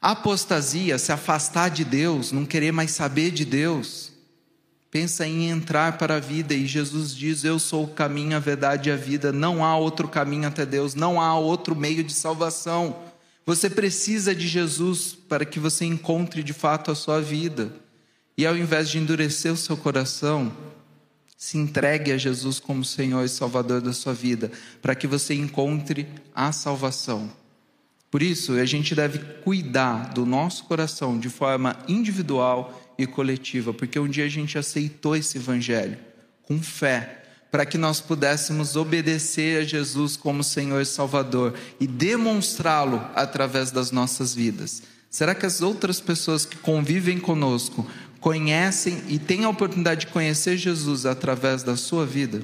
Apostasia, 0.00 0.98
se 0.98 1.12
afastar 1.12 1.70
de 1.70 1.84
Deus, 1.84 2.30
não 2.30 2.44
querer 2.44 2.72
mais 2.72 2.90
saber 2.90 3.30
de 3.30 3.44
Deus, 3.44 4.12
pensa 4.94 5.26
em 5.26 5.48
entrar 5.48 5.98
para 5.98 6.14
a 6.14 6.20
vida 6.20 6.54
e 6.54 6.68
Jesus 6.68 7.16
diz: 7.16 7.42
Eu 7.42 7.58
sou 7.58 7.82
o 7.82 7.88
caminho, 7.88 8.36
a 8.36 8.38
verdade 8.38 8.88
e 8.88 8.92
a 8.92 8.96
vida. 8.96 9.32
Não 9.32 9.64
há 9.64 9.76
outro 9.76 10.06
caminho 10.06 10.46
até 10.46 10.64
Deus, 10.64 10.94
não 10.94 11.20
há 11.20 11.36
outro 11.36 11.74
meio 11.74 12.04
de 12.04 12.14
salvação. 12.14 13.02
Você 13.44 13.68
precisa 13.68 14.32
de 14.32 14.46
Jesus 14.46 15.12
para 15.12 15.44
que 15.44 15.58
você 15.58 15.84
encontre 15.84 16.44
de 16.44 16.52
fato 16.52 16.92
a 16.92 16.94
sua 16.94 17.20
vida. 17.20 17.74
E 18.38 18.46
ao 18.46 18.56
invés 18.56 18.88
de 18.88 18.98
endurecer 18.98 19.52
o 19.52 19.56
seu 19.56 19.76
coração, 19.76 20.52
se 21.36 21.58
entregue 21.58 22.12
a 22.12 22.16
Jesus 22.16 22.60
como 22.60 22.84
Senhor 22.84 23.24
e 23.24 23.28
Salvador 23.28 23.80
da 23.80 23.92
sua 23.92 24.14
vida, 24.14 24.52
para 24.80 24.94
que 24.94 25.08
você 25.08 25.34
encontre 25.34 26.06
a 26.32 26.52
salvação. 26.52 27.32
Por 28.12 28.22
isso, 28.22 28.52
a 28.52 28.64
gente 28.64 28.94
deve 28.94 29.18
cuidar 29.42 30.14
do 30.14 30.24
nosso 30.24 30.64
coração 30.66 31.18
de 31.18 31.28
forma 31.28 31.76
individual 31.88 32.80
e 32.98 33.06
coletiva, 33.06 33.72
porque 33.72 33.98
um 33.98 34.08
dia 34.08 34.24
a 34.24 34.28
gente 34.28 34.56
aceitou 34.58 35.16
esse 35.16 35.38
evangelho 35.38 35.98
com 36.42 36.62
fé, 36.62 37.22
para 37.50 37.64
que 37.64 37.78
nós 37.78 38.00
pudéssemos 38.00 38.74
obedecer 38.74 39.62
a 39.62 39.64
Jesus 39.64 40.16
como 40.16 40.42
Senhor 40.42 40.80
e 40.80 40.86
Salvador 40.86 41.54
e 41.78 41.86
demonstrá-lo 41.86 42.96
através 43.14 43.70
das 43.70 43.90
nossas 43.90 44.34
vidas. 44.34 44.82
Será 45.08 45.34
que 45.34 45.46
as 45.46 45.62
outras 45.62 46.00
pessoas 46.00 46.44
que 46.44 46.56
convivem 46.56 47.20
conosco 47.20 47.88
conhecem 48.20 49.02
e 49.08 49.18
têm 49.18 49.44
a 49.44 49.48
oportunidade 49.48 50.00
de 50.00 50.06
conhecer 50.08 50.56
Jesus 50.56 51.06
através 51.06 51.62
da 51.62 51.76
sua 51.76 52.04
vida? 52.04 52.42